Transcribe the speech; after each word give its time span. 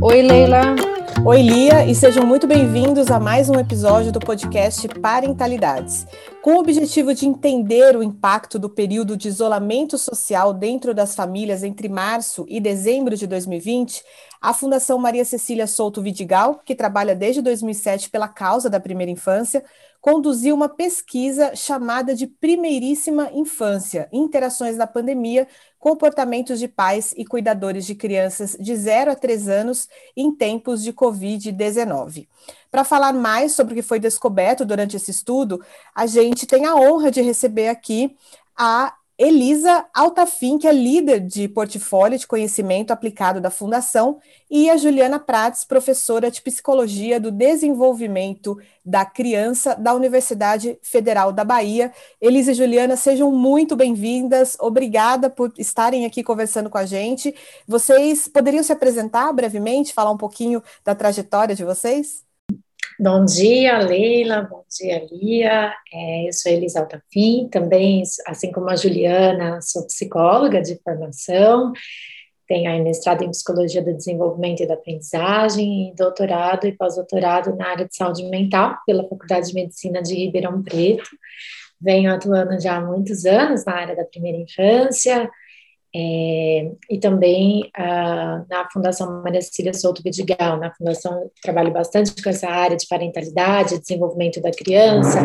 Oi, 0.00 0.22
Leila. 0.22 0.74
Oi, 1.24 1.42
Lia, 1.42 1.84
e 1.84 1.94
sejam 1.94 2.24
muito 2.24 2.46
bem-vindos 2.46 3.10
a 3.10 3.20
mais 3.20 3.50
um 3.50 3.58
episódio 3.58 4.10
do 4.10 4.18
podcast 4.18 4.88
Parentalidades. 4.88 6.06
Com 6.42 6.54
o 6.54 6.60
objetivo 6.60 7.12
de 7.12 7.26
entender 7.26 7.94
o 7.94 8.02
impacto 8.02 8.58
do 8.58 8.70
período 8.70 9.16
de 9.16 9.28
isolamento 9.28 9.98
social 9.98 10.54
dentro 10.54 10.94
das 10.94 11.14
famílias 11.14 11.62
entre 11.62 11.88
março 11.88 12.46
e 12.48 12.60
dezembro 12.60 13.16
de 13.16 13.26
2020, 13.26 14.02
a 14.40 14.54
Fundação 14.54 14.98
Maria 14.98 15.24
Cecília 15.24 15.66
Souto 15.66 16.00
Vidigal, 16.00 16.60
que 16.64 16.74
trabalha 16.74 17.14
desde 17.14 17.42
2007 17.42 18.10
pela 18.10 18.28
causa 18.28 18.70
da 18.70 18.78
primeira 18.78 19.10
infância, 19.10 19.64
conduziu 20.00 20.54
uma 20.54 20.68
pesquisa 20.68 21.54
chamada 21.56 22.14
de 22.14 22.26
Primeiríssima 22.26 23.30
Infância: 23.32 24.08
Interações 24.12 24.76
da 24.76 24.86
Pandemia, 24.86 25.48
Comportamentos 25.78 26.58
de 26.58 26.68
Pais 26.68 27.12
e 27.16 27.24
Cuidadores 27.24 27.84
de 27.84 27.94
Crianças 27.94 28.56
de 28.58 28.76
0 28.76 29.12
a 29.12 29.16
3 29.16 29.48
anos 29.48 29.88
em 30.16 30.34
tempos 30.34 30.82
de 30.82 30.92
Covid-19. 30.92 32.28
Para 32.70 32.84
falar 32.84 33.12
mais 33.12 33.52
sobre 33.52 33.72
o 33.72 33.76
que 33.76 33.82
foi 33.82 33.98
descoberto 33.98 34.64
durante 34.64 34.96
esse 34.96 35.10
estudo, 35.10 35.60
a 35.94 36.06
gente 36.06 36.46
tem 36.46 36.64
a 36.64 36.74
honra 36.74 37.10
de 37.10 37.20
receber 37.20 37.68
aqui 37.68 38.16
a 38.56 38.94
Elisa 39.18 39.84
Altafim, 39.92 40.58
que 40.58 40.68
é 40.68 40.72
líder 40.72 41.18
de 41.18 41.48
portfólio 41.48 42.16
de 42.16 42.24
conhecimento 42.24 42.92
aplicado 42.92 43.40
da 43.40 43.50
Fundação, 43.50 44.20
e 44.48 44.70
a 44.70 44.76
Juliana 44.76 45.18
Prates, 45.18 45.64
professora 45.64 46.30
de 46.30 46.40
Psicologia 46.40 47.18
do 47.18 47.32
Desenvolvimento 47.32 48.56
da 48.84 49.04
Criança 49.04 49.74
da 49.74 49.92
Universidade 49.92 50.78
Federal 50.82 51.32
da 51.32 51.42
Bahia. 51.42 51.92
Elisa 52.20 52.52
e 52.52 52.54
Juliana, 52.54 52.96
sejam 52.96 53.32
muito 53.32 53.74
bem-vindas. 53.74 54.56
Obrigada 54.60 55.28
por 55.28 55.52
estarem 55.58 56.06
aqui 56.06 56.22
conversando 56.22 56.70
com 56.70 56.78
a 56.78 56.86
gente. 56.86 57.34
Vocês 57.66 58.28
poderiam 58.28 58.62
se 58.62 58.72
apresentar 58.72 59.32
brevemente, 59.32 59.92
falar 59.92 60.12
um 60.12 60.16
pouquinho 60.16 60.62
da 60.84 60.94
trajetória 60.94 61.56
de 61.56 61.64
vocês? 61.64 62.27
Bom 63.00 63.24
dia, 63.24 63.78
Leila, 63.78 64.42
bom 64.42 64.64
dia, 64.68 65.06
Lia. 65.12 65.72
É, 65.92 66.26
eu 66.26 66.32
sou 66.32 66.50
Elisa 66.50 66.80
Altafim, 66.80 67.46
também, 67.48 68.02
assim 68.26 68.50
como 68.50 68.68
a 68.68 68.74
Juliana, 68.74 69.60
sou 69.62 69.86
psicóloga 69.86 70.60
de 70.60 70.76
formação, 70.82 71.72
tenho 72.48 72.68
aí 72.68 72.82
mestrado 72.82 73.22
em 73.22 73.30
Psicologia 73.30 73.84
do 73.84 73.94
Desenvolvimento 73.94 74.64
e 74.64 74.66
da 74.66 74.74
Aprendizagem, 74.74 75.90
e 75.90 75.94
doutorado 75.94 76.66
e 76.66 76.72
pós-doutorado 76.72 77.54
na 77.54 77.68
área 77.68 77.86
de 77.86 77.94
saúde 77.94 78.24
mental 78.24 78.76
pela 78.84 79.08
Faculdade 79.08 79.46
de 79.46 79.54
Medicina 79.54 80.02
de 80.02 80.16
Ribeirão 80.16 80.60
Preto. 80.60 81.08
Venho 81.80 82.12
atuando 82.12 82.60
já 82.60 82.78
há 82.78 82.80
muitos 82.80 83.24
anos 83.24 83.64
na 83.64 83.74
área 83.74 83.94
da 83.94 84.04
primeira 84.04 84.38
infância, 84.38 85.30
é, 86.00 86.76
e 86.88 87.00
também 87.00 87.68
ah, 87.76 88.44
na 88.48 88.70
Fundação 88.70 89.20
Maria 89.20 89.42
Cecília 89.42 89.74
Souto 89.74 90.00
Vidigal, 90.00 90.56
na 90.56 90.72
Fundação 90.72 91.28
trabalho 91.42 91.72
bastante 91.72 92.22
com 92.22 92.30
essa 92.30 92.48
área 92.48 92.76
de 92.76 92.86
parentalidade, 92.86 93.80
desenvolvimento 93.80 94.40
da 94.40 94.52
criança, 94.52 95.18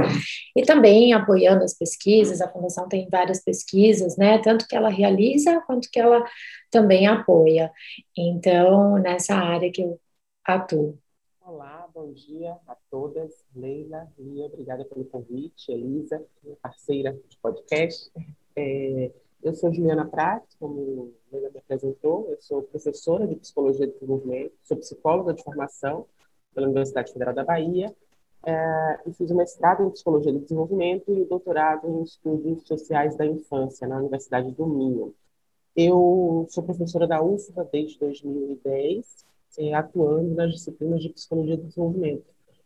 e 0.56 0.64
também 0.64 1.14
apoiando 1.14 1.64
as 1.64 1.78
pesquisas, 1.78 2.42
a 2.42 2.52
Fundação 2.52 2.90
tem 2.90 3.08
várias 3.08 3.44
pesquisas, 3.44 4.18
né, 4.18 4.40
tanto 4.40 4.68
que 4.68 4.76
ela 4.76 4.90
realiza, 4.90 5.62
quanto 5.68 5.92
que 5.92 6.00
ela 6.00 6.26
também 6.72 7.06
apoia, 7.06 7.72
então, 8.18 8.98
nessa 8.98 9.36
área 9.36 9.72
que 9.72 9.84
eu 9.84 10.00
atuo. 10.44 10.98
Olá, 11.46 11.88
bom 11.94 12.12
dia 12.14 12.58
a 12.68 12.76
todas, 12.90 13.32
Leila, 13.56 14.08
Lia, 14.18 14.48
obrigada 14.48 14.84
pelo 14.86 15.06
convite, 15.06 15.72
Elisa, 15.72 16.20
parceira 16.64 17.14
de 17.30 17.38
podcast, 17.38 18.10
é, 18.56 19.12
eu 19.44 19.54
sou 19.54 19.74
Juliana 19.74 20.06
Prates, 20.06 20.56
como 20.58 21.14
ela 21.32 21.50
me 21.50 21.58
apresentou, 21.60 22.30
eu 22.30 22.42
sou 22.42 22.64
professora 22.64 23.28
de 23.28 23.36
Psicologia 23.36 23.86
de 23.86 23.94
Desenvolvimento, 23.94 24.54
sou 24.64 24.78
psicóloga 24.78 25.34
de 25.34 25.44
formação 25.44 26.06
pela 26.54 26.68
Universidade 26.68 27.12
Federal 27.12 27.34
da 27.34 27.44
Bahia, 27.44 27.94
é, 28.46 29.00
e 29.06 29.14
fiz 29.14 29.30
o 29.32 29.36
mestrado 29.36 29.84
em 29.84 29.90
Psicologia 29.90 30.32
de 30.32 30.40
Desenvolvimento 30.40 31.12
e 31.12 31.22
o 31.22 31.26
doutorado 31.26 31.88
em 31.88 32.04
Estudos 32.04 32.66
Sociais 32.66 33.18
da 33.18 33.26
Infância 33.26 33.88
na 33.88 33.98
Universidade 33.98 34.52
do 34.52 34.66
Minho. 34.66 35.14
Eu 35.76 36.46
sou 36.50 36.64
professora 36.64 37.08
da 37.08 37.22
UFBA 37.22 37.68
desde 37.72 38.00
2010, 38.00 39.26
é, 39.60 39.74
atuando 39.74 40.34
nas 40.36 40.54
disciplinas 40.54 41.02
de 41.02 41.10
Psicologia 41.10 41.58
de 41.58 41.64
Desenvolvimento. 41.64 42.26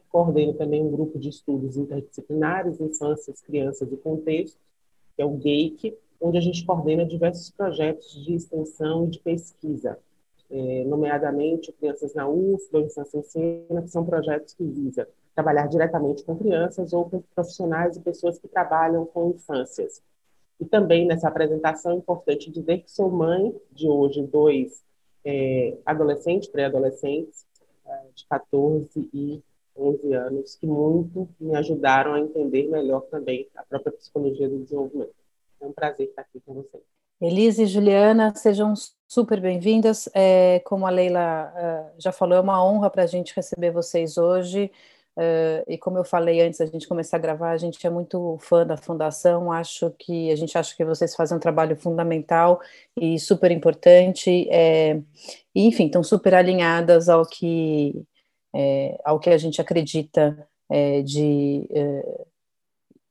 Coordeno 0.09 0.53
também 0.53 0.83
um 0.83 0.91
grupo 0.91 1.17
de 1.17 1.29
estudos 1.29 1.75
interdisciplinares, 1.75 2.79
infâncias, 2.79 3.41
crianças 3.41 3.91
e 3.91 3.97
contexto, 3.97 4.57
que 5.15 5.21
é 5.21 5.25
o 5.25 5.31
GAIC, 5.31 5.97
onde 6.19 6.37
a 6.37 6.41
gente 6.41 6.65
coordena 6.65 7.05
diversos 7.05 7.49
projetos 7.49 8.23
de 8.25 8.33
extensão 8.33 9.05
e 9.05 9.09
de 9.09 9.19
pesquisa, 9.19 9.97
é, 10.49 10.83
nomeadamente 10.85 11.71
Crianças 11.73 12.13
na 12.13 12.27
UFBA, 12.27 12.79
Infância 12.81 13.17
em 13.17 13.23
Cena, 13.23 13.81
que 13.81 13.89
são 13.89 14.05
projetos 14.05 14.53
que 14.53 14.63
visam 14.63 15.05
trabalhar 15.37 15.67
diretamente 15.67 16.23
com 16.23 16.35
crianças 16.35 16.93
ou 16.93 17.07
com 17.07 17.21
profissionais 17.35 17.95
e 17.95 18.01
pessoas 18.01 18.39
que 18.39 18.47
trabalham 18.47 19.05
com 19.05 19.29
infâncias. 19.29 20.01
E 20.59 20.65
também 20.65 21.05
nessa 21.05 21.27
apresentação 21.27 21.91
é 21.91 21.95
importante 21.95 22.49
dizer 22.49 22.79
que 22.79 22.91
sou 22.91 23.11
mãe 23.11 23.55
de 23.71 23.87
hoje 23.87 24.23
dois 24.23 24.83
é, 25.23 25.77
adolescentes, 25.85 26.47
pré-adolescentes, 26.47 27.45
é, 27.85 28.07
de 28.15 28.25
14 28.27 29.09
e 29.13 29.43
11 29.77 30.13
anos, 30.15 30.55
que 30.55 30.65
muito 30.65 31.29
me 31.39 31.55
ajudaram 31.55 32.13
a 32.13 32.19
entender 32.19 32.67
melhor 32.67 33.01
também 33.01 33.47
a 33.55 33.63
própria 33.63 33.91
psicologia 33.91 34.49
do 34.49 34.57
desenvolvimento. 34.57 35.13
É 35.59 35.65
um 35.65 35.73
prazer 35.73 36.07
estar 36.07 36.21
aqui 36.21 36.39
com 36.45 36.53
vocês. 36.53 36.83
Elise 37.19 37.63
e 37.63 37.65
Juliana, 37.65 38.33
sejam 38.35 38.73
super 39.07 39.41
bem-vindas. 39.41 40.07
É, 40.13 40.59
como 40.65 40.85
a 40.85 40.89
Leila 40.89 41.51
uh, 41.55 41.95
já 41.97 42.11
falou, 42.11 42.37
é 42.37 42.41
uma 42.41 42.63
honra 42.63 42.89
para 42.89 43.03
a 43.03 43.07
gente 43.07 43.35
receber 43.35 43.71
vocês 43.71 44.17
hoje. 44.17 44.71
Uh, 45.17 45.65
e 45.67 45.79
como 45.79 45.97
eu 45.97 46.03
falei 46.03 46.41
antes 46.41 46.59
da 46.59 46.67
gente 46.67 46.87
começar 46.87 47.17
a 47.17 47.19
gravar, 47.19 47.49
a 47.49 47.57
gente 47.57 47.85
é 47.87 47.89
muito 47.89 48.37
fã 48.39 48.63
da 48.63 48.77
Fundação, 48.77 49.51
acho 49.51 49.89
que 49.97 50.29
a 50.29 50.35
gente 50.35 50.55
acha 50.55 50.75
que 50.75 50.85
vocês 50.85 51.15
fazem 51.15 51.35
um 51.35 51.39
trabalho 51.39 51.75
fundamental 51.75 52.61
e 52.95 53.17
super 53.17 53.49
importante, 53.49 54.47
é, 54.51 55.01
e, 55.55 55.65
enfim, 55.65 55.87
estão 55.87 56.03
super 56.03 56.35
alinhadas 56.35 57.09
ao 57.09 57.25
que, 57.25 57.99
é, 58.53 59.01
ao 59.03 59.19
que 59.19 59.31
a 59.31 59.37
gente 59.39 59.59
acredita 59.59 60.47
é, 60.69 61.01
de, 61.01 61.67
é, 61.71 62.25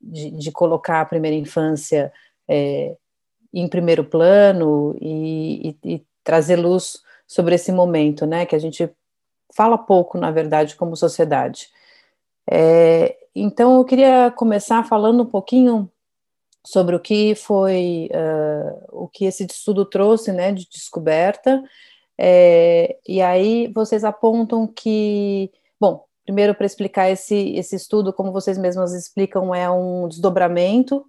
de, 0.01 0.31
de, 0.31 0.53
colocar 0.53 1.01
a 1.01 1.07
primeira 1.07 1.37
infância 1.37 2.13
é, 2.49 2.97
em 3.53 3.69
primeiro 3.69 4.05
plano 4.05 4.97
e, 5.01 5.77
e, 5.83 5.95
e, 5.95 6.07
trazer 6.23 6.57
luz 6.57 7.03
sobre 7.27 7.55
esse 7.55 7.73
momento, 7.73 8.27
né, 8.27 8.45
que 8.45 8.55
a 8.55 8.59
gente 8.59 8.91
fala 9.55 9.79
pouco, 9.79 10.19
na 10.19 10.31
verdade, 10.31 10.77
como 10.77 10.97
sociedade. 10.97 11.69
É, 12.51 13.17
então, 13.34 13.79
eu 13.79 13.84
queria 13.84 14.31
começar 14.31 14.84
falando 14.84 15.23
um 15.23 15.27
pouquinho 15.27 15.91
sobre 16.65 16.97
o 16.97 17.01
que 17.01 17.34
foi, 17.34 18.11
uh, 18.12 19.05
o 19.05 19.09
que 19.09 19.25
esse 19.25 19.45
estudo 19.45 19.84
trouxe, 19.84 20.33
né, 20.33 20.53
de 20.53 20.69
descoberta, 20.69 21.63
é, 22.19 22.97
e 23.07 23.21
aí 23.21 23.71
vocês 23.75 24.05
apontam 24.05 24.67
que, 24.67 25.51
bom, 25.78 26.05
primeiro 26.25 26.55
para 26.55 26.67
explicar 26.67 27.11
esse, 27.11 27.55
esse 27.57 27.77
estudo, 27.77 28.13
como 28.13 28.33
vocês 28.33 28.59
mesmas 28.59 28.93
explicam, 28.93 29.55
é 29.55 29.71
um 29.71 30.09
desdobramento 30.09 31.05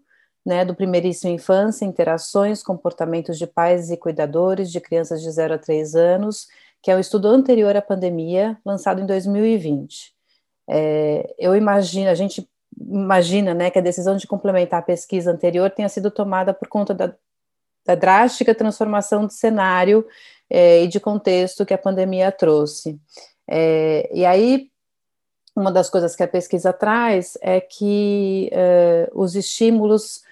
né, 0.47 0.63
do 0.63 0.73
primeiríssimo 0.73 1.33
infância, 1.33 1.83
interações, 1.83 2.63
comportamentos 2.63 3.37
de 3.37 3.45
pais 3.45 3.91
e 3.91 3.97
cuidadores 3.97 4.71
de 4.71 4.79
crianças 4.79 5.21
de 5.21 5.29
0 5.29 5.55
a 5.55 5.57
3 5.57 5.93
anos, 5.93 6.47
que 6.81 6.89
é 6.89 6.93
o 6.93 6.97
um 6.97 7.01
estudo 7.01 7.27
anterior 7.27 7.75
à 7.75 7.81
pandemia, 7.81 8.57
lançado 8.65 9.01
em 9.01 9.05
2020. 9.05 10.13
É, 10.69 11.35
eu 11.37 11.53
imagino, 11.53 12.09
a 12.09 12.15
gente 12.15 12.49
imagina 12.79 13.53
né, 13.53 13.69
que 13.69 13.77
a 13.77 13.81
decisão 13.81 14.15
de 14.15 14.25
complementar 14.25 14.79
a 14.79 14.83
pesquisa 14.83 15.31
anterior 15.31 15.69
tenha 15.69 15.89
sido 15.89 16.09
tomada 16.09 16.53
por 16.53 16.69
conta 16.69 16.93
da, 16.93 17.13
da 17.85 17.95
drástica 17.95 18.55
transformação 18.55 19.27
de 19.27 19.33
cenário 19.33 20.07
é, 20.49 20.81
e 20.81 20.87
de 20.87 21.01
contexto 21.01 21.65
que 21.65 21.73
a 21.73 21.77
pandemia 21.77 22.31
trouxe. 22.31 22.97
É, 23.45 24.09
e 24.13 24.25
aí, 24.25 24.71
uma 25.53 25.73
das 25.73 25.89
coisas 25.89 26.15
que 26.15 26.23
a 26.23 26.27
pesquisa 26.27 26.71
traz 26.71 27.37
é 27.41 27.59
que 27.59 28.49
é, 28.53 29.09
os 29.13 29.35
estímulos 29.35 30.25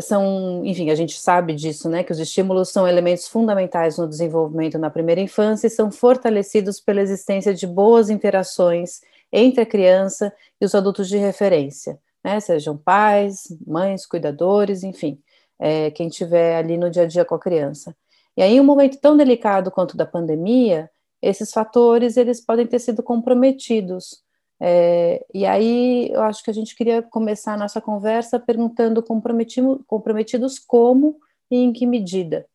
são, 0.00 0.62
enfim, 0.64 0.90
a 0.90 0.94
gente 0.94 1.20
sabe 1.20 1.54
disso, 1.54 1.88
né, 1.88 2.02
que 2.02 2.10
os 2.10 2.18
estímulos 2.18 2.70
são 2.70 2.86
elementos 2.88 3.28
fundamentais 3.28 3.96
no 3.96 4.08
desenvolvimento 4.08 4.78
na 4.78 4.90
primeira 4.90 5.20
infância 5.20 5.68
e 5.68 5.70
são 5.70 5.90
fortalecidos 5.92 6.80
pela 6.80 7.00
existência 7.00 7.54
de 7.54 7.66
boas 7.66 8.10
interações 8.10 9.00
entre 9.32 9.60
a 9.60 9.66
criança 9.66 10.32
e 10.60 10.64
os 10.64 10.74
adultos 10.74 11.08
de 11.08 11.16
referência, 11.16 11.98
né, 12.24 12.40
sejam 12.40 12.76
pais, 12.76 13.44
mães, 13.66 14.04
cuidadores, 14.04 14.82
enfim, 14.82 15.20
é, 15.58 15.90
quem 15.92 16.08
tiver 16.08 16.56
ali 16.56 16.76
no 16.76 16.90
dia 16.90 17.04
a 17.04 17.06
dia 17.06 17.24
com 17.24 17.34
a 17.34 17.38
criança. 17.38 17.94
E 18.36 18.42
aí, 18.42 18.60
um 18.60 18.64
momento 18.64 18.98
tão 19.00 19.16
delicado 19.16 19.70
quanto 19.70 19.96
da 19.96 20.06
pandemia, 20.06 20.90
esses 21.20 21.52
fatores 21.52 22.16
eles 22.16 22.40
podem 22.40 22.66
ter 22.66 22.78
sido 22.78 23.02
comprometidos. 23.02 24.22
É, 24.60 25.24
e 25.32 25.46
aí 25.46 26.10
eu 26.10 26.22
acho 26.22 26.42
que 26.42 26.50
a 26.50 26.54
gente 26.54 26.74
queria 26.74 27.00
começar 27.02 27.54
a 27.54 27.56
nossa 27.56 27.80
conversa 27.80 28.40
perguntando 28.40 29.02
comprometidos 29.02 30.58
como 30.58 31.16
e 31.50 31.56
em 31.56 31.72
que 31.72 31.86
medida. 31.86 32.46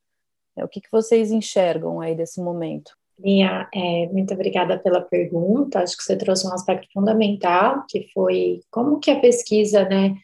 É, 0.56 0.64
o 0.64 0.68
que, 0.68 0.82
que 0.82 0.92
vocês 0.92 1.32
enxergam 1.32 2.02
aí 2.02 2.16
desse 2.16 2.42
momento? 2.42 2.92
Minha, 3.18 3.70
é, 3.74 4.08
muito 4.08 4.34
obrigada 4.34 4.78
pela 4.78 5.02
pergunta. 5.02 5.80
Acho 5.80 5.96
que 5.96 6.04
você 6.04 6.16
trouxe 6.16 6.48
um 6.48 6.54
aspecto 6.54 6.88
fundamental, 6.94 7.86
que 7.88 8.08
foi 8.14 8.62
como 8.70 9.00
que 9.00 9.12
a 9.12 9.20
pesquisa 9.20 9.88
né, 9.88 10.16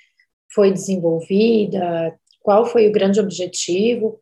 foi 0.53 0.71
desenvolvida, 0.71 2.13
qual 2.41 2.65
foi 2.65 2.87
o 2.87 2.91
grande 2.91 3.19
objetivo. 3.19 4.19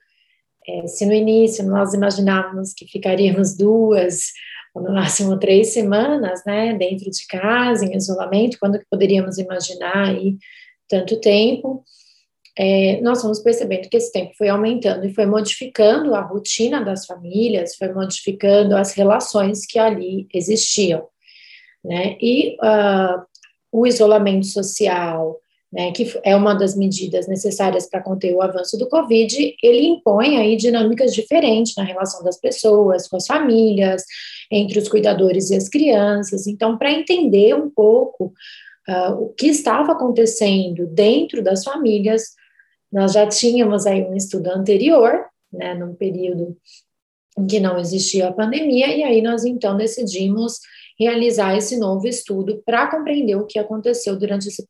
É, 0.67 0.85
se 0.85 1.05
no 1.05 1.13
início 1.13 1.65
nós 1.65 1.93
imaginávamos 1.93 2.73
que 2.73 2.85
ficaríamos 2.85 3.55
duas, 3.55 4.31
no 4.81 4.93
máximo 4.93 5.39
três 5.39 5.73
semanas, 5.73 6.43
né, 6.45 6.73
dentro 6.73 7.09
de 7.09 7.27
casa, 7.27 7.85
em 7.85 7.95
isolamento, 7.95 8.57
quando 8.59 8.79
que 8.79 8.85
poderíamos 8.89 9.37
imaginar 9.37 10.09
aí 10.09 10.37
tanto 10.87 11.19
tempo? 11.19 11.83
É, 12.59 12.99
nós 13.01 13.21
vamos 13.21 13.39
percebendo 13.39 13.87
que 13.87 13.97
esse 13.97 14.11
tempo 14.11 14.33
foi 14.35 14.49
aumentando 14.49 15.05
e 15.05 15.13
foi 15.13 15.27
modificando 15.27 16.15
a 16.15 16.21
rotina 16.21 16.83
das 16.83 17.05
famílias, 17.05 17.75
foi 17.75 17.93
modificando 17.93 18.75
as 18.75 18.93
relações 18.93 19.65
que 19.65 19.77
ali 19.77 20.27
existiam, 20.33 21.07
né? 21.85 22.17
E 22.19 22.55
uh, 22.55 23.23
o 23.71 23.85
isolamento 23.85 24.47
social, 24.47 25.39
né, 25.71 25.91
que 25.91 26.17
é 26.23 26.35
uma 26.35 26.53
das 26.53 26.75
medidas 26.75 27.27
necessárias 27.27 27.89
para 27.89 28.01
conter 28.01 28.33
o 28.33 28.41
avanço 28.41 28.77
do 28.77 28.87
Covid, 28.87 29.55
ele 29.61 29.85
impõe 29.85 30.37
aí 30.37 30.55
dinâmicas 30.55 31.13
diferentes 31.13 31.75
na 31.75 31.83
relação 31.83 32.23
das 32.23 32.39
pessoas, 32.39 33.07
com 33.07 33.17
as 33.17 33.27
famílias, 33.27 34.03
entre 34.51 34.79
os 34.79 34.87
cuidadores 34.87 35.49
e 35.49 35.55
as 35.55 35.67
crianças. 35.67 36.47
Então, 36.47 36.77
para 36.77 36.91
entender 36.91 37.53
um 37.53 37.69
pouco 37.69 38.33
uh, 38.87 39.13
o 39.21 39.29
que 39.33 39.47
estava 39.47 39.91
acontecendo 39.91 40.87
dentro 40.87 41.43
das 41.43 41.63
famílias, 41.63 42.23
nós 42.91 43.11
já 43.11 43.27
tínhamos 43.27 43.85
aí 43.85 44.03
um 44.03 44.15
estudo 44.15 44.49
anterior, 44.49 45.25
né, 45.51 45.73
num 45.73 45.93
período 45.93 46.55
em 47.37 47.45
que 47.45 47.59
não 47.59 47.77
existia 47.77 48.29
a 48.29 48.33
pandemia, 48.33 48.87
e 48.95 49.03
aí 49.03 49.21
nós 49.21 49.45
então 49.45 49.77
decidimos 49.77 50.59
realizar 50.99 51.55
esse 51.55 51.77
novo 51.77 52.07
estudo 52.07 52.61
para 52.65 52.87
compreender 52.87 53.35
o 53.35 53.45
que 53.45 53.59
aconteceu 53.59 54.17
durante 54.17 54.47
esse 54.47 54.65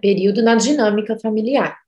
período 0.00 0.42
na 0.42 0.56
dinâmica 0.56 1.18
familiar. 1.18 1.78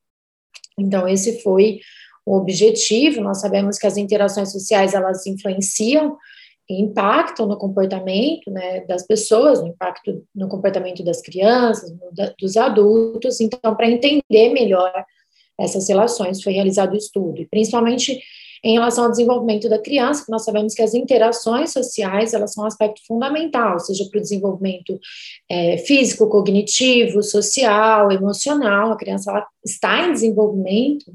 Então, 0.78 1.08
esse 1.08 1.42
foi 1.42 1.80
o 2.24 2.36
objetivo. 2.36 3.20
Nós 3.20 3.40
sabemos 3.40 3.78
que 3.78 3.86
as 3.86 3.96
interações 3.96 4.52
sociais 4.52 4.94
elas 4.94 5.26
influenciam 5.26 6.16
e 6.70 6.80
impactam 6.80 7.46
no 7.46 7.58
comportamento 7.58 8.50
né, 8.50 8.84
das 8.86 9.04
pessoas, 9.06 9.60
no 9.60 9.68
impacto 9.68 10.24
no 10.34 10.48
comportamento 10.48 11.04
das 11.04 11.20
crianças, 11.20 11.92
da, 12.12 12.32
dos 12.38 12.56
adultos. 12.56 13.40
Então, 13.40 13.74
para 13.74 13.90
entender 13.90 14.50
melhor 14.52 14.92
essas 15.58 15.88
relações, 15.88 16.42
foi 16.42 16.52
realizado 16.52 16.94
o 16.94 16.96
estudo, 16.96 17.42
e 17.42 17.46
principalmente 17.46 18.20
em 18.64 18.74
relação 18.74 19.04
ao 19.04 19.10
desenvolvimento 19.10 19.68
da 19.68 19.78
criança, 19.78 20.24
nós 20.28 20.44
sabemos 20.44 20.74
que 20.74 20.82
as 20.82 20.94
interações 20.94 21.72
sociais, 21.72 22.32
elas 22.32 22.52
são 22.52 22.64
um 22.64 22.66
aspecto 22.66 23.00
fundamental, 23.06 23.78
seja 23.80 24.04
para 24.10 24.18
o 24.18 24.22
desenvolvimento 24.22 24.98
é, 25.50 25.78
físico, 25.78 26.28
cognitivo, 26.28 27.22
social, 27.22 28.12
emocional, 28.12 28.92
a 28.92 28.96
criança 28.96 29.30
ela 29.30 29.46
está 29.64 30.06
em 30.06 30.12
desenvolvimento, 30.12 31.12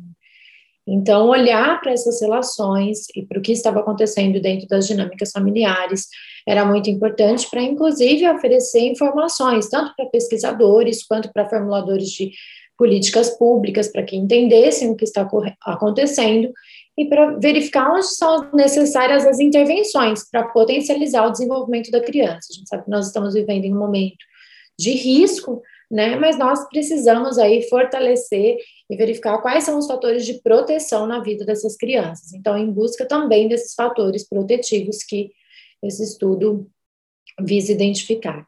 então, 0.89 1.27
olhar 1.27 1.81
para 1.81 1.91
essas 1.91 2.21
relações 2.21 3.07
e 3.13 3.25
para 3.25 3.37
o 3.37 3.41
que 3.41 3.51
estava 3.51 3.81
acontecendo 3.81 4.39
dentro 4.39 4.65
das 4.69 4.87
dinâmicas 4.87 5.31
familiares 5.31 6.07
era 6.47 6.63
muito 6.63 6.89
importante 6.89 7.49
para, 7.49 7.61
inclusive, 7.61 8.29
oferecer 8.29 8.79
informações, 8.79 9.67
tanto 9.67 9.93
para 9.97 10.05
pesquisadores 10.05 11.05
quanto 11.05 11.29
para 11.33 11.49
formuladores 11.49 12.07
de 12.09 12.31
políticas 12.77 13.31
públicas, 13.37 13.89
para 13.89 14.03
que 14.03 14.15
entendessem 14.15 14.89
o 14.89 14.95
que 14.95 15.03
está 15.03 15.27
acontecendo 15.65 16.53
e 16.97 17.07
para 17.07 17.37
verificar 17.37 17.91
onde 17.93 18.07
são 18.07 18.49
necessárias 18.53 19.25
as 19.25 19.39
intervenções 19.39 20.27
para 20.29 20.47
potencializar 20.47 21.27
o 21.27 21.31
desenvolvimento 21.31 21.91
da 21.91 22.01
criança. 22.01 22.47
A 22.49 22.53
gente 22.53 22.67
sabe 22.67 22.85
que 22.85 22.89
nós 22.89 23.07
estamos 23.07 23.35
vivendo 23.35 23.65
em 23.65 23.73
um 23.73 23.77
momento 23.77 24.17
de 24.79 24.91
risco, 24.91 25.61
né? 25.89 26.15
Mas 26.15 26.37
nós 26.37 26.67
precisamos 26.69 27.37
aí 27.37 27.67
fortalecer 27.69 28.57
e 28.89 28.95
verificar 28.95 29.37
quais 29.41 29.63
são 29.63 29.77
os 29.77 29.87
fatores 29.87 30.25
de 30.25 30.41
proteção 30.41 31.05
na 31.05 31.19
vida 31.19 31.45
dessas 31.45 31.77
crianças. 31.77 32.33
Então, 32.33 32.57
em 32.57 32.71
busca 32.71 33.07
também 33.07 33.47
desses 33.47 33.75
fatores 33.75 34.27
protetivos 34.27 35.03
que 35.03 35.31
esse 35.83 36.03
estudo 36.03 36.67
visa 37.39 37.71
identificar. 37.71 38.47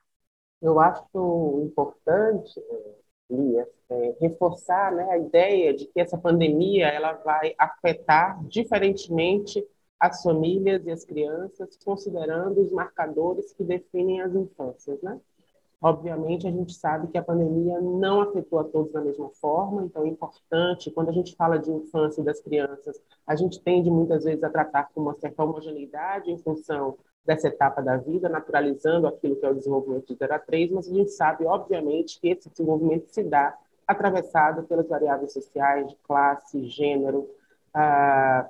Eu 0.61 0.79
acho 0.79 1.61
importante 1.63 2.59
Lia, 3.29 3.67
é, 3.89 4.15
reforçar 4.21 4.91
né, 4.91 5.07
a 5.09 5.17
ideia 5.17 5.73
de 5.73 5.85
que 5.85 5.99
essa 5.99 6.17
pandemia 6.17 6.87
ela 6.87 7.13
vai 7.13 7.55
afetar 7.57 8.43
diferentemente 8.45 9.65
as 9.99 10.21
famílias 10.21 10.85
e 10.85 10.91
as 10.91 11.03
crianças, 11.03 11.77
considerando 11.83 12.61
os 12.61 12.71
marcadores 12.71 13.51
que 13.53 13.63
definem 13.63 14.21
as 14.21 14.33
infâncias, 14.33 15.01
né? 15.01 15.19
Obviamente, 15.81 16.45
a 16.45 16.51
gente 16.51 16.73
sabe 16.73 17.07
que 17.07 17.17
a 17.17 17.23
pandemia 17.23 17.79
não 17.79 18.19
afetou 18.19 18.59
a 18.59 18.65
todos 18.65 18.91
da 18.91 18.99
mesma 18.99 19.29
forma, 19.29 19.83
então 19.83 20.03
é 20.03 20.09
importante, 20.09 20.91
quando 20.91 21.07
a 21.09 21.13
gente 21.13 21.35
fala 21.37 21.57
de 21.57 21.71
infância 21.71 22.21
das 22.21 22.41
crianças, 22.41 23.01
a 23.25 23.33
gente 23.33 23.61
tende 23.61 23.89
muitas 23.89 24.25
vezes 24.25 24.43
a 24.43 24.49
tratar 24.49 24.89
com 24.93 24.99
uma 24.99 25.15
certa 25.15 25.41
homogeneidade 25.41 26.31
em 26.31 26.37
função 26.37 26.97
dessa 27.25 27.47
etapa 27.47 27.81
da 27.81 27.95
vida, 27.95 28.27
naturalizando 28.27 29.07
aquilo 29.07 29.37
que 29.37 29.45
é 29.45 29.49
o 29.49 29.55
desenvolvimento 29.55 30.07
de 30.07 30.15
0 30.15 30.33
a 30.33 30.39
3, 30.39 30.71
mas 30.71 30.89
a 30.89 30.93
gente 30.93 31.11
sabe, 31.11 31.45
obviamente, 31.45 32.19
que 32.19 32.27
esse 32.27 32.49
desenvolvimento 32.49 33.07
se 33.07 33.23
dá 33.23 33.57
atravessado 33.89 34.63
pelas 34.67 34.87
variáveis 34.87 35.33
sociais 35.33 35.89
de 35.89 35.95
classe, 36.03 36.63
gênero, 36.65 37.27
ah, 37.73 38.47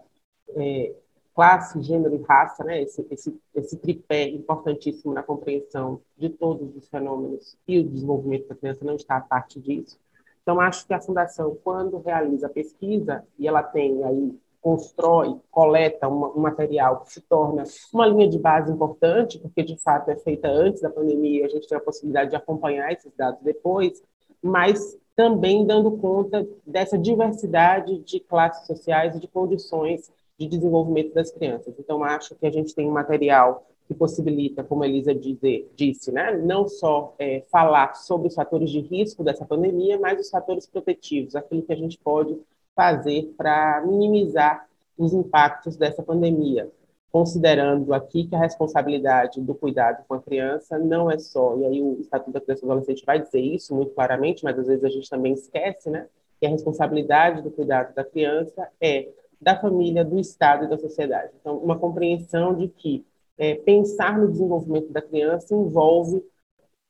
é, 0.49 0.93
classe, 1.33 1.81
gênero 1.81 2.13
e 2.13 2.21
raça, 2.23 2.61
né? 2.65 2.81
esse, 2.81 3.07
esse, 3.09 3.39
esse 3.55 3.77
tripé 3.77 4.27
importantíssimo 4.27 5.13
na 5.13 5.23
compreensão 5.23 6.01
de 6.17 6.27
todos 6.27 6.75
os 6.75 6.89
fenômenos 6.89 7.57
e 7.65 7.79
o 7.79 7.87
desenvolvimento 7.87 8.49
da 8.49 8.55
criança 8.55 8.83
não 8.83 8.95
está 8.95 9.15
a 9.15 9.21
parte 9.21 9.61
disso. 9.61 9.97
Então, 10.43 10.59
acho 10.59 10.85
que 10.85 10.93
a 10.93 10.99
Fundação, 10.99 11.57
quando 11.63 11.99
realiza 11.99 12.47
a 12.47 12.49
pesquisa, 12.49 13.23
e 13.37 13.47
ela 13.47 13.63
tem 13.63 14.03
aí 14.03 14.37
constrói, 14.61 15.39
coleta 15.49 16.09
um, 16.09 16.37
um 16.37 16.41
material 16.41 16.99
que 16.99 17.13
se 17.13 17.21
torna 17.21 17.63
uma 17.93 18.05
linha 18.07 18.27
de 18.27 18.37
base 18.37 18.69
importante, 18.69 19.39
porque 19.39 19.63
de 19.63 19.77
fato 19.77 20.11
é 20.11 20.17
feita 20.17 20.49
antes 20.49 20.81
da 20.81 20.89
pandemia, 20.89 21.45
a 21.45 21.49
gente 21.49 21.65
tem 21.65 21.77
a 21.77 21.81
possibilidade 21.81 22.31
de 22.31 22.35
acompanhar 22.35 22.91
esses 22.91 23.13
dados 23.15 23.41
depois, 23.41 24.03
mas 24.41 24.97
também 25.19 25.65
dando 25.65 25.91
conta 25.97 26.47
dessa 26.65 26.97
diversidade 26.97 27.97
de 27.97 28.21
classes 28.21 28.65
sociais 28.65 29.17
e 29.17 29.19
de 29.19 29.27
condições 29.27 30.09
de 30.37 30.47
desenvolvimento 30.47 31.13
das 31.13 31.29
crianças. 31.29 31.73
Então, 31.77 32.01
acho 32.05 32.35
que 32.35 32.47
a 32.47 32.49
gente 32.49 32.73
tem 32.73 32.87
um 32.87 32.93
material 32.93 33.67
que 33.85 33.93
possibilita, 33.93 34.63
como 34.63 34.81
a 34.81 34.87
Elisa 34.87 35.13
dizer, 35.13 35.69
disse, 35.75 36.09
né, 36.09 36.37
não 36.37 36.69
só 36.69 37.13
é, 37.19 37.43
falar 37.51 37.95
sobre 37.95 38.29
os 38.29 38.33
fatores 38.33 38.69
de 38.69 38.79
risco 38.79 39.21
dessa 39.21 39.43
pandemia, 39.43 39.99
mas 39.99 40.21
os 40.21 40.29
fatores 40.29 40.65
protetivos, 40.65 41.35
aquilo 41.35 41.63
que 41.63 41.73
a 41.73 41.75
gente 41.75 41.97
pode 41.97 42.39
fazer 42.73 43.33
para 43.35 43.83
minimizar 43.85 44.69
os 44.97 45.11
impactos 45.11 45.75
dessa 45.75 46.01
pandemia, 46.01 46.71
considerando 47.11 47.93
aqui 47.93 48.25
que 48.25 48.35
a 48.35 48.39
responsabilidade 48.39 49.41
do 49.41 49.55
cuidado 49.55 50.03
com 50.07 50.13
a 50.13 50.21
criança 50.21 50.77
não 50.77 51.09
é 51.09 51.17
só, 51.17 51.57
e 51.57 51.65
aí 51.65 51.81
o 51.81 51.99
Estatuto 51.99 52.31
da 52.31 52.41
Criança 52.41 52.63
e 52.63 52.65
do 52.65 52.71
Adolescente 52.71 53.05
vai 53.05 53.19
dizer 53.19 53.41
isso 53.41 53.75
muito 53.75 53.93
claramente, 53.93 54.43
mas 54.43 54.57
às 54.59 54.67
vezes 54.67 54.83
a 54.83 54.89
gente 54.89 55.09
também 55.09 55.33
esquece, 55.33 55.89
né, 55.89 56.07
que 56.39 56.45
a 56.45 56.49
responsabilidade 56.49 57.41
do 57.41 57.51
cuidado 57.51 57.93
da 57.93 58.03
criança 58.03 58.69
é 58.79 59.09
da 59.41 59.59
família, 59.59 60.03
do 60.03 60.19
Estado 60.19 60.65
e 60.65 60.67
da 60.67 60.77
sociedade. 60.77 61.31
Então, 61.39 61.57
uma 61.57 61.79
compreensão 61.79 62.53
de 62.53 62.67
que 62.67 63.05
é, 63.37 63.55
pensar 63.55 64.17
no 64.17 64.29
desenvolvimento 64.29 64.91
da 64.91 65.01
criança 65.01 65.55
envolve 65.55 66.23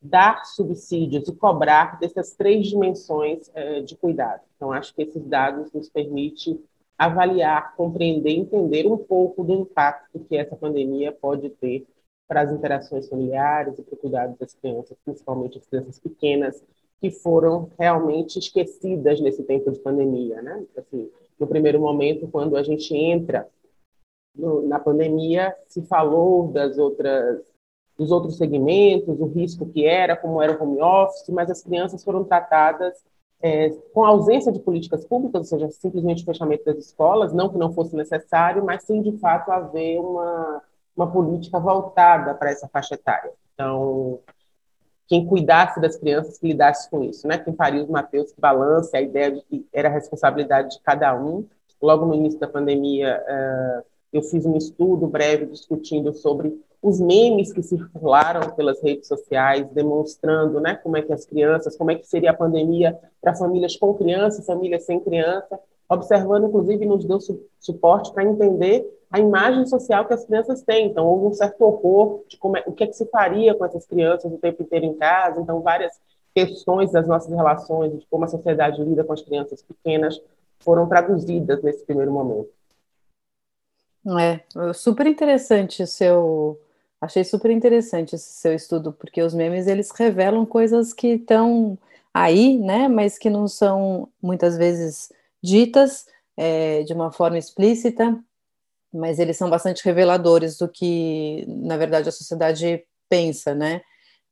dar 0.02 0.46
subsídios 0.46 1.28
e 1.28 1.36
cobrar 1.36 2.00
dessas 2.00 2.32
três 2.32 2.68
dimensões 2.68 3.52
é, 3.54 3.82
de 3.82 3.96
cuidado. 3.96 4.42
Então, 4.56 4.72
acho 4.72 4.94
que 4.96 5.04
esses 5.04 5.24
dados 5.26 5.72
nos 5.72 5.90
permitem 5.90 6.60
avaliar, 7.00 7.78
compreender, 7.78 8.32
entender 8.32 8.86
um 8.86 8.98
pouco 8.98 9.42
do 9.42 9.54
impacto 9.54 10.20
que 10.20 10.36
essa 10.36 10.54
pandemia 10.58 11.14
pode 11.14 11.50
ter 11.52 11.88
para 12.28 12.42
as 12.42 12.52
interações 12.52 13.08
familiares 13.08 13.80
e 13.80 13.82
para 13.82 13.96
o 13.96 13.98
cuidado 13.98 14.38
das 14.38 14.54
crianças, 14.54 14.98
principalmente 15.06 15.58
as 15.58 15.66
crianças 15.66 15.98
pequenas, 15.98 16.62
que 17.00 17.10
foram 17.10 17.72
realmente 17.80 18.38
esquecidas 18.38 19.22
nesse 19.22 19.44
tempo 19.44 19.72
de 19.72 19.80
pandemia, 19.80 20.42
né? 20.42 20.62
Assim, 20.78 21.10
no 21.40 21.48
primeiro 21.48 21.80
momento, 21.80 22.28
quando 22.28 22.58
a 22.58 22.64
gente 22.64 22.94
entra 22.94 23.48
no, 24.36 24.68
na 24.68 24.78
pandemia, 24.78 25.56
se 25.68 25.82
falou 25.84 26.52
das 26.52 26.78
outras 26.78 27.48
dos 27.98 28.12
outros 28.12 28.38
segmentos, 28.38 29.20
o 29.20 29.26
risco 29.26 29.66
que 29.66 29.86
era, 29.86 30.16
como 30.16 30.42
era 30.42 30.58
o 30.58 30.64
home 30.64 30.82
office, 30.82 31.28
mas 31.30 31.50
as 31.50 31.62
crianças 31.62 32.02
foram 32.02 32.24
tratadas 32.24 33.04
é, 33.42 33.70
com 33.94 34.04
ausência 34.04 34.52
de 34.52 34.60
políticas 34.60 35.06
públicas, 35.06 35.52
ou 35.52 35.60
seja, 35.60 35.72
simplesmente 35.72 36.24
o 36.24 36.26
fechamento 36.26 36.66
das 36.66 36.78
escolas, 36.78 37.34
não 37.34 37.50
que 37.50 37.58
não 37.58 37.74
fosse 37.74 37.96
necessário, 37.96 38.66
mas 38.66 38.84
sim, 38.84 39.02
de 39.02 39.18
fato, 39.18 39.50
haver 39.50 40.00
uma, 40.00 40.62
uma 40.96 41.12
política 41.12 41.60
voltada 41.60 42.34
para 42.34 42.52
essa 42.52 42.68
faixa 42.68 42.96
etária. 42.96 43.32
Então, 43.54 44.20
quem 45.08 45.26
cuidasse 45.26 45.82
das 45.82 45.96
crianças, 45.96 46.38
que 46.38 46.48
lidasse 46.48 46.90
com 46.90 47.04
isso, 47.04 47.28
né? 47.28 47.38
Quem 47.38 47.56
faria 47.56 47.82
os 47.82 47.90
Mateus, 47.90 48.32
que 48.32 48.40
balance 48.40 48.96
a 48.96 49.02
ideia 49.02 49.32
de 49.32 49.42
que 49.42 49.68
era 49.74 49.90
a 49.90 49.92
responsabilidade 49.92 50.78
de 50.78 50.82
cada 50.82 51.16
um. 51.20 51.48
Logo 51.82 52.06
no 52.06 52.14
início 52.14 52.40
da 52.40 52.48
pandemia, 52.48 53.24
uh, 53.26 53.86
eu 54.14 54.22
fiz 54.22 54.46
um 54.46 54.56
estudo 54.56 55.08
breve 55.08 55.46
discutindo 55.48 56.14
sobre 56.14 56.62
os 56.82 57.00
memes 57.00 57.52
que 57.52 57.62
circularam 57.62 58.52
pelas 58.52 58.82
redes 58.82 59.08
sociais, 59.08 59.68
demonstrando 59.72 60.60
né, 60.62 60.76
como 60.76 60.96
é 60.98 61.02
que 61.02 61.12
as 61.12 61.26
crianças, 61.26 61.76
como 61.76 61.92
é 61.92 61.96
que 61.96 62.08
seria 62.08 62.32
a 62.32 62.36
pandemia 62.36 62.98
para 63.22 63.36
famílias 63.36 63.76
com 63.76 63.94
criança, 63.94 64.42
famílias 64.44 64.86
sem 64.86 65.00
criança, 65.00 65.60
observando, 65.90 66.48
inclusive, 66.48 66.86
nos 66.86 67.04
deu 67.04 67.20
su 67.20 67.42
suporte 67.60 68.14
para 68.14 68.24
entender 68.24 68.88
a 69.12 69.20
imagem 69.20 69.66
social 69.66 70.06
que 70.06 70.14
as 70.14 70.24
crianças 70.26 70.62
têm. 70.62 70.88
Então, 70.88 71.06
houve 71.06 71.28
um 71.28 71.34
certo 71.34 71.62
horror 71.62 72.24
de 72.28 72.38
como 72.38 72.58
é, 72.58 72.64
o 72.66 72.72
que, 72.72 72.84
é 72.84 72.88
que 72.88 72.94
se 72.94 73.06
faria 73.08 73.56
com 73.56 73.66
essas 73.66 73.86
crianças 73.86 74.32
o 74.32 74.38
tempo 74.38 74.62
inteiro 74.62 74.86
em 74.86 74.94
casa. 74.94 75.42
Então, 75.42 75.62
várias 75.62 76.00
questões 76.34 76.92
das 76.92 77.08
nossas 77.08 77.34
relações, 77.34 77.92
de 78.00 78.06
como 78.10 78.24
a 78.24 78.28
sociedade 78.28 78.84
lida 78.84 79.04
com 79.04 79.14
as 79.14 79.22
crianças 79.22 79.62
pequenas, 79.64 80.22
foram 80.60 80.88
traduzidas 80.88 81.62
nesse 81.64 81.84
primeiro 81.86 82.12
momento. 82.12 82.50
É, 84.18 84.74
super 84.74 85.08
interessante 85.08 85.84
o 85.84 85.88
seu. 85.88 86.60
Achei 87.02 87.24
super 87.24 87.50
interessante 87.52 88.16
esse 88.16 88.32
seu 88.34 88.54
estudo, 88.54 88.92
porque 88.92 89.22
os 89.22 89.34
memes 89.34 89.68
eles 89.68 89.90
revelam 89.92 90.46
coisas 90.46 90.92
que 90.94 91.14
estão 91.14 91.78
aí, 92.14 92.58
né, 92.60 92.88
mas 92.90 93.18
que 93.18 93.30
não 93.30 93.48
são 93.48 94.10
muitas 94.22 94.58
vezes 94.58 95.10
ditas 95.42 96.06
é, 96.36 96.84
de 96.84 96.94
uma 96.94 97.12
forma 97.12 97.38
explícita, 97.38 98.20
mas 98.94 99.20
eles 99.20 99.38
são 99.38 99.50
bastante 99.50 99.84
reveladores 99.86 100.58
do 100.58 100.68
que, 100.70 101.46
na 101.48 101.78
verdade, 101.78 102.10
a 102.10 102.12
sociedade 102.12 102.84
pensa, 103.10 103.56
né? 103.56 103.82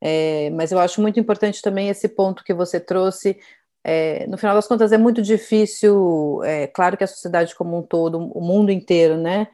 É, 0.02 0.50
mas 0.52 0.72
eu 0.72 0.80
acho 0.80 1.02
muito 1.02 1.20
importante 1.20 1.62
também 1.62 1.90
esse 1.90 2.10
ponto 2.10 2.44
que 2.44 2.54
você 2.54 2.80
trouxe. 2.80 3.40
É, 3.84 4.28
no 4.28 4.38
final 4.38 4.56
das 4.56 4.68
contas, 4.68 4.92
é 4.92 4.98
muito 4.98 5.22
difícil. 5.22 6.42
É, 6.44 6.68
claro 6.68 6.98
que 6.98 7.04
a 7.04 7.08
sociedade 7.08 7.56
como 7.56 7.78
um 7.78 7.84
todo, 7.84 8.18
o 8.20 8.42
mundo 8.42 8.72
inteiro, 8.72 9.18
né? 9.18 9.48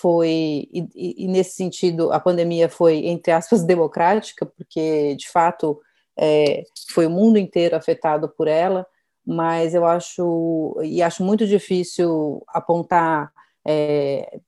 Foi, 0.00 0.68
e, 0.72 1.24
e 1.24 1.28
nesse 1.28 1.56
sentido, 1.56 2.12
a 2.12 2.20
pandemia 2.20 2.68
foi, 2.68 3.06
entre 3.06 3.32
aspas, 3.32 3.62
democrática, 3.64 4.44
porque, 4.44 5.14
de 5.16 5.28
fato, 5.28 5.80
é, 6.18 6.64
foi 6.90 7.06
o 7.06 7.10
mundo 7.10 7.38
inteiro 7.38 7.76
afetado 7.76 8.28
por 8.28 8.48
ela, 8.48 8.86
mas 9.24 9.74
eu 9.74 9.84
acho, 9.84 10.78
e 10.82 11.02
acho 11.02 11.24
muito 11.24 11.46
difícil 11.46 12.44
apontar 12.48 13.32
é, 13.66 14.38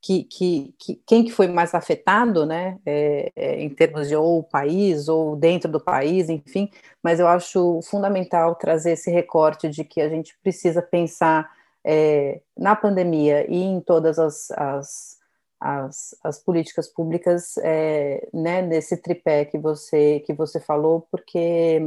que, 0.00 0.24
que, 0.24 0.74
que, 0.78 1.02
quem 1.06 1.24
que 1.24 1.30
foi 1.30 1.46
mais 1.46 1.74
afetado, 1.74 2.44
né, 2.44 2.78
é, 2.84 3.30
é, 3.36 3.62
em 3.62 3.70
termos 3.70 4.08
de 4.08 4.16
ou 4.16 4.42
país 4.42 5.06
ou 5.08 5.36
dentro 5.36 5.70
do 5.70 5.78
país, 5.80 6.28
enfim, 6.28 6.68
mas 7.02 7.20
eu 7.20 7.28
acho 7.28 7.80
fundamental 7.82 8.56
trazer 8.56 8.92
esse 8.92 9.10
recorte 9.10 9.68
de 9.68 9.84
que 9.84 10.00
a 10.00 10.08
gente 10.08 10.36
precisa 10.42 10.82
pensar 10.82 11.48
é, 11.84 12.40
na 12.56 12.76
pandemia 12.76 13.50
e 13.50 13.62
em 13.62 13.80
todas 13.80 14.18
as, 14.18 14.50
as, 14.52 15.18
as, 15.60 16.14
as 16.22 16.38
políticas 16.38 16.88
públicas, 16.88 17.56
é, 17.58 18.28
né, 18.32 18.62
nesse 18.62 18.96
tripé 18.96 19.44
que 19.44 19.58
você, 19.58 20.20
que 20.20 20.32
você 20.32 20.60
falou, 20.60 21.06
porque 21.10 21.80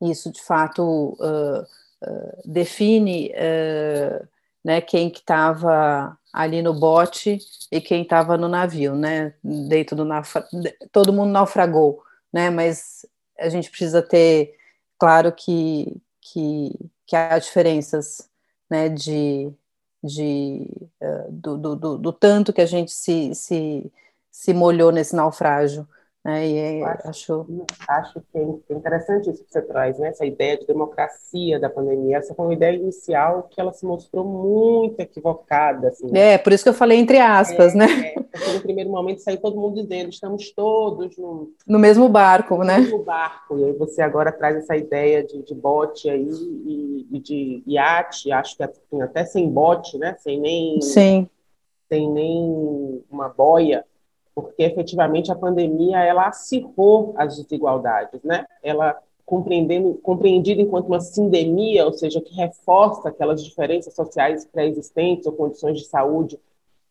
isso 0.00 0.32
de 0.32 0.42
fato 0.42 1.16
uh, 1.20 1.62
uh, 1.62 2.42
define 2.44 3.32
uh, 3.32 4.28
né, 4.64 4.80
quem 4.80 5.10
que 5.10 5.20
estava 5.20 6.16
ali 6.32 6.62
no 6.62 6.72
bote 6.72 7.38
e 7.70 7.80
quem 7.80 8.02
estava 8.02 8.36
no 8.36 8.48
navio, 8.48 8.94
né? 8.94 9.34
Dentro 9.44 9.94
do 9.94 10.04
naufra... 10.04 10.48
todo 10.90 11.12
mundo 11.12 11.30
naufragou, 11.30 12.02
né? 12.32 12.48
Mas 12.48 13.04
a 13.38 13.48
gente 13.48 13.70
precisa 13.70 14.00
ter 14.00 14.56
claro 14.98 15.30
que 15.30 16.00
que, 16.22 16.70
que 17.06 17.16
há 17.16 17.38
diferenças, 17.38 18.30
né? 18.72 18.88
De, 18.88 19.52
de 20.02 20.66
uh, 21.02 21.30
do, 21.32 21.58
do, 21.58 21.76
do, 21.76 21.98
do, 21.98 22.12
tanto 22.12 22.52
que 22.52 22.60
a 22.62 22.66
gente 22.66 22.90
se, 22.92 23.34
se, 23.34 23.92
se 24.30 24.54
molhou 24.54 24.90
nesse 24.92 25.14
naufrágio. 25.14 25.86
Né? 26.24 26.48
E 26.48 26.84
acho, 26.84 27.08
acho... 27.08 27.46
acho 27.88 28.20
que 28.32 28.38
é 28.38 28.74
interessante 28.74 29.28
isso 29.30 29.44
que 29.44 29.50
você 29.50 29.62
traz, 29.62 29.98
né? 29.98 30.08
essa 30.08 30.24
ideia 30.24 30.56
de 30.56 30.66
democracia 30.66 31.58
da 31.58 31.68
pandemia. 31.68 32.18
Essa 32.18 32.34
foi 32.34 32.46
uma 32.46 32.54
ideia 32.54 32.76
inicial 32.76 33.48
que 33.50 33.60
ela 33.60 33.72
se 33.72 33.84
mostrou 33.84 34.24
muito 34.24 35.00
equivocada. 35.00 35.88
Assim. 35.88 36.16
É, 36.16 36.38
por 36.38 36.52
isso 36.52 36.62
que 36.62 36.68
eu 36.70 36.74
falei 36.74 36.98
entre 36.98 37.18
aspas, 37.18 37.74
é, 37.74 37.78
né? 37.78 37.86
É, 37.86 38.20
porque 38.20 38.52
no 38.52 38.60
primeiro 38.60 38.90
momento 38.90 39.20
saiu 39.20 39.38
todo 39.38 39.60
mundo 39.60 39.82
dizendo, 39.82 40.10
estamos 40.10 40.52
todos 40.52 41.16
no, 41.18 41.50
no 41.66 41.78
mesmo 41.78 42.08
barco, 42.08 42.56
no 42.56 42.64
né? 42.64 42.76
No 42.76 42.82
mesmo 42.84 43.02
barco. 43.02 43.58
E 43.58 43.64
aí 43.64 43.72
você 43.72 44.00
agora 44.00 44.30
traz 44.30 44.56
essa 44.56 44.76
ideia 44.76 45.24
de, 45.24 45.42
de 45.42 45.54
bote 45.54 46.08
aí 46.08 46.28
e, 46.30 47.06
e 47.10 47.20
de 47.20 47.62
iate, 47.66 48.30
acho 48.30 48.56
que 48.56 48.62
até 49.02 49.24
sem 49.24 49.50
bote, 49.50 49.98
né? 49.98 50.14
Sem 50.20 50.40
nem... 50.40 50.80
Sim. 50.80 51.28
Sem 51.88 52.10
nem 52.10 53.02
uma 53.10 53.28
boia 53.28 53.84
porque 54.34 54.62
efetivamente 54.62 55.30
a 55.30 55.36
pandemia 55.36 55.98
ela 55.98 56.28
acirrou 56.28 57.12
as 57.16 57.36
desigualdades, 57.36 58.22
né? 58.22 58.46
Ela 58.62 58.98
compreendendo, 59.24 59.94
compreendida 60.02 60.60
enquanto 60.60 60.86
uma 60.86 61.00
sindemia, 61.00 61.86
ou 61.86 61.92
seja, 61.92 62.20
que 62.20 62.34
reforça 62.34 63.08
aquelas 63.08 63.42
diferenças 63.42 63.94
sociais 63.94 64.44
pré-existentes 64.44 65.26
ou 65.26 65.32
condições 65.32 65.78
de 65.78 65.86
saúde 65.86 66.38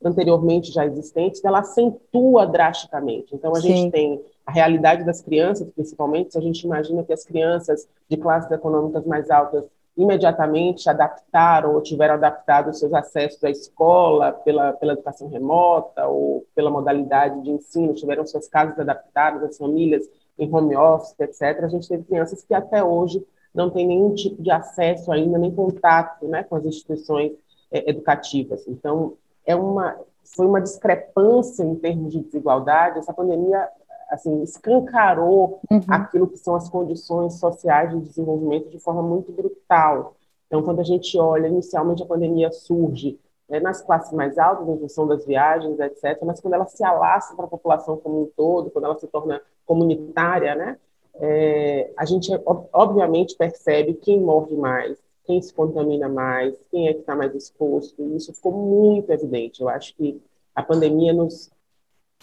anteriormente 0.03 0.71
já 0.71 0.85
existentes, 0.85 1.43
ela 1.43 1.59
acentua 1.59 2.47
drasticamente. 2.47 3.35
Então, 3.35 3.51
a 3.51 3.61
Sim. 3.61 3.67
gente 3.67 3.91
tem 3.91 4.21
a 4.45 4.51
realidade 4.51 5.03
das 5.03 5.21
crianças, 5.21 5.69
principalmente, 5.69 6.31
se 6.31 6.37
a 6.37 6.41
gente 6.41 6.63
imagina 6.63 7.03
que 7.03 7.13
as 7.13 7.23
crianças 7.23 7.87
de 8.09 8.17
classes 8.17 8.49
econômicas 8.49 9.05
mais 9.05 9.29
altas 9.29 9.63
imediatamente 9.97 10.89
adaptaram 10.89 11.73
ou 11.73 11.81
tiveram 11.81 12.15
adaptado 12.15 12.73
seus 12.73 12.93
acessos 12.93 13.43
à 13.43 13.49
escola 13.49 14.31
pela, 14.31 14.73
pela 14.73 14.93
educação 14.93 15.27
remota 15.27 16.07
ou 16.07 16.45
pela 16.55 16.69
modalidade 16.69 17.41
de 17.41 17.51
ensino, 17.51 17.93
tiveram 17.93 18.25
suas 18.25 18.47
casas 18.47 18.79
adaptadas, 18.79 19.43
as 19.43 19.57
famílias 19.57 20.07
em 20.39 20.53
home 20.53 20.75
office, 20.75 21.13
etc. 21.19 21.63
A 21.63 21.67
gente 21.67 21.87
teve 21.87 22.03
crianças 22.03 22.43
que 22.43 22.53
até 22.53 22.83
hoje 22.83 23.25
não 23.53 23.69
têm 23.69 23.85
nenhum 23.85 24.13
tipo 24.13 24.41
de 24.41 24.49
acesso 24.49 25.11
ainda, 25.11 25.37
nem 25.37 25.53
contato 25.53 26.25
né, 26.27 26.43
com 26.43 26.55
as 26.55 26.65
instituições 26.65 27.33
é, 27.69 27.89
educativas. 27.89 28.65
Então, 28.67 29.17
é 29.45 29.55
uma, 29.55 29.99
foi 30.23 30.47
uma 30.47 30.61
discrepância 30.61 31.63
em 31.63 31.75
termos 31.75 32.13
de 32.13 32.21
desigualdade. 32.21 32.99
Essa 32.99 33.13
pandemia 33.13 33.67
assim, 34.11 34.43
escancarou 34.43 35.61
uhum. 35.71 35.79
aquilo 35.87 36.27
que 36.27 36.37
são 36.37 36.53
as 36.53 36.69
condições 36.69 37.39
sociais 37.39 37.91
de 37.91 38.01
desenvolvimento 38.01 38.69
de 38.69 38.77
forma 38.77 39.01
muito 39.01 39.31
brutal. 39.31 40.15
Então, 40.47 40.61
quando 40.61 40.81
a 40.81 40.83
gente 40.83 41.17
olha, 41.17 41.47
inicialmente 41.47 42.03
a 42.03 42.05
pandemia 42.05 42.51
surge 42.51 43.17
né, 43.47 43.61
nas 43.61 43.81
classes 43.81 44.11
mais 44.11 44.37
altas, 44.37 44.67
em 44.67 44.77
função 44.77 45.07
das 45.07 45.25
viagens, 45.25 45.79
etc., 45.79 46.19
mas 46.25 46.41
quando 46.41 46.55
ela 46.55 46.65
se 46.65 46.83
alastra 46.83 47.37
para 47.37 47.45
a 47.45 47.49
população 47.49 47.95
como 47.97 48.23
um 48.23 48.29
todo, 48.35 48.69
quando 48.69 48.85
ela 48.85 48.99
se 48.99 49.07
torna 49.07 49.41
comunitária, 49.65 50.55
né, 50.55 50.77
é, 51.15 51.91
a 51.95 52.03
gente 52.03 52.29
obviamente 52.73 53.35
percebe 53.37 53.93
quem 53.93 54.19
morre 54.19 54.55
mais, 54.55 54.97
quem 55.23 55.41
se 55.41 55.53
contamina 55.53 56.09
mais, 56.09 56.53
quem 56.69 56.89
é 56.89 56.93
que 56.93 56.99
está 56.99 57.15
mais 57.15 57.33
exposto, 57.33 58.01
e 58.01 58.17
isso 58.17 58.33
ficou 58.33 58.51
muito 58.51 59.09
evidente. 59.09 59.61
Eu 59.61 59.69
acho 59.69 59.95
que 59.95 60.21
a 60.53 60.61
pandemia 60.61 61.13
nos 61.13 61.49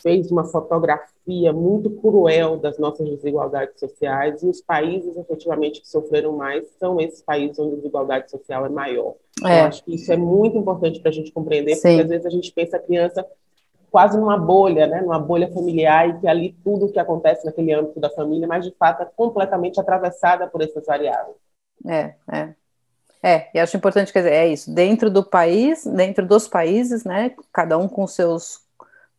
fez 0.00 0.30
uma 0.30 0.44
fotografia 0.44 1.52
muito 1.52 1.90
cruel 1.90 2.56
das 2.56 2.78
nossas 2.78 3.08
desigualdades 3.08 3.78
sociais 3.78 4.42
e 4.42 4.46
os 4.46 4.60
países 4.60 5.16
efetivamente 5.16 5.80
que 5.80 5.88
sofreram 5.88 6.36
mais 6.36 6.66
são 6.78 7.00
esses 7.00 7.22
países 7.22 7.58
onde 7.58 7.74
a 7.74 7.76
desigualdade 7.76 8.30
social 8.30 8.66
é 8.66 8.68
maior. 8.68 9.14
É. 9.44 9.60
Eu 9.60 9.64
acho 9.66 9.84
que 9.84 9.94
isso 9.94 10.12
é 10.12 10.16
muito 10.16 10.56
importante 10.56 11.00
para 11.00 11.10
a 11.10 11.14
gente 11.14 11.32
compreender, 11.32 11.76
Sim. 11.76 11.88
porque 11.88 12.02
às 12.02 12.08
vezes 12.08 12.26
a 12.26 12.30
gente 12.30 12.52
pensa 12.52 12.76
a 12.76 12.80
criança 12.80 13.26
quase 13.90 14.18
numa 14.18 14.36
bolha, 14.36 14.86
né, 14.86 15.00
numa 15.00 15.18
bolha 15.18 15.50
familiar 15.52 16.08
e 16.08 16.20
que 16.20 16.28
ali 16.28 16.56
tudo 16.62 16.86
o 16.86 16.92
que 16.92 16.98
acontece 16.98 17.44
naquele 17.44 17.72
âmbito 17.72 18.00
da 18.00 18.10
família, 18.10 18.46
mas 18.46 18.64
de 18.64 18.74
fato 18.78 19.02
é 19.02 19.08
completamente 19.16 19.80
atravessada 19.80 20.46
por 20.46 20.62
essas 20.62 20.84
variáveis. 20.86 21.36
É, 21.86 22.14
é. 22.30 22.54
É, 23.20 23.48
e 23.52 23.58
acho 23.58 23.76
importante, 23.76 24.12
quer 24.12 24.20
dizer, 24.20 24.32
é 24.32 24.46
isso, 24.46 24.72
dentro 24.72 25.10
do 25.10 25.24
país, 25.24 25.84
dentro 25.84 26.24
dos 26.24 26.46
países, 26.46 27.04
né, 27.04 27.34
cada 27.52 27.76
um 27.76 27.88
com 27.88 28.06
seus 28.06 28.60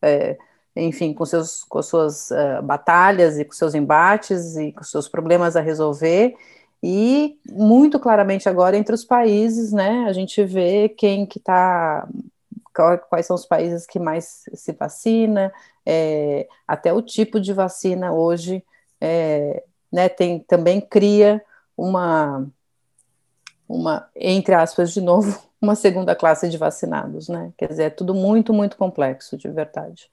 é, 0.02 0.38
enfim, 0.80 1.14
com, 1.14 1.26
seus, 1.26 1.64
com 1.64 1.82
suas 1.82 2.32
uh, 2.32 2.62
batalhas 2.64 3.38
e 3.38 3.46
com 3.46 3.54
seus 3.54 3.76
embates 3.76 4.56
e 4.56 4.72
com 4.72 4.84
seus 4.84 5.08
problemas 5.08 5.56
a 5.56 5.62
resolver. 5.62 6.36
E 6.82 7.38
muito 7.50 8.00
claramente 8.00 8.48
agora 8.48 8.78
entre 8.78 8.96
os 8.96 9.04
países, 9.04 9.74
né, 9.74 10.06
a 10.08 10.14
gente 10.14 10.44
vê 10.44 10.88
quem 10.88 11.26
que 11.26 11.38
está, 11.38 12.08
quais 13.10 13.26
são 13.26 13.36
os 13.36 13.46
países 13.46 13.86
que 13.86 14.00
mais 14.00 14.46
se 14.54 14.72
vacina, 14.72 15.52
é, 15.86 16.48
até 16.68 16.94
o 16.94 17.02
tipo 17.02 17.40
de 17.40 17.52
vacina 17.52 18.14
hoje, 18.14 18.64
é, 19.02 19.64
né, 19.92 20.08
tem, 20.08 20.40
também 20.40 20.80
cria 20.80 21.44
uma, 21.76 22.48
uma, 23.68 24.08
entre 24.16 24.56
aspas, 24.56 24.94
de 24.94 25.02
novo, 25.02 25.42
uma 25.62 25.76
segunda 25.76 26.16
classe 26.16 26.48
de 26.48 26.58
vacinados, 26.58 27.28
né? 27.28 27.52
Quer 27.58 27.68
dizer, 27.68 27.84
é 27.84 27.90
tudo 27.90 28.14
muito, 28.14 28.54
muito 28.54 28.78
complexo, 28.78 29.38
de 29.38 29.50
verdade. 29.50 30.10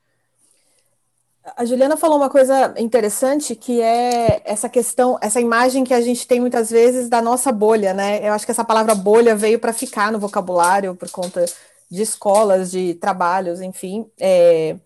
A 1.54 1.64
Juliana 1.64 1.96
falou 1.96 2.16
uma 2.16 2.28
coisa 2.28 2.74
interessante 2.76 3.54
que 3.54 3.80
é 3.80 4.42
essa 4.44 4.68
questão, 4.68 5.16
essa 5.20 5.40
imagem 5.40 5.84
que 5.84 5.94
a 5.94 6.00
gente 6.00 6.26
tem 6.26 6.40
muitas 6.40 6.70
vezes 6.70 7.08
da 7.08 7.22
nossa 7.22 7.52
bolha, 7.52 7.94
né? 7.94 8.26
Eu 8.26 8.32
acho 8.32 8.44
que 8.44 8.50
essa 8.50 8.64
palavra 8.64 8.94
bolha 8.96 9.36
veio 9.36 9.60
para 9.60 9.72
ficar 9.72 10.10
no 10.10 10.18
vocabulário 10.18 10.96
por 10.96 11.08
conta 11.10 11.44
de 11.88 12.02
escolas, 12.02 12.70
de 12.72 12.94
trabalhos, 12.94 13.60
enfim. 13.60 14.10
É... 14.18 14.76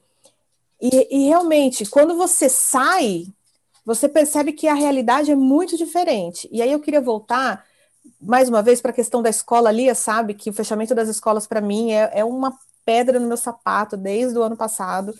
E, 0.80 1.24
e 1.24 1.28
realmente, 1.28 1.86
quando 1.86 2.14
você 2.14 2.48
sai, 2.48 3.26
você 3.84 4.06
percebe 4.08 4.52
que 4.52 4.68
a 4.68 4.74
realidade 4.74 5.30
é 5.30 5.36
muito 5.36 5.78
diferente. 5.78 6.46
E 6.52 6.60
aí 6.60 6.72
eu 6.72 6.80
queria 6.80 7.00
voltar 7.00 7.64
mais 8.20 8.50
uma 8.50 8.62
vez 8.62 8.82
para 8.82 8.90
a 8.90 8.94
questão 8.94 9.22
da 9.22 9.30
escola. 9.30 9.72
Lia 9.72 9.94
sabe 9.94 10.34
que 10.34 10.50
o 10.50 10.54
fechamento 10.54 10.94
das 10.94 11.08
escolas, 11.08 11.46
para 11.46 11.60
mim, 11.60 11.92
é, 11.92 12.10
é 12.12 12.24
uma 12.24 12.52
pedra 12.84 13.18
no 13.18 13.28
meu 13.28 13.36
sapato 13.36 13.96
desde 13.96 14.38
o 14.38 14.42
ano 14.42 14.56
passado 14.56 15.14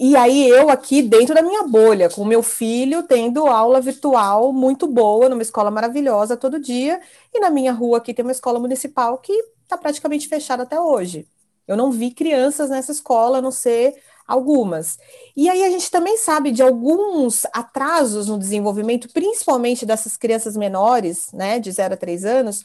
e 0.00 0.16
aí 0.16 0.48
eu 0.48 0.70
aqui 0.70 1.02
dentro 1.02 1.34
da 1.34 1.42
minha 1.42 1.62
bolha, 1.64 2.08
com 2.08 2.24
meu 2.24 2.42
filho 2.42 3.02
tendo 3.02 3.46
aula 3.46 3.82
virtual 3.82 4.50
muito 4.50 4.86
boa, 4.86 5.28
numa 5.28 5.42
escola 5.42 5.70
maravilhosa 5.70 6.38
todo 6.38 6.58
dia, 6.58 6.98
e 7.34 7.38
na 7.38 7.50
minha 7.50 7.70
rua 7.70 7.98
aqui 7.98 8.14
tem 8.14 8.24
uma 8.24 8.32
escola 8.32 8.58
municipal 8.58 9.18
que 9.18 9.30
está 9.62 9.76
praticamente 9.76 10.26
fechada 10.26 10.62
até 10.62 10.80
hoje. 10.80 11.28
Eu 11.68 11.76
não 11.76 11.92
vi 11.92 12.12
crianças 12.12 12.70
nessa 12.70 12.92
escola, 12.92 13.38
a 13.38 13.42
não 13.42 13.50
ser 13.50 13.94
algumas. 14.26 14.98
E 15.36 15.50
aí 15.50 15.62
a 15.64 15.70
gente 15.70 15.90
também 15.90 16.16
sabe 16.16 16.50
de 16.50 16.62
alguns 16.62 17.44
atrasos 17.52 18.26
no 18.26 18.38
desenvolvimento, 18.38 19.12
principalmente 19.12 19.84
dessas 19.84 20.16
crianças 20.16 20.56
menores, 20.56 21.30
né, 21.32 21.60
de 21.60 21.70
0 21.70 21.92
a 21.92 21.96
3 21.98 22.24
anos, 22.24 22.64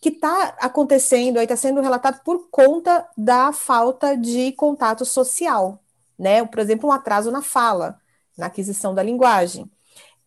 que 0.00 0.10
está 0.10 0.54
acontecendo, 0.60 1.38
aí 1.38 1.46
está 1.46 1.56
sendo 1.56 1.80
relatado 1.80 2.20
por 2.22 2.48
conta 2.48 3.08
da 3.16 3.52
falta 3.52 4.16
de 4.16 4.52
contato 4.52 5.04
social, 5.04 5.80
né? 6.18 6.44
Por 6.44 6.60
exemplo, 6.60 6.88
um 6.88 6.92
atraso 6.92 7.30
na 7.30 7.42
fala, 7.42 7.98
na 8.36 8.46
aquisição 8.46 8.94
da 8.94 9.02
linguagem. 9.02 9.70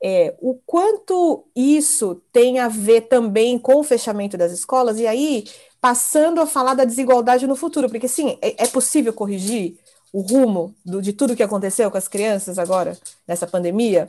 É, 0.01 0.35
o 0.39 0.55
quanto 0.65 1.45
isso 1.55 2.21
tem 2.31 2.59
a 2.59 2.69
ver 2.69 3.01
também 3.01 3.59
com 3.59 3.75
o 3.75 3.83
fechamento 3.83 4.37
das 4.37 4.51
escolas, 4.51 4.97
e 4.97 5.05
aí 5.05 5.45
passando 5.81 6.39
a 6.41 6.45
falar 6.45 6.73
da 6.73 6.85
desigualdade 6.85 7.47
no 7.47 7.55
futuro, 7.55 7.89
porque 7.89 8.07
sim, 8.07 8.37
é, 8.41 8.63
é 8.63 8.67
possível 8.67 9.13
corrigir 9.13 9.77
o 10.11 10.21
rumo 10.21 10.73
do, 10.85 11.01
de 11.01 11.13
tudo 11.13 11.35
que 11.35 11.43
aconteceu 11.43 11.91
com 11.91 11.97
as 11.97 12.07
crianças 12.07 12.57
agora, 12.57 12.97
nessa 13.27 13.45
pandemia, 13.45 14.07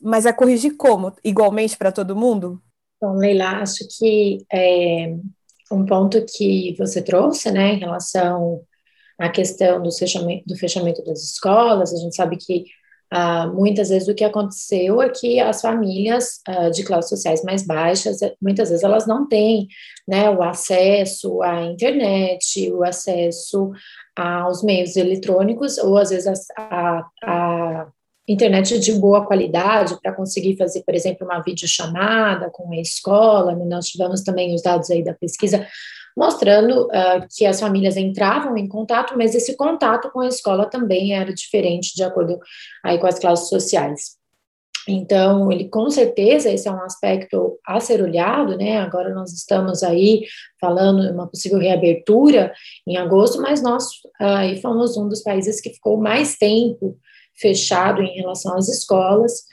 mas 0.00 0.26
é 0.26 0.32
corrigir 0.32 0.76
como? 0.76 1.12
Igualmente 1.22 1.76
para 1.76 1.92
todo 1.92 2.16
mundo? 2.16 2.60
Bom, 3.00 3.14
Leila, 3.14 3.60
acho 3.60 3.86
que 3.98 4.44
é, 4.52 5.14
um 5.70 5.84
ponto 5.84 6.24
que 6.24 6.74
você 6.78 7.02
trouxe, 7.02 7.50
né, 7.50 7.74
em 7.74 7.78
relação 7.78 8.62
a 9.18 9.28
questão 9.28 9.82
do 9.82 9.92
fechamento, 9.92 10.44
do 10.46 10.56
fechamento 10.56 11.02
das 11.04 11.22
escolas, 11.22 11.92
a 11.92 11.96
gente 11.96 12.16
sabe 12.16 12.36
que 12.36 12.64
ah, 13.10 13.46
muitas 13.46 13.90
vezes 13.90 14.08
o 14.08 14.14
que 14.14 14.24
aconteceu 14.24 15.00
é 15.00 15.08
que 15.08 15.38
as 15.38 15.60
famílias 15.60 16.40
ah, 16.48 16.68
de 16.70 16.82
classes 16.82 17.10
sociais 17.10 17.44
mais 17.44 17.64
baixas, 17.64 18.18
muitas 18.42 18.70
vezes 18.70 18.82
elas 18.82 19.06
não 19.06 19.28
têm 19.28 19.68
né, 20.08 20.28
o 20.30 20.42
acesso 20.42 21.40
à 21.42 21.62
internet, 21.62 22.72
o 22.72 22.82
acesso 22.82 23.70
aos 24.16 24.62
meios 24.64 24.96
eletrônicos, 24.96 25.78
ou 25.78 25.96
às 25.96 26.10
vezes 26.10 26.46
a, 26.56 27.04
a, 27.22 27.86
internet 28.26 28.80
de 28.80 28.92
boa 28.94 29.24
qualidade 29.26 29.96
para 30.02 30.12
conseguir 30.12 30.56
fazer, 30.56 30.82
por 30.82 30.94
exemplo, 30.94 31.26
uma 31.26 31.42
videochamada 31.42 32.50
com 32.50 32.72
a 32.72 32.80
escola. 32.80 33.54
Nós 33.54 33.86
tivemos 33.86 34.22
também 34.22 34.54
os 34.54 34.62
dados 34.62 34.90
aí 34.90 35.04
da 35.04 35.14
pesquisa 35.14 35.66
mostrando 36.16 36.86
uh, 36.86 37.26
que 37.36 37.44
as 37.44 37.60
famílias 37.60 37.96
entravam 37.96 38.56
em 38.56 38.68
contato, 38.68 39.14
mas 39.16 39.34
esse 39.34 39.56
contato 39.56 40.10
com 40.10 40.20
a 40.20 40.28
escola 40.28 40.66
também 40.66 41.14
era 41.14 41.32
diferente 41.34 41.94
de 41.94 42.04
acordo 42.04 42.38
aí 42.84 42.98
com 42.98 43.06
as 43.06 43.18
classes 43.18 43.48
sociais. 43.48 44.16
Então, 44.86 45.50
ele 45.50 45.68
com 45.68 45.88
certeza 45.88 46.50
esse 46.50 46.68
é 46.68 46.70
um 46.70 46.82
aspecto 46.82 47.58
a 47.66 47.80
ser 47.80 48.02
olhado, 48.02 48.56
né? 48.56 48.78
Agora 48.78 49.14
nós 49.14 49.32
estamos 49.32 49.82
aí 49.82 50.24
falando 50.60 51.06
de 51.06 51.12
uma 51.12 51.26
possível 51.26 51.58
reabertura 51.58 52.52
em 52.86 52.96
agosto, 52.96 53.40
mas 53.40 53.62
nós 53.62 53.86
aí 54.20 54.60
fomos 54.60 54.96
um 54.96 55.08
dos 55.08 55.22
países 55.22 55.60
que 55.60 55.70
ficou 55.70 55.96
mais 55.96 56.36
tempo 56.36 56.98
fechado 57.34 58.02
em 58.02 58.14
relação 58.16 58.56
às 58.56 58.68
escolas. 58.68 59.44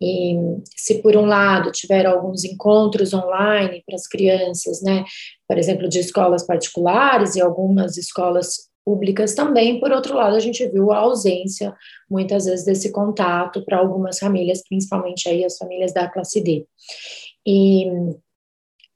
E 0.00 0.36
se 0.76 1.02
por 1.02 1.16
um 1.16 1.24
lado 1.24 1.70
tiveram 1.72 2.12
alguns 2.12 2.44
encontros 2.44 3.14
online 3.14 3.82
para 3.86 3.94
as 3.94 4.06
crianças, 4.06 4.82
né, 4.82 5.04
por 5.48 5.58
exemplo, 5.58 5.88
de 5.88 6.00
escolas 6.00 6.46
particulares 6.46 7.36
e 7.36 7.40
algumas 7.40 7.96
escolas 7.96 8.68
públicas 8.84 9.34
também, 9.34 9.80
por 9.80 9.90
outro 9.92 10.14
lado, 10.14 10.36
a 10.36 10.40
gente 10.40 10.66
viu 10.68 10.92
a 10.92 10.98
ausência, 10.98 11.74
muitas 12.10 12.44
vezes, 12.44 12.66
desse 12.66 12.92
contato 12.92 13.64
para 13.64 13.78
algumas 13.78 14.18
famílias, 14.18 14.62
principalmente 14.68 15.28
aí 15.28 15.44
as 15.44 15.56
famílias 15.56 15.92
da 15.92 16.08
classe 16.08 16.42
D. 16.42 16.66
E 17.46 17.86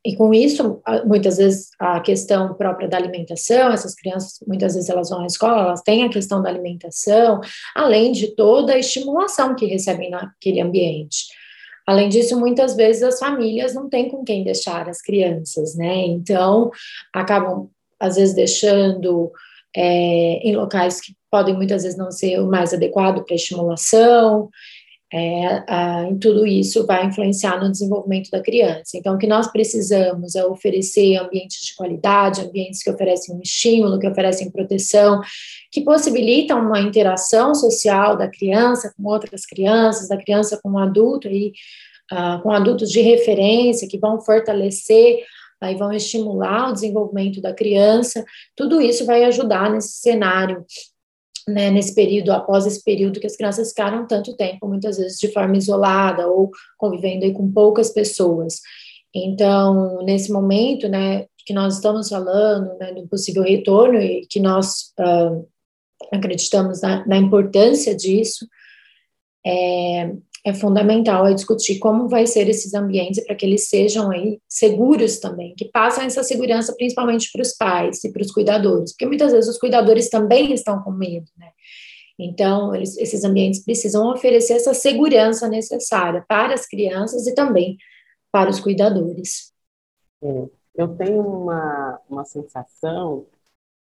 e 0.08 0.16
com 0.16 0.32
isso, 0.32 0.80
muitas 1.04 1.36
vezes 1.36 1.68
a 1.78 2.00
questão 2.00 2.54
própria 2.54 2.88
da 2.88 2.96
alimentação, 2.96 3.70
essas 3.70 3.94
crianças 3.94 4.42
muitas 4.46 4.72
vezes 4.72 4.88
elas 4.88 5.10
vão 5.10 5.20
à 5.20 5.26
escola, 5.26 5.64
elas 5.64 5.82
têm 5.82 6.02
a 6.02 6.08
questão 6.08 6.40
da 6.40 6.48
alimentação, 6.48 7.42
além 7.74 8.10
de 8.12 8.34
toda 8.34 8.72
a 8.72 8.78
estimulação 8.78 9.54
que 9.54 9.66
recebem 9.66 10.08
naquele 10.08 10.62
ambiente. 10.62 11.26
Além 11.86 12.08
disso, 12.08 12.40
muitas 12.40 12.74
vezes 12.74 13.02
as 13.02 13.18
famílias 13.18 13.74
não 13.74 13.86
têm 13.86 14.08
com 14.08 14.24
quem 14.24 14.42
deixar 14.42 14.88
as 14.88 15.02
crianças, 15.02 15.74
né? 15.76 16.06
Então, 16.06 16.70
acabam, 17.14 17.68
às 18.00 18.16
vezes, 18.16 18.34
deixando 18.34 19.30
é, 19.76 20.38
em 20.42 20.56
locais 20.56 21.02
que 21.02 21.14
podem 21.30 21.54
muitas 21.54 21.82
vezes 21.82 21.98
não 21.98 22.10
ser 22.10 22.40
o 22.40 22.46
mais 22.46 22.72
adequado 22.72 23.26
para 23.26 23.34
estimulação, 23.34 24.48
é, 25.12 25.64
a, 25.66 26.02
em 26.02 26.18
tudo 26.18 26.46
isso 26.46 26.86
vai 26.86 27.06
influenciar 27.06 27.58
no 27.62 27.70
desenvolvimento 27.70 28.30
da 28.30 28.42
criança. 28.42 28.96
Então, 28.96 29.14
o 29.14 29.18
que 29.18 29.26
nós 29.26 29.50
precisamos 29.50 30.34
é 30.34 30.44
oferecer 30.44 31.16
ambientes 31.16 31.64
de 31.64 31.74
qualidade, 31.74 32.42
ambientes 32.42 32.82
que 32.82 32.90
oferecem 32.90 33.34
um 33.34 33.40
estímulo, 33.40 33.98
que 33.98 34.06
oferecem 34.06 34.50
proteção, 34.50 35.20
que 35.72 35.80
possibilitam 35.80 36.60
uma 36.60 36.80
interação 36.80 37.54
social 37.54 38.16
da 38.16 38.28
criança 38.28 38.92
com 38.96 39.08
outras 39.08 39.46
crianças, 39.46 40.08
da 40.08 40.16
criança 40.16 40.60
com 40.62 40.72
um 40.72 40.78
adulto, 40.78 41.26
aí, 41.26 41.52
uh, 42.12 42.42
com 42.42 42.50
adultos 42.50 42.90
de 42.90 43.00
referência, 43.00 43.88
que 43.88 43.98
vão 43.98 44.20
fortalecer 44.20 45.24
aí 45.60 45.74
vão 45.74 45.92
estimular 45.92 46.70
o 46.70 46.72
desenvolvimento 46.72 47.40
da 47.40 47.52
criança, 47.52 48.24
tudo 48.54 48.80
isso 48.80 49.04
vai 49.04 49.24
ajudar 49.24 49.70
nesse 49.72 50.00
cenário 50.00 50.64
né, 51.48 51.70
nesse 51.70 51.94
período, 51.94 52.30
após 52.30 52.66
esse 52.66 52.82
período 52.82 53.20
que 53.20 53.26
as 53.26 53.36
crianças 53.36 53.70
ficaram 53.70 54.06
tanto 54.06 54.36
tempo, 54.36 54.68
muitas 54.68 54.98
vezes 54.98 55.18
de 55.18 55.32
forma 55.32 55.56
isolada 55.56 56.28
ou 56.28 56.50
convivendo 56.76 57.32
com 57.32 57.50
poucas 57.50 57.90
pessoas. 57.90 58.60
Então, 59.14 60.02
nesse 60.04 60.30
momento, 60.30 60.88
né, 60.88 61.26
que 61.46 61.54
nós 61.54 61.76
estamos 61.76 62.10
falando, 62.10 62.76
né, 62.78 62.92
do 62.92 63.08
possível 63.08 63.42
retorno 63.42 63.98
e 63.98 64.26
que 64.26 64.38
nós 64.38 64.92
uh, 65.00 65.48
acreditamos 66.12 66.82
na, 66.82 67.06
na, 67.06 67.16
importância 67.16 67.96
disso, 67.96 68.46
é, 69.44 70.12
é 70.48 70.54
fundamental 70.54 71.26
é 71.26 71.34
discutir 71.34 71.78
como 71.78 72.08
vai 72.08 72.26
ser 72.26 72.48
esses 72.48 72.74
ambientes 72.74 73.24
para 73.24 73.34
que 73.34 73.44
eles 73.44 73.68
sejam 73.68 74.10
aí 74.10 74.40
seguros 74.48 75.18
também, 75.18 75.54
que 75.54 75.66
passem 75.66 76.04
essa 76.04 76.22
segurança 76.22 76.74
principalmente 76.74 77.30
para 77.32 77.42
os 77.42 77.52
pais 77.52 78.02
e 78.04 78.12
para 78.12 78.22
os 78.22 78.32
cuidadores, 78.32 78.92
porque 78.92 79.06
muitas 79.06 79.32
vezes 79.32 79.50
os 79.50 79.58
cuidadores 79.58 80.08
também 80.08 80.52
estão 80.52 80.82
com 80.82 80.90
medo, 80.90 81.30
né? 81.36 81.50
Então, 82.18 82.74
eles, 82.74 82.96
esses 82.96 83.22
ambientes 83.22 83.62
precisam 83.64 84.10
oferecer 84.10 84.54
essa 84.54 84.74
segurança 84.74 85.48
necessária 85.48 86.24
para 86.26 86.52
as 86.52 86.66
crianças 86.66 87.26
e 87.28 87.34
também 87.34 87.76
para 88.32 88.50
os 88.50 88.58
cuidadores. 88.58 89.52
É, 90.20 90.48
eu 90.74 90.88
tenho 90.96 91.20
uma, 91.20 92.00
uma 92.08 92.24
sensação 92.24 93.24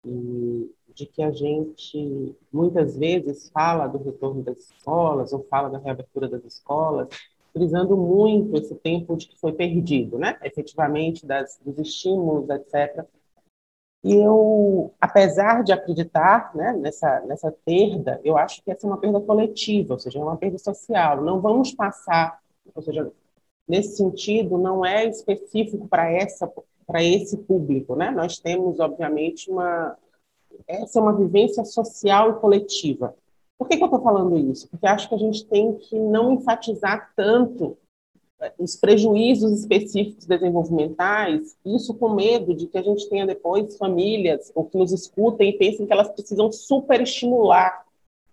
e 0.05 0.69
de 0.97 1.05
que 1.05 1.21
a 1.21 1.31
gente 1.31 2.35
muitas 2.51 2.97
vezes 2.97 3.49
fala 3.51 3.85
do 3.85 3.99
retorno 3.99 4.41
das 4.41 4.57
escolas 4.57 5.31
ou 5.31 5.43
fala 5.43 5.69
da 5.69 5.77
reabertura 5.77 6.27
das 6.27 6.43
escolas, 6.43 7.07
frisando 7.53 7.95
muito 7.95 8.57
esse 8.57 8.73
tempo 8.73 9.15
de 9.15 9.27
que 9.27 9.39
foi 9.39 9.53
perdido, 9.53 10.17
né? 10.17 10.39
Efetivamente 10.43 11.23
das, 11.23 11.59
dos 11.63 11.77
estímulos, 11.77 12.49
etc. 12.49 13.05
E 14.03 14.15
eu, 14.15 14.91
apesar 14.99 15.63
de 15.63 15.71
acreditar 15.71 16.55
né, 16.55 16.73
nessa, 16.73 17.19
nessa 17.21 17.51
perda, 17.51 18.19
eu 18.23 18.35
acho 18.35 18.63
que 18.63 18.71
essa 18.71 18.87
é 18.87 18.89
uma 18.89 18.99
perda 18.99 19.21
coletiva, 19.21 19.93
ou 19.93 19.99
seja, 19.99 20.17
é 20.17 20.23
uma 20.23 20.37
perda 20.37 20.57
social. 20.57 21.21
Não 21.21 21.39
vamos 21.41 21.73
passar, 21.73 22.39
ou 22.73 22.81
seja, 22.81 23.11
nesse 23.67 23.97
sentido, 23.97 24.57
não 24.57 24.83
é 24.83 25.05
específico 25.05 25.87
para 25.87 26.11
essa 26.11 26.51
para 26.87 27.03
esse 27.03 27.37
público, 27.37 27.97
né? 27.97 28.11
Nós 28.11 28.39
temos, 28.39 28.79
obviamente, 28.79 29.51
uma, 29.51 29.97
essa 30.67 30.99
é 30.99 31.01
uma 31.01 31.15
vivência 31.15 31.63
social 31.65 32.31
e 32.31 32.39
coletiva. 32.39 33.15
Por 33.57 33.67
que, 33.67 33.77
que 33.77 33.83
eu 33.83 33.87
estou 33.87 34.01
falando 34.01 34.37
isso? 34.37 34.67
Porque 34.69 34.85
acho 34.85 35.09
que 35.09 35.15
a 35.15 35.19
gente 35.19 35.45
tem 35.45 35.73
que 35.73 35.97
não 35.97 36.33
enfatizar 36.33 37.11
tanto 37.15 37.77
os 38.57 38.75
prejuízos 38.75 39.51
específicos 39.59 40.25
desenvolvimentais, 40.25 41.57
isso 41.65 41.93
com 41.95 42.09
medo 42.09 42.53
de 42.53 42.67
que 42.67 42.77
a 42.77 42.83
gente 42.83 43.09
tenha 43.09 43.25
depois 43.25 43.77
famílias 43.77 44.51
ou 44.53 44.65
que 44.65 44.77
nos 44.77 44.91
escutem 44.91 45.49
e 45.49 45.57
pensem 45.57 45.87
que 45.87 45.93
elas 45.93 46.09
precisam 46.09 46.51
superestimular 46.51 47.83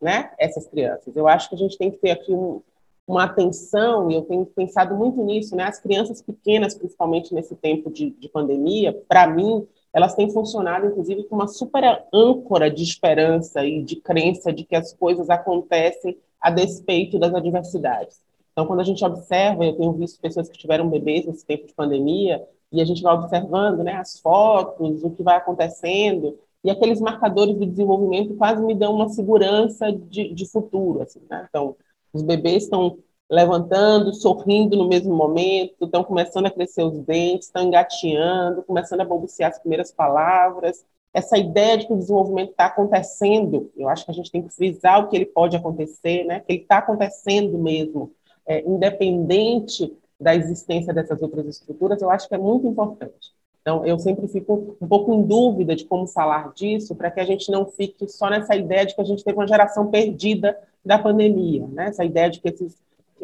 né, 0.01 0.33
essas 0.39 0.67
crianças. 0.67 1.17
Eu 1.17 1.27
acho 1.27 1.49
que 1.49 1.55
a 1.55 1.59
gente 1.59 1.79
tem 1.79 1.91
que 1.91 1.97
ter 1.97 2.11
aqui 2.11 2.33
um, 2.33 2.61
uma 3.07 3.25
atenção, 3.25 4.11
e 4.11 4.15
eu 4.15 4.23
tenho 4.23 4.45
pensado 4.45 4.95
muito 4.95 5.23
nisso, 5.23 5.57
né, 5.57 5.65
as 5.65 5.81
crianças 5.81 6.21
pequenas, 6.21 6.75
principalmente 6.75 7.33
nesse 7.33 7.55
tempo 7.55 7.91
de, 7.91 8.11
de 8.11 8.29
pandemia, 8.29 8.93
para 9.09 9.27
mim, 9.27 9.67
elas 9.95 10.15
têm 10.15 10.29
funcionado, 10.29 10.87
inclusive, 10.87 11.23
como 11.25 11.41
uma 11.41 11.49
super 11.49 12.05
âncora 12.13 12.69
de 12.69 12.83
esperança 12.83 13.65
e 13.65 13.81
de 13.81 13.97
crença 13.97 14.53
de 14.53 14.65
que 14.65 14.75
as 14.75 14.93
coisas 14.93 15.31
acontecem 15.31 16.19
a 16.41 16.51
despeito 16.51 17.17
das 17.19 17.33
adversidades. 17.33 18.21
Então, 18.53 18.67
quando 18.67 18.81
a 18.81 18.85
gente 18.85 19.05
observa, 19.05 19.65
eu 19.65 19.77
tenho 19.77 19.93
visto 19.93 20.21
pessoas 20.21 20.49
que 20.49 20.59
tiveram 20.59 20.91
bebês 20.91 21.25
nesse 21.27 21.47
tempo 21.47 21.67
de 21.67 21.75
pandemia, 21.75 22.45
e 22.73 22.81
a 22.81 22.85
gente 22.85 23.03
vai 23.03 23.15
observando 23.15 23.85
né, 23.85 23.95
as 23.95 24.19
fotos, 24.19 25.05
o 25.05 25.11
que 25.11 25.23
vai 25.23 25.37
acontecendo, 25.37 26.37
e 26.65 26.71
aqueles 26.71 27.01
marcadores 27.01 27.55
do 27.55 27.65
desenvolvimento 27.65 28.35
quase 28.35 28.65
me 28.65 28.75
dão 28.75 28.95
uma 28.95 29.09
segurança 29.09 29.93
de, 29.93 30.35
de 30.35 30.51
futuro. 30.51 31.03
Assim, 31.03 31.21
né? 31.31 31.47
Então, 31.49 31.77
os 32.13 32.23
bebês 32.23 32.65
estão 32.65 32.99
levantando, 33.35 34.15
sorrindo 34.15 34.77
no 34.77 34.87
mesmo 34.87 35.15
momento, 35.15 35.85
estão 35.85 36.05
começando 36.05 36.47
a 36.47 36.51
crescer 36.51 36.85
os 36.85 37.01
dentes, 37.01 37.49
estão 37.49 37.65
engateando, 37.65 38.63
começando 38.63 39.01
a 39.01 39.05
balbuciar 39.05 39.51
as 39.51 39.59
primeiras 39.59 39.91
palavras. 39.91 40.85
Essa 41.13 41.37
ideia 41.37 41.77
de 41.77 41.87
que 41.87 41.93
o 41.93 41.97
desenvolvimento 41.97 42.51
está 42.51 42.67
acontecendo, 42.67 43.73
eu 43.77 43.89
acho 43.89 44.05
que 44.05 44.11
a 44.13 44.15
gente 44.15 44.31
tem 44.31 44.43
que 44.43 44.55
frisar 44.55 45.01
o 45.01 45.09
que 45.09 45.17
ele 45.17 45.27
pode 45.27 45.57
acontecer, 45.57 46.25
né? 46.25 46.41
que 46.41 46.53
ele 46.53 46.63
está 46.63 46.79
acontecendo 46.79 47.59
mesmo 47.59 48.13
é, 48.47 48.61
independente 48.61 49.93
da 50.21 50.35
existência 50.35 50.95
dessas 50.95 51.21
outras 51.21 51.47
estruturas, 51.47 52.01
eu 52.01 52.11
acho 52.11 52.29
que 52.29 52.35
é 52.37 52.39
muito 52.39 52.69
importante. 52.69 53.35
Então, 53.63 53.85
eu 53.85 53.99
sempre 53.99 54.29
fico 54.29 54.77
um 54.81 54.87
pouco 54.87 55.13
em 55.13 55.23
dúvida 55.23 55.75
de 55.75 55.85
como 55.87 56.07
falar 56.07 56.53
disso, 56.53 56.95
para 56.95 57.11
que 57.11 57.19
a 57.19 57.25
gente 57.25 57.51
não 57.51 57.67
fique 57.67 58.07
só 58.09 58.31
nessa 58.31 58.55
ideia 58.55 58.87
de 58.87 58.95
que 58.95 59.01
a 59.01 59.05
gente 59.05 59.25
teve 59.25 59.39
uma 59.39 59.49
geração 59.49 59.91
perdida 59.91 60.57
da 60.85 60.99
pandemia, 60.99 61.67
né? 61.69 61.87
essa 61.87 62.05
ideia 62.05 62.31
de 62.31 62.41
que 62.41 62.49
esses, 62.49 62.77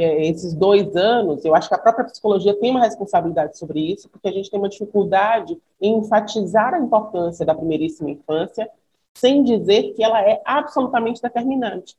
é, 0.02 0.26
esses 0.26 0.54
dois 0.54 0.96
anos, 0.96 1.44
eu 1.44 1.54
acho 1.54 1.68
que 1.68 1.74
a 1.74 1.78
própria 1.78 2.04
psicologia 2.06 2.54
tem 2.54 2.70
uma 2.70 2.84
responsabilidade 2.84 3.58
sobre 3.58 3.80
isso, 3.80 4.08
porque 4.08 4.28
a 4.28 4.32
gente 4.32 4.50
tem 4.50 4.58
uma 4.58 4.68
dificuldade 4.68 5.58
em 5.80 5.98
enfatizar 5.98 6.74
a 6.74 6.80
importância 6.80 7.44
da 7.44 7.54
primeiríssima 7.54 8.10
infância, 8.10 8.68
sem 9.16 9.42
dizer 9.42 9.94
que 9.94 10.02
ela 10.02 10.22
é 10.22 10.40
absolutamente 10.44 11.20
determinante. 11.20 11.96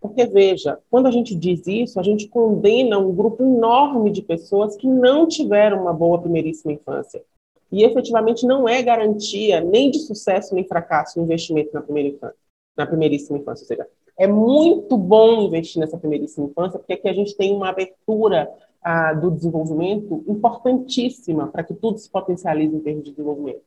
Porque, 0.00 0.24
veja, 0.26 0.78
quando 0.90 1.06
a 1.06 1.10
gente 1.10 1.34
diz 1.34 1.66
isso, 1.66 2.00
a 2.00 2.02
gente 2.02 2.26
condena 2.28 2.98
um 2.98 3.14
grupo 3.14 3.42
enorme 3.42 4.10
de 4.10 4.22
pessoas 4.22 4.76
que 4.76 4.86
não 4.86 5.28
tiveram 5.28 5.82
uma 5.82 5.92
boa 5.92 6.18
primeiríssima 6.18 6.72
infância. 6.72 7.22
E 7.70 7.84
efetivamente 7.84 8.46
não 8.46 8.68
é 8.68 8.82
garantia 8.82 9.60
nem 9.60 9.90
de 9.90 10.00
sucesso 10.00 10.54
nem 10.54 10.64
fracasso 10.64 11.20
o 11.20 11.22
investimento 11.22 11.70
na 11.72 11.82
primeira 11.82 12.08
infância, 12.08 12.36
na 12.76 12.86
primeiríssima 12.86 13.38
infância. 13.38 13.62
Ou 13.64 13.68
seja, 13.68 13.88
é 14.20 14.26
muito 14.26 14.98
bom 14.98 15.40
investir 15.40 15.80
nessa 15.80 15.96
primeiríssima 15.96 16.46
infância, 16.46 16.78
porque 16.78 16.92
aqui 16.92 17.08
a 17.08 17.12
gente 17.14 17.34
tem 17.34 17.56
uma 17.56 17.70
abertura 17.70 18.52
ah, 18.82 19.14
do 19.14 19.30
desenvolvimento 19.30 20.22
importantíssima 20.28 21.46
para 21.46 21.64
que 21.64 21.72
tudo 21.72 21.96
se 21.96 22.10
potencialize 22.10 22.76
em 22.76 22.80
termos 22.80 23.04
de 23.04 23.12
desenvolvimento. 23.12 23.62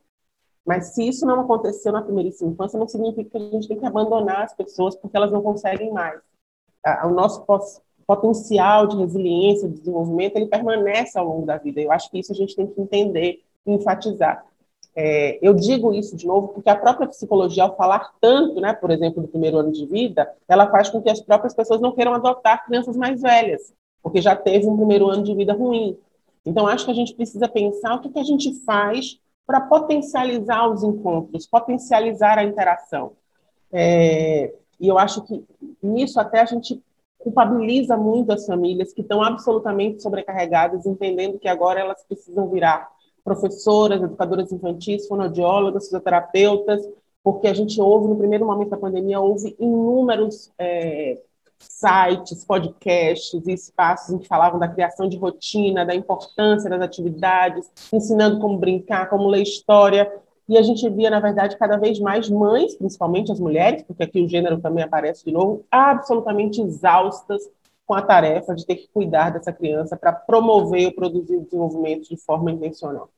Mas 0.64 0.94
se 0.94 1.08
isso 1.08 1.26
não 1.26 1.40
aconteceu 1.40 1.92
na 1.92 2.04
primeiríssima 2.04 2.52
infância, 2.52 2.78
não 2.78 2.88
significa 2.88 3.32
que 3.32 3.38
a 3.38 3.50
gente 3.50 3.68
tem 3.68 3.80
que 3.80 3.86
abandonar 3.88 4.44
as 4.44 4.56
pessoas 4.56 4.96
porque 4.96 5.18
elas 5.18 5.32
não 5.32 5.42
conseguem 5.42 5.92
mais. 5.92 6.22
O 7.04 7.10
nosso 7.10 7.44
potencial 8.06 8.86
de 8.86 8.96
resiliência, 8.96 9.68
de 9.68 9.80
desenvolvimento, 9.80 10.36
ele 10.36 10.46
permanece 10.46 11.18
ao 11.18 11.26
longo 11.26 11.48
da 11.48 11.58
vida. 11.58 11.82
Eu 11.82 11.92
acho 11.92 12.12
que 12.12 12.20
isso 12.20 12.32
a 12.32 12.36
gente 12.36 12.56
tem 12.56 12.68
que 12.68 12.80
entender 12.80 13.42
e 13.66 13.74
enfatizar. 13.74 14.46
É, 14.96 15.40
eu 15.42 15.54
digo 15.54 15.94
isso 15.94 16.16
de 16.16 16.28
novo 16.28 16.50
porque 16.50 16.70
a 16.70 16.76
própria 16.76 17.08
psicologia, 17.08 17.64
ao 17.64 17.76
falar 17.76 18.12
tanto, 18.22 18.62
né, 18.62 18.74
por 18.74 18.92
exemplo, 18.92 19.22
do 19.22 19.28
primeiro 19.28 19.58
ano 19.58 19.72
de 19.72 19.86
vida, 19.86 20.32
ela 20.48 20.70
faz 20.70 20.90
com 20.90 21.02
que 21.02 21.10
as 21.10 21.20
próprias 21.20 21.54
pessoas 21.54 21.82
não 21.82 21.92
queiram 21.92 22.14
adotar 22.14 22.66
crianças 22.66 22.96
mais 22.96 23.22
velhas, 23.22 23.74
porque 24.04 24.22
já 24.22 24.36
teve 24.36 24.68
um 24.68 24.78
primeiro 24.78 25.10
ano 25.10 25.24
de 25.24 25.34
vida 25.34 25.54
ruim. 25.54 25.98
Então, 26.46 26.68
acho 26.68 26.86
que 26.86 26.92
a 26.92 26.96
gente 26.96 27.16
precisa 27.16 27.48
pensar 27.48 27.96
o 27.96 28.02
que, 28.02 28.10
que 28.10 28.20
a 28.20 28.24
gente 28.24 28.54
faz 28.66 29.20
para 29.48 29.62
potencializar 29.62 30.68
os 30.70 30.84
encontros, 30.84 31.48
potencializar 31.48 32.38
a 32.38 32.44
interação. 32.44 33.14
É, 33.72 34.54
e 34.80 34.88
eu 34.88 34.98
acho 34.98 35.24
que 35.24 35.44
nisso 35.82 36.20
até 36.20 36.42
a 36.42 36.46
gente 36.46 36.82
culpabiliza 37.18 37.98
muito 37.98 38.32
as 38.32 38.46
famílias 38.46 38.94
que 38.94 39.02
estão 39.02 39.24
absolutamente 39.24 40.04
sobrecarregadas, 40.04 40.86
entendendo 40.86 41.40
que 41.40 41.48
agora 41.48 41.80
elas 41.80 42.04
precisam 42.04 42.50
virar 42.50 42.90
professoras, 43.24 44.02
educadoras 44.02 44.52
infantis, 44.52 45.08
fonoaudiólogas, 45.08 45.86
fisioterapeutas, 45.86 46.88
porque 47.24 47.48
a 47.48 47.54
gente 47.54 47.80
ouve, 47.82 48.08
no 48.08 48.18
primeiro 48.18 48.46
momento 48.46 48.70
da 48.70 48.78
pandemia, 48.78 49.20
houve 49.20 49.56
inúmeros 49.58 50.52
é, 50.60 51.18
sites, 51.58 52.44
podcasts 52.44 53.48
e 53.48 53.54
espaços 53.54 54.14
em 54.14 54.18
que 54.18 54.28
falavam 54.28 54.60
da 54.60 54.68
criação 54.68 55.08
de 55.08 55.18
rotina, 55.18 55.86
da 55.86 55.96
importância 55.96 56.70
das 56.70 56.82
atividades, 56.82 57.72
ensinando 57.92 58.40
como 58.40 58.58
brincar, 58.58 59.10
como 59.10 59.30
ler 59.30 59.42
história. 59.42 60.12
E 60.48 60.58
a 60.58 60.62
gente 60.62 60.88
via, 60.90 61.10
na 61.10 61.22
verdade, 61.22 61.58
cada 61.58 61.78
vez 61.78 62.00
mais 62.00 62.30
mães, 62.30 62.76
principalmente 62.76 63.32
as 63.32 63.40
mulheres, 63.40 63.84
porque 63.84 64.04
aqui 64.04 64.22
o 64.22 64.28
gênero 64.28 64.60
também 64.60 64.84
aparece 64.84 65.24
de 65.24 65.32
novo, 65.32 65.64
absolutamente 65.72 66.62
exaustas 66.62 67.50
com 67.86 67.94
a 67.94 68.02
tarefa 68.02 68.56
de 68.56 68.66
ter 68.66 68.76
que 68.76 68.88
cuidar 68.88 69.32
dessa 69.32 69.52
criança 69.52 69.98
para 69.98 70.14
promover 70.14 70.88
ou 70.88 70.94
produzir 70.94 71.38
o 71.38 71.44
desenvolvimento 71.44 72.10
de 72.10 72.18
forma 72.18 72.52
intencional. 72.52 73.10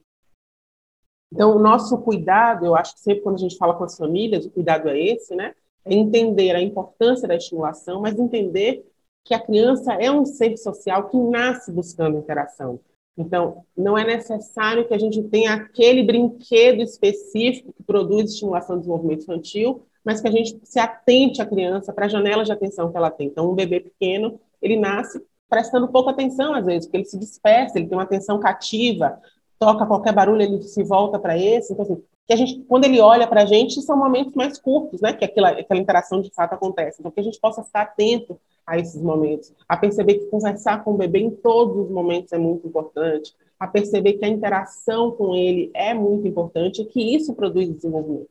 Então, 1.32 1.56
o 1.56 1.60
nosso 1.60 1.98
cuidado, 2.00 2.66
eu 2.66 2.76
acho 2.76 2.96
que 2.96 3.02
sempre 3.02 3.22
quando 3.22 3.36
a 3.36 3.40
gente 3.40 3.58
fala 3.58 3.76
com 3.76 3.84
as 3.84 3.98
famílias, 3.98 4.46
o 4.46 4.52
cuidado 4.52 4.90
é 4.90 5.00
esse, 5.00 5.36
né? 5.36 5.54
é 5.86 5.94
entender 5.94 6.56
a 6.56 6.62
importância 6.62 7.28
da 7.28 7.36
estimulação, 7.36 8.02
mas 8.02 8.18
entender 8.18 8.86
que 9.24 9.34
a 9.34 9.40
criança 9.40 9.94
é 9.94 10.12
um 10.12 10.26
ser 10.26 10.58
social 10.58 11.10
que 11.10 11.18
nasce 11.18 11.72
buscando 11.72 12.18
interação. 12.18 12.80
Então, 13.18 13.64
não 13.78 13.98
é 13.98 14.04
necessário 14.04 14.88
que 14.88 14.94
a 14.94 14.98
gente 14.98 15.22
tenha 15.24 15.54
aquele 15.54 16.04
brinquedo 16.04 16.82
específico 16.82 17.72
que 17.72 17.84
produz 17.84 18.32
estimulação 18.32 18.76
do 18.76 18.80
desenvolvimento 18.80 19.24
infantil, 19.24 19.84
mas 20.04 20.22
que 20.22 20.28
a 20.28 20.32
gente 20.32 20.60
se 20.64 20.80
atente 20.80 21.42
à 21.42 21.46
criança 21.46 21.94
para 21.94 22.06
a 22.06 22.10
janela 22.10 22.44
de 22.44 22.52
atenção 22.52 22.92
que 22.92 22.98
ela 22.98 23.10
tem. 23.10 23.28
Então, 23.28 23.50
um 23.50 23.56
bebê 23.56 23.80
pequeno, 23.80 24.40
ele 24.66 24.78
nasce 24.78 25.22
prestando 25.50 25.88
pouca 25.88 26.12
atenção, 26.12 26.54
às 26.54 26.66
vezes, 26.66 26.86
porque 26.86 26.98
ele 26.98 27.06
se 27.06 27.20
dispersa, 27.20 27.78
ele 27.78 27.88
tem 27.88 27.98
uma 27.98 28.04
atenção 28.04 28.40
cativa, 28.40 29.20
toca 29.60 29.86
qualquer 29.86 30.14
barulho, 30.14 30.42
ele 30.42 30.62
se 30.64 30.84
volta 30.84 31.20
para 31.20 31.38
esse. 31.38 31.72
Então, 31.72 31.86
assim, 31.86 32.02
que 32.28 32.34
a 32.34 32.36
gente, 32.36 32.60
quando 32.62 32.86
ele 32.86 33.00
olha 33.00 33.28
para 33.28 33.44
a 33.44 33.46
gente, 33.46 33.82
são 33.82 33.96
momentos 33.96 34.34
mais 34.34 34.58
curtos, 34.58 35.00
né? 35.02 35.14
Que 35.14 35.26
aquela, 35.26 35.50
aquela 35.50 35.80
interação 35.80 36.22
de 36.22 36.32
fato 36.34 36.54
acontece. 36.54 36.98
Então, 37.00 37.12
que 37.12 37.20
a 37.20 37.24
gente 37.24 37.40
possa 37.40 37.64
ficar 37.64 37.84
atento 37.84 38.40
a 38.66 38.80
esses 38.80 39.00
momentos, 39.00 39.54
a 39.70 39.78
perceber 39.78 40.16
que 40.16 40.26
conversar 40.26 40.84
com 40.84 40.94
o 40.94 40.98
bebê 40.98 41.20
em 41.20 41.30
todos 41.30 41.86
os 41.86 41.92
momentos 41.92 42.34
é 42.34 42.38
muito 42.38 42.68
importante, 42.68 43.36
a 43.60 43.68
perceber 43.68 44.14
que 44.14 44.26
a 44.26 44.28
interação 44.28 45.12
com 45.12 45.36
ele 45.36 45.70
é 45.76 45.94
muito 45.94 46.28
importante 46.28 46.82
e 46.82 46.86
que 46.86 47.16
isso 47.16 47.36
produz 47.36 47.72
desenvolvimento. 47.72 48.30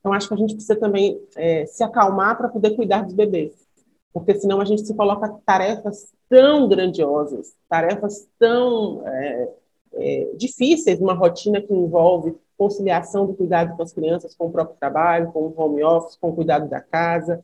Então, 0.00 0.12
acho 0.12 0.28
que 0.28 0.34
a 0.34 0.36
gente 0.36 0.54
precisa 0.54 0.76
também 0.76 1.20
é, 1.36 1.64
se 1.66 1.84
acalmar 1.84 2.36
para 2.36 2.48
poder 2.48 2.74
cuidar 2.74 3.04
dos 3.04 3.14
bebês, 3.14 3.52
porque 4.12 4.34
senão 4.34 4.60
a 4.60 4.64
gente 4.64 4.86
se 4.86 4.94
coloca 4.94 5.28
tarefas 5.44 6.12
tão 6.28 6.68
grandiosas, 6.68 7.54
tarefas 7.68 8.28
tão 8.38 9.06
é, 9.06 9.52
é, 9.94 10.30
difíceis, 10.36 11.00
uma 11.00 11.14
rotina 11.14 11.60
que 11.60 11.72
envolve 11.72 12.36
conciliação 12.56 13.24
do 13.24 13.34
cuidado 13.34 13.76
com 13.76 13.82
as 13.82 13.92
crianças 13.92 14.34
com 14.34 14.48
o 14.48 14.50
próprio 14.50 14.76
trabalho, 14.78 15.30
com 15.32 15.40
o 15.40 15.54
home 15.56 15.82
office, 15.84 16.16
com 16.16 16.30
o 16.30 16.34
cuidado 16.34 16.68
da 16.68 16.80
casa. 16.80 17.42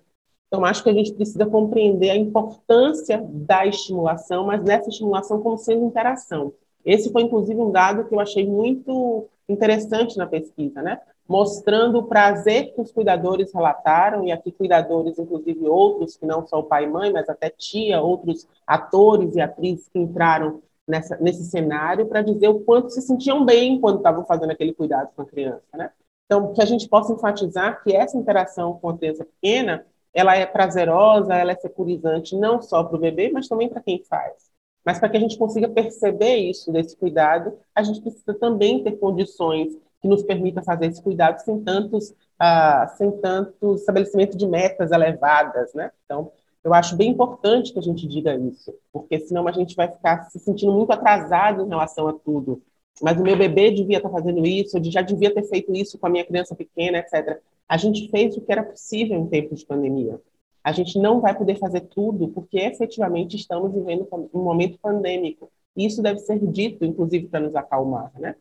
Então, 0.49 0.65
acho 0.65 0.83
que 0.83 0.91
a 0.91 0.93
gente 0.93 1.13
precisa 1.15 1.47
compreender 1.47 2.11
a 2.11 2.17
importância 2.17 3.25
da 3.29 3.67
estimulação, 3.67 4.47
mas 4.47 4.63
dessa 4.63 4.89
estimulação 4.89 5.41
como 5.41 5.57
sendo 5.57 5.85
interação. 5.85 6.53
Esse 6.85 7.11
foi, 7.11 7.23
inclusive, 7.23 7.59
um 7.59 7.71
dado 7.71 8.05
que 8.07 8.15
eu 8.15 8.21
achei 8.21 8.47
muito 8.47 9.29
interessante 9.49 10.17
na 10.17 10.27
pesquisa, 10.27 10.83
né? 10.83 11.01
Mostrando 11.29 11.99
o 11.99 12.03
prazer 12.05 12.75
que 12.75 12.81
os 12.81 12.93
cuidadores 12.93 13.53
relataram, 13.53 14.25
e 14.25 14.33
aqui 14.33 14.53
cuidadores, 14.53 15.19
inclusive 15.19 15.67
outros, 15.67 16.17
que 16.17 16.27
não 16.27 16.47
só 16.47 16.61
o 16.61 16.65
pai 16.65 16.85
e 16.85 16.89
mãe, 16.89 17.13
mas 17.13 17.29
até 17.29 17.51
tia, 17.51 18.01
outros 18.01 18.47
atores 18.67 19.35
e 19.35 19.41
atrizes 19.41 19.89
que 19.89 19.99
entraram 19.99 20.63
nessa, 20.87 21.17
nesse 21.17 21.45
cenário 21.45 22.07
para 22.07 22.23
dizer 22.23 22.49
o 22.49 22.61
quanto 22.61 22.91
se 22.91 23.01
sentiam 23.01 23.45
bem 23.45 23.81
quando 23.81 23.99
estavam 23.99 24.25
fazendo 24.25 24.51
aquele 24.51 24.75
cuidado 24.75 25.11
com 25.17 25.23
a 25.23 25.27
criança, 25.27 25.65
né? 25.75 25.91
Então, 26.27 26.53
que 26.53 26.63
a 26.63 26.67
gente 26.67 26.89
possa 26.89 27.13
enfatizar 27.13 27.83
que 27.83 27.95
essa 27.95 28.17
interação 28.17 28.79
com 28.81 28.89
a 28.89 28.97
criança 28.97 29.25
pequena, 29.25 29.87
ela 30.13 30.35
é 30.35 30.47
prazerosa, 30.47 31.35
ela 31.35 31.53
é 31.53 31.57
securizante 31.57 32.37
não 32.37 32.63
só 32.63 32.83
para 32.83 32.97
o 32.97 33.01
bebê, 33.01 33.31
mas 33.31 33.49
também 33.49 33.69
para 33.69 33.83
quem 33.83 34.03
faz. 34.05 34.51
Mas 34.85 34.99
para 34.99 35.09
que 35.09 35.17
a 35.17 35.21
gente 35.21 35.39
consiga 35.39 35.69
perceber 35.69 36.37
isso, 36.37 36.71
desse 36.73 36.97
cuidado, 36.97 37.59
a 37.75 37.83
gente 37.83 38.01
precisa 38.01 38.35
também 38.35 38.83
ter 38.83 38.93
condições 38.93 39.77
que 40.05 40.09
nos 40.09 40.23
permita 40.23 40.63
fazer 40.63 40.87
esse 40.89 41.03
cuidado 41.03 41.39
sem 41.41 41.65
tantos, 41.65 42.13
ah, 42.39 42.87
sem 42.99 43.11
tanto 43.23 43.75
estabelecimento 43.75 44.37
de 44.37 44.47
metas 44.47 44.93
elevadas, 44.93 45.73
né? 45.73 45.91
Então, 46.05 46.31
Eu 46.63 46.73
acho 46.73 46.97
bem 46.97 47.11
importante 47.11 47.73
que 47.75 47.79
a 47.79 47.83
gente 47.83 48.07
diga 48.07 48.35
isso, 48.37 48.75
porque 48.91 49.19
senão 49.21 49.47
a 49.47 49.53
gente 49.53 49.77
vai 49.77 49.87
ficar 49.91 50.25
se 50.31 50.39
sentindo 50.39 50.73
muito 50.73 50.91
atrasado 50.93 51.63
em 51.63 51.69
relação 51.69 52.09
a 52.09 52.13
tudo. 52.15 52.63
Mas 53.03 53.19
o 53.19 53.23
meu 53.23 53.37
bebê 53.37 53.71
devia 53.71 53.99
estar 53.99 54.09
fazendo 54.09 54.47
isso, 54.47 54.79
eu 54.79 54.85
já 54.85 55.03
devia 55.03 55.33
ter 55.35 55.43
feito 55.45 55.75
isso 55.75 55.99
com 55.99 56.07
a 56.07 56.11
minha 56.11 56.25
criança 56.25 56.55
pequena, 56.55 56.99
etc. 56.99 57.39
A 57.69 57.77
gente 57.77 58.09
fez 58.11 58.37
o 58.37 58.41
que 58.41 58.51
era 58.53 58.63
possível 58.63 59.19
em 59.19 59.27
tempos 59.27 59.61
de 59.61 59.67
pandemia. 59.67 60.19
A 60.63 60.73
gente 60.73 60.99
não 60.99 61.21
vai 61.21 61.37
poder 61.37 61.59
fazer 61.59 61.83
tudo 61.83 62.29
porque 62.29 62.59
efetivamente 62.59 63.37
estamos 63.37 63.73
vivendo 63.73 64.09
um 64.33 64.43
momento 64.43 64.79
pandêmico. 64.79 65.51
Isso 65.77 66.03
deve 66.03 66.21
ser 66.21 66.39
dito, 66.47 66.85
inclusive, 66.85 67.29
para 67.29 67.41
nos 67.41 67.55
acalmar, 67.55 68.11
né? 68.19 68.37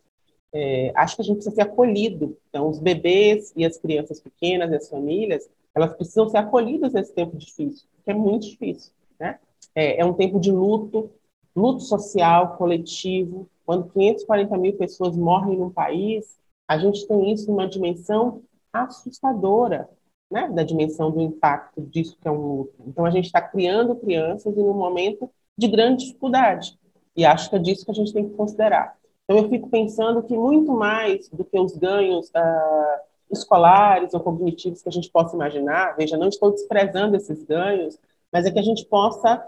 É, 0.54 0.92
acho 0.96 1.16
que 1.16 1.22
a 1.24 1.26
gente 1.26 1.38
precisa 1.38 1.56
ser 1.56 1.62
acolhido. 1.62 2.38
Então, 2.50 2.70
os 2.70 2.80
bebês 2.80 3.52
e 3.56 3.66
as 3.66 3.78
crianças 3.78 4.20
pequenas 4.20 4.72
e 4.72 4.76
as 4.76 4.88
famílias, 4.88 5.50
elas 5.74 5.94
precisam 5.96 6.30
ser 6.30 6.38
acolhidas 6.38 6.94
nesse 6.94 7.14
tempo 7.14 7.36
difícil, 7.36 7.88
que 8.06 8.12
é 8.12 8.14
muito 8.14 8.48
difícil, 8.48 8.92
né? 9.20 9.40
É, 9.74 10.02
é 10.02 10.06
um 10.06 10.14
tempo 10.14 10.40
de 10.40 10.52
luto, 10.52 11.10
luto 11.56 11.82
social, 11.82 12.56
coletivo. 12.56 13.50
Quando 13.66 13.90
540 13.90 14.58
mil 14.58 14.74
pessoas 14.78 15.16
morrem 15.18 15.58
num 15.58 15.72
país, 15.72 16.38
a 16.68 16.78
gente 16.78 17.08
tem 17.08 17.32
isso 17.32 17.50
numa 17.50 17.68
dimensão 17.68 18.44
assustadora, 18.72 19.90
né? 20.30 20.50
Da 20.50 20.62
dimensão 20.64 21.10
do 21.10 21.22
impacto 21.22 21.82
disso 21.82 22.16
que 22.22 22.28
é 22.28 22.32
um 22.32 22.58
luto. 22.58 22.76
Então, 22.86 23.06
a 23.06 23.10
gente 23.12 23.26
está 23.26 23.42
criando 23.42 23.96
crianças 23.96 24.56
em 24.56 24.62
um 24.62 24.74
momento 24.74 25.28
de 25.58 25.68
grande 25.68 26.06
dificuldade. 26.06 26.78
E 27.16 27.26
acho 27.26 27.50
que 27.50 27.56
é 27.56 27.60
disso 27.60 27.86
que 27.86 27.92
a 27.92 27.96
gente 27.96 28.14
tem 28.14 28.28
que 28.30 28.36
considerar. 28.36 28.98
Então, 29.24 29.44
eu 29.44 29.50
fico 29.50 29.70
pensando 29.70 30.22
que 30.24 30.38
muito 30.38 30.72
mais 30.72 31.30
do 31.30 31.44
que 31.44 31.58
os 31.58 31.76
ganhos 31.78 32.30
uh, 32.30 33.02
escolares 33.32 34.14
ou 34.14 34.20
cognitivos 34.20 34.82
que 34.82 34.90
a 34.90 34.92
gente 34.92 35.10
possa 35.10 35.36
imaginar, 35.36 35.96
veja, 35.96 36.18
não 36.18 36.28
estou 36.28 36.52
desprezando 36.52 37.16
esses 37.16 37.44
ganhos, 37.44 37.98
mas 38.32 38.46
é 38.46 38.52
que 38.52 38.60
a 38.60 38.64
gente 38.64 38.86
possa 38.86 39.48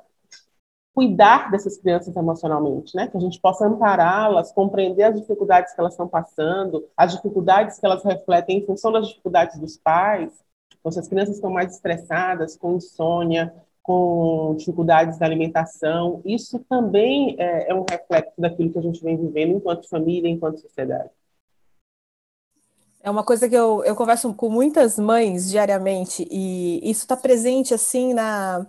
cuidar 0.94 1.52
dessas 1.52 1.78
crianças 1.78 2.16
emocionalmente, 2.16 2.96
né? 2.96 3.08
Que 3.10 3.18
a 3.18 3.20
gente 3.20 3.40
possa 3.42 3.68
ampará-las, 3.68 4.54
compreender 4.54 5.04
as 5.04 5.20
dificuldades 5.20 5.74
que 5.74 5.80
elas 5.80 5.92
estão 5.92 6.08
passando, 6.08 6.88
as 6.96 7.14
dificuldades 7.14 7.78
que 7.78 7.86
elas 7.86 8.02
refletem 8.04 8.60
em 8.60 8.66
função 8.66 8.94
das 8.94 9.10
dificuldades 9.10 9.60
dos 9.60 9.76
pais. 9.76 10.32
Então, 10.80 10.90
se 10.90 11.00
as 11.00 11.08
crianças 11.10 11.36
estão 11.36 11.52
mais 11.52 11.74
estressadas, 11.74 12.56
com 12.56 12.76
insônia, 12.76 13.54
com 13.86 14.56
dificuldades 14.58 15.20
da 15.20 15.26
alimentação, 15.26 16.22
isso 16.26 16.60
também 16.68 17.36
é, 17.38 17.72
é 17.72 17.76
um 17.76 17.86
reflexo 17.88 18.34
daquilo 18.40 18.72
que 18.72 18.80
a 18.80 18.82
gente 18.82 19.04
vem 19.04 19.16
vivendo 19.16 19.58
enquanto 19.58 19.88
família, 19.88 20.28
enquanto 20.28 20.60
sociedade. 20.60 21.10
É 23.04 23.12
uma 23.12 23.24
coisa 23.24 23.48
que 23.48 23.54
eu, 23.54 23.84
eu 23.84 23.96
converso 23.96 24.34
com 24.34 24.50
muitas 24.50 24.98
mães 24.98 25.52
diariamente 25.52 26.28
e 26.32 26.80
isso 26.90 27.02
está 27.02 27.16
presente 27.16 27.74
assim 27.74 28.14
na 28.14 28.66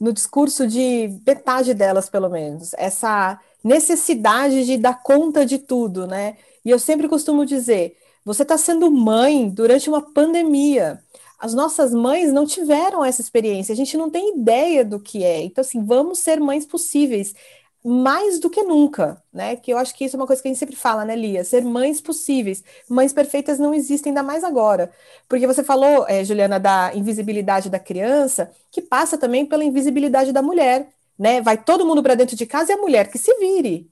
no 0.00 0.14
discurso 0.14 0.66
de 0.66 1.20
metade 1.26 1.74
delas, 1.74 2.08
pelo 2.08 2.30
menos, 2.30 2.72
essa 2.78 3.38
necessidade 3.62 4.64
de 4.64 4.78
dar 4.78 5.02
conta 5.02 5.44
de 5.44 5.58
tudo, 5.58 6.06
né? 6.06 6.36
E 6.64 6.70
eu 6.70 6.78
sempre 6.78 7.08
costumo 7.08 7.44
dizer: 7.44 7.98
você 8.24 8.42
está 8.42 8.56
sendo 8.56 8.90
mãe 8.90 9.50
durante 9.50 9.90
uma 9.90 10.00
pandemia 10.00 11.02
as 11.40 11.54
nossas 11.54 11.92
mães 11.94 12.32
não 12.32 12.46
tiveram 12.46 13.04
essa 13.04 13.20
experiência, 13.22 13.72
a 13.72 13.76
gente 13.76 13.96
não 13.96 14.10
tem 14.10 14.36
ideia 14.36 14.84
do 14.84 15.00
que 15.00 15.24
é. 15.24 15.40
Então, 15.42 15.62
assim, 15.62 15.84
vamos 15.84 16.18
ser 16.18 16.38
mães 16.38 16.66
possíveis, 16.66 17.34
mais 17.82 18.38
do 18.38 18.50
que 18.50 18.62
nunca, 18.62 19.22
né? 19.32 19.56
Que 19.56 19.72
eu 19.72 19.78
acho 19.78 19.94
que 19.94 20.04
isso 20.04 20.16
é 20.16 20.18
uma 20.18 20.26
coisa 20.26 20.42
que 20.42 20.48
a 20.48 20.50
gente 20.50 20.58
sempre 20.58 20.76
fala, 20.76 21.04
né, 21.04 21.16
Lia? 21.16 21.42
Ser 21.42 21.64
mães 21.64 22.00
possíveis. 22.00 22.62
Mães 22.88 23.12
perfeitas 23.12 23.58
não 23.58 23.72
existem, 23.72 24.10
ainda 24.10 24.22
mais 24.22 24.44
agora. 24.44 24.92
Porque 25.28 25.46
você 25.46 25.64
falou, 25.64 26.06
é, 26.06 26.22
Juliana, 26.22 26.60
da 26.60 26.94
invisibilidade 26.94 27.70
da 27.70 27.78
criança, 27.78 28.50
que 28.70 28.82
passa 28.82 29.16
também 29.16 29.46
pela 29.46 29.64
invisibilidade 29.64 30.32
da 30.32 30.42
mulher, 30.42 30.92
né? 31.18 31.40
Vai 31.40 31.56
todo 31.62 31.86
mundo 31.86 32.02
para 32.02 32.14
dentro 32.14 32.36
de 32.36 32.44
casa 32.46 32.72
e 32.72 32.74
a 32.74 32.78
mulher 32.78 33.10
que 33.10 33.18
se 33.18 33.34
vire. 33.38 33.90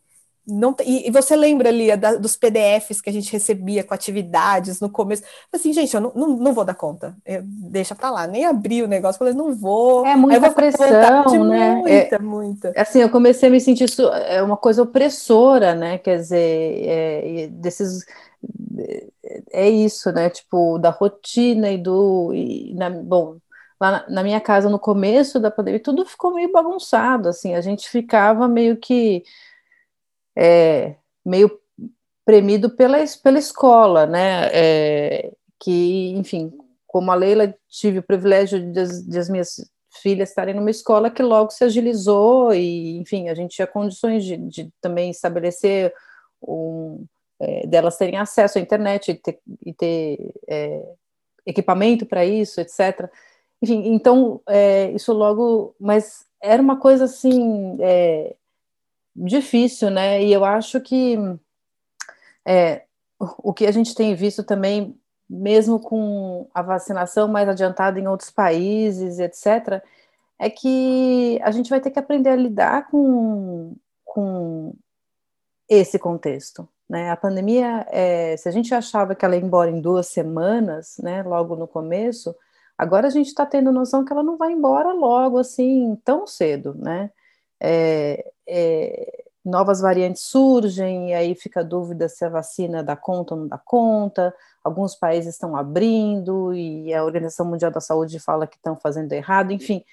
Não, 0.51 0.75
e, 0.83 1.07
e, 1.07 1.11
você 1.11 1.37
lembra 1.37 1.69
ali 1.69 1.95
da, 1.95 2.15
dos 2.15 2.35
PDFs 2.35 3.03
que 3.03 3.11
a 3.11 3.13
gente 3.13 3.31
recebia 3.31 3.85
com 3.85 3.93
atividades 3.93 4.81
no 4.81 4.89
começo? 4.89 5.23
Assim, 5.53 5.75
gente, 5.75 5.95
eu 5.95 6.01
não, 6.01 6.13
não, 6.15 6.29
não 6.39 6.53
vou 6.55 6.65
dar 6.65 6.75
conta. 6.75 7.15
Eu, 7.27 7.43
deixa 7.45 7.95
para 7.95 8.11
lá, 8.11 8.27
nem 8.27 8.47
abri 8.47 8.83
o 8.83 8.89
negócio, 8.89 9.19
falei, 9.19 9.35
não 9.35 9.55
vou. 9.55 10.07
É 10.07 10.17
muita 10.17 10.51
pressão, 10.51 11.45
né? 11.45 11.75
Muita, 11.75 12.17
é, 12.17 12.19
muita. 12.19 12.73
Assim, 12.75 13.01
eu 13.01 13.11
comecei 13.11 13.51
a 13.51 13.53
me 13.53 13.61
sentir 13.61 13.85
isso, 13.85 14.09
é 14.09 14.43
uma 14.43 14.57
coisa 14.57 14.83
opressora, 14.83 15.75
né? 15.75 15.99
Quer 15.99 16.17
dizer, 16.17 16.83
é, 16.89 17.49
desses. 17.51 18.07
É 19.53 19.69
isso, 19.69 20.11
né? 20.13 20.31
Tipo, 20.31 20.79
da 20.79 20.89
rotina 20.89 21.71
e 21.71 21.77
do. 21.77 22.33
E 22.33 22.73
na, 22.75 22.89
bom, 22.89 23.37
lá 23.79 23.91
na, 23.91 24.05
na 24.09 24.23
minha 24.23 24.41
casa, 24.41 24.71
no 24.71 24.79
começo 24.79 25.39
da 25.39 25.51
pandemia, 25.51 25.81
tudo 25.81 26.07
ficou 26.07 26.33
meio 26.33 26.51
bagunçado, 26.51 27.29
assim, 27.29 27.55
a 27.55 27.61
gente 27.61 27.87
ficava 27.87 28.49
meio 28.49 28.79
que 28.79 29.23
é, 30.39 30.95
meio 31.27 31.51
premido 32.25 32.71
pela, 32.71 32.99
pela 33.23 33.39
escola, 33.39 34.07
né? 34.07 34.49
É, 34.53 35.33
que, 35.59 36.11
enfim, 36.17 36.53
como 36.87 37.11
a 37.11 37.15
Leila, 37.15 37.53
tive 37.69 37.99
o 37.99 38.03
privilégio 38.03 38.73
de 38.73 39.19
as 39.19 39.29
minhas 39.29 39.57
filhas 40.01 40.29
estarem 40.29 40.55
numa 40.55 40.71
escola 40.71 41.11
que 41.11 41.23
logo 41.23 41.51
se 41.51 41.65
agilizou 41.65 42.55
e, 42.55 42.99
enfim, 42.99 43.29
a 43.29 43.35
gente 43.35 43.57
tinha 43.57 43.67
condições 43.67 44.25
de, 44.25 44.37
de 44.37 44.71
também 44.81 45.11
estabelecer 45.11 45.93
um, 46.41 47.05
é, 47.41 47.67
delas 47.67 47.97
terem 47.97 48.17
acesso 48.17 48.59
à 48.59 48.61
internet 48.61 49.11
e 49.11 49.15
ter, 49.15 49.41
e 49.67 49.75
ter 49.75 50.35
é, 50.47 50.85
equipamento 51.45 52.07
para 52.07 52.25
isso, 52.25 52.61
etc. 52.61 53.11
Enfim, 53.61 53.93
então, 53.93 54.41
é, 54.49 54.91
isso 54.93 55.13
logo, 55.13 55.75
mas 55.81 56.27
era 56.41 56.63
uma 56.63 56.79
coisa 56.79 57.05
assim, 57.05 57.77
é, 57.81 58.37
difícil, 59.27 59.91
né? 59.91 60.23
E 60.23 60.33
eu 60.33 60.45
acho 60.45 60.81
que 60.81 61.17
é, 62.47 62.85
o 63.19 63.53
que 63.53 63.67
a 63.67 63.73
gente 63.73 63.95
tem 63.95 64.15
visto 64.15 64.43
também, 64.45 64.99
mesmo 65.29 65.81
com 65.81 66.49
a 66.55 66.63
vacinação 66.63 67.29
mais 67.29 67.49
adiantada 67.49 67.99
em 67.99 68.07
outros 68.07 68.31
países, 68.31 69.19
etc., 69.19 69.83
é 70.39 70.49
que 70.49 71.41
a 71.43 71.51
gente 71.51 71.69
vai 71.69 71.81
ter 71.81 71.91
que 71.91 71.99
aprender 71.99 72.31
a 72.31 72.37
lidar 72.37 72.89
com, 72.89 73.75
com 74.05 74.73
esse 75.69 75.99
contexto. 75.99 76.69
Né? 76.89 77.11
A 77.11 77.17
pandemia, 77.17 77.87
é, 77.91 78.37
se 78.37 78.49
a 78.49 78.53
gente 78.53 78.73
achava 78.73 79.15
que 79.15 79.25
ela 79.25 79.37
ia 79.37 79.43
embora 79.43 79.71
em 79.71 79.81
duas 79.81 80.07
semanas, 80.07 80.97
né, 81.03 81.23
logo 81.23 81.57
no 81.57 81.67
começo, 81.67 82.35
agora 82.79 83.09
a 83.09 83.11
gente 83.11 83.27
está 83.27 83.45
tendo 83.45 83.73
noção 83.73 84.05
que 84.05 84.13
ela 84.13 84.23
não 84.23 84.37
vai 84.39 84.53
embora 84.53 84.93
logo 84.93 85.39
assim 85.39 85.99
tão 86.05 86.27
cedo, 86.27 86.75
né? 86.75 87.11
É, 87.61 88.33
é, 88.49 89.25
novas 89.45 89.81
variantes 89.81 90.23
surgem, 90.23 91.11
e 91.11 91.15
aí 91.15 91.35
fica 91.35 91.61
a 91.61 91.65
dúvida 91.65 92.09
se 92.09 92.25
a 92.25 92.29
vacina 92.29 92.83
dá 92.83 92.97
conta 92.97 93.35
ou 93.35 93.41
não 93.41 93.49
dá 93.49 93.59
conta. 93.59 94.35
Alguns 94.65 94.95
países 94.95 95.35
estão 95.35 95.57
abrindo, 95.57 96.55
e 96.55 96.93
a 96.93 97.05
Organização 97.05 97.47
Mundial 97.47 97.71
da 97.71 97.81
Saúde 97.81 98.19
fala 98.19 98.47
que 98.47 98.57
estão 98.57 98.77
fazendo 98.77 99.13
errado. 99.13 99.53
Enfim, 99.53 99.85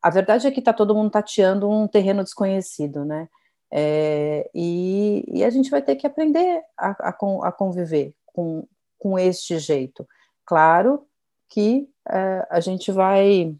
a 0.00 0.10
verdade 0.10 0.46
é 0.46 0.50
que 0.50 0.60
está 0.60 0.72
todo 0.72 0.94
mundo 0.94 1.10
tateando 1.10 1.68
um 1.68 1.86
terreno 1.86 2.22
desconhecido, 2.22 3.04
né? 3.04 3.28
É, 3.74 4.50
e, 4.54 5.24
e, 5.28 5.44
a 5.44 5.48
gente 5.48 5.70
vai 5.70 5.80
ter 5.80 5.96
que 5.96 6.06
aprender 6.06 6.62
a, 6.76 7.08
a, 7.08 7.48
a 7.48 7.52
conviver 7.52 8.14
com, 8.26 8.66
com 8.98 9.18
este 9.18 9.58
jeito. 9.58 10.06
Claro 10.44 11.06
que 11.48 11.88
é, 12.06 12.46
a 12.50 12.60
gente 12.60 12.92
vai 12.92 13.56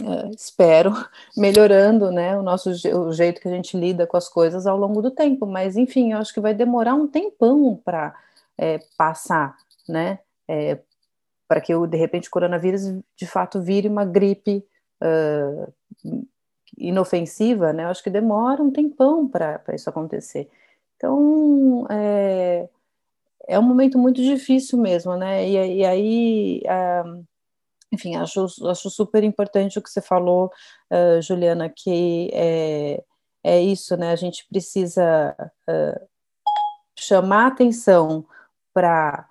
é, 0.00 0.30
espero, 0.30 0.92
melhorando 1.36 2.10
né, 2.10 2.36
o 2.36 2.42
nosso 2.42 2.70
o 2.70 3.12
jeito 3.12 3.40
que 3.40 3.48
a 3.48 3.50
gente 3.50 3.76
lida 3.76 4.06
com 4.06 4.16
as 4.16 4.28
coisas 4.28 4.66
ao 4.66 4.76
longo 4.76 5.02
do 5.02 5.10
tempo. 5.10 5.46
Mas, 5.46 5.76
enfim, 5.76 6.12
eu 6.12 6.18
acho 6.18 6.32
que 6.32 6.40
vai 6.40 6.54
demorar 6.54 6.94
um 6.94 7.06
tempão 7.06 7.76
para 7.84 8.14
é, 8.56 8.78
passar, 8.96 9.56
né? 9.88 10.18
É, 10.48 10.78
para 11.48 11.60
que, 11.60 11.74
de 11.86 11.96
repente, 11.96 12.28
o 12.28 12.30
coronavírus 12.30 12.82
de 13.16 13.26
fato 13.26 13.60
vire 13.60 13.86
uma 13.86 14.06
gripe 14.06 14.64
uh, 15.02 15.72
inofensiva, 16.78 17.72
né? 17.72 17.84
Eu 17.84 17.88
acho 17.88 18.02
que 18.02 18.08
demora 18.10 18.62
um 18.62 18.70
tempão 18.70 19.28
para 19.28 19.62
isso 19.74 19.90
acontecer. 19.90 20.48
Então, 20.96 21.86
é, 21.90 22.68
é 23.46 23.58
um 23.58 23.62
momento 23.62 23.98
muito 23.98 24.22
difícil 24.22 24.78
mesmo, 24.78 25.16
né? 25.16 25.46
E, 25.46 25.78
e 25.80 25.84
aí. 25.84 26.62
Uh, 26.64 27.31
enfim, 27.92 28.16
acho, 28.16 28.46
acho 28.68 28.88
super 28.88 29.22
importante 29.22 29.78
o 29.78 29.82
que 29.82 29.90
você 29.90 30.00
falou, 30.00 30.50
uh, 30.90 31.20
Juliana, 31.20 31.68
que 31.68 32.30
é, 32.32 33.04
é 33.44 33.60
isso, 33.60 33.96
né? 33.96 34.10
A 34.10 34.16
gente 34.16 34.46
precisa 34.48 35.36
uh, 35.68 36.08
chamar 36.98 37.48
atenção 37.48 38.24
para 38.72 39.28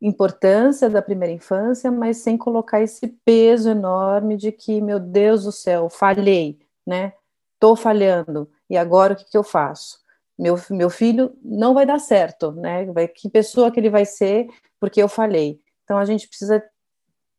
importância 0.00 0.90
da 0.90 1.00
primeira 1.00 1.32
infância, 1.32 1.92
mas 1.92 2.16
sem 2.16 2.36
colocar 2.36 2.80
esse 2.80 3.06
peso 3.24 3.70
enorme 3.70 4.36
de 4.36 4.50
que, 4.50 4.80
meu 4.80 4.98
Deus 4.98 5.44
do 5.44 5.52
céu, 5.52 5.88
falhei, 5.88 6.58
né? 6.84 7.12
Estou 7.54 7.76
falhando, 7.76 8.50
e 8.68 8.76
agora 8.76 9.12
o 9.12 9.16
que, 9.16 9.24
que 9.30 9.38
eu 9.38 9.44
faço? 9.44 10.00
Meu, 10.36 10.56
meu 10.70 10.90
filho 10.90 11.32
não 11.44 11.74
vai 11.74 11.86
dar 11.86 12.00
certo, 12.00 12.50
né? 12.50 12.86
Vai, 12.86 13.06
que 13.06 13.30
pessoa 13.30 13.70
que 13.70 13.78
ele 13.78 13.90
vai 13.90 14.04
ser 14.04 14.48
porque 14.80 15.00
eu 15.00 15.08
falhei? 15.08 15.60
Então 15.84 15.96
a 15.96 16.04
gente 16.04 16.26
precisa 16.26 16.60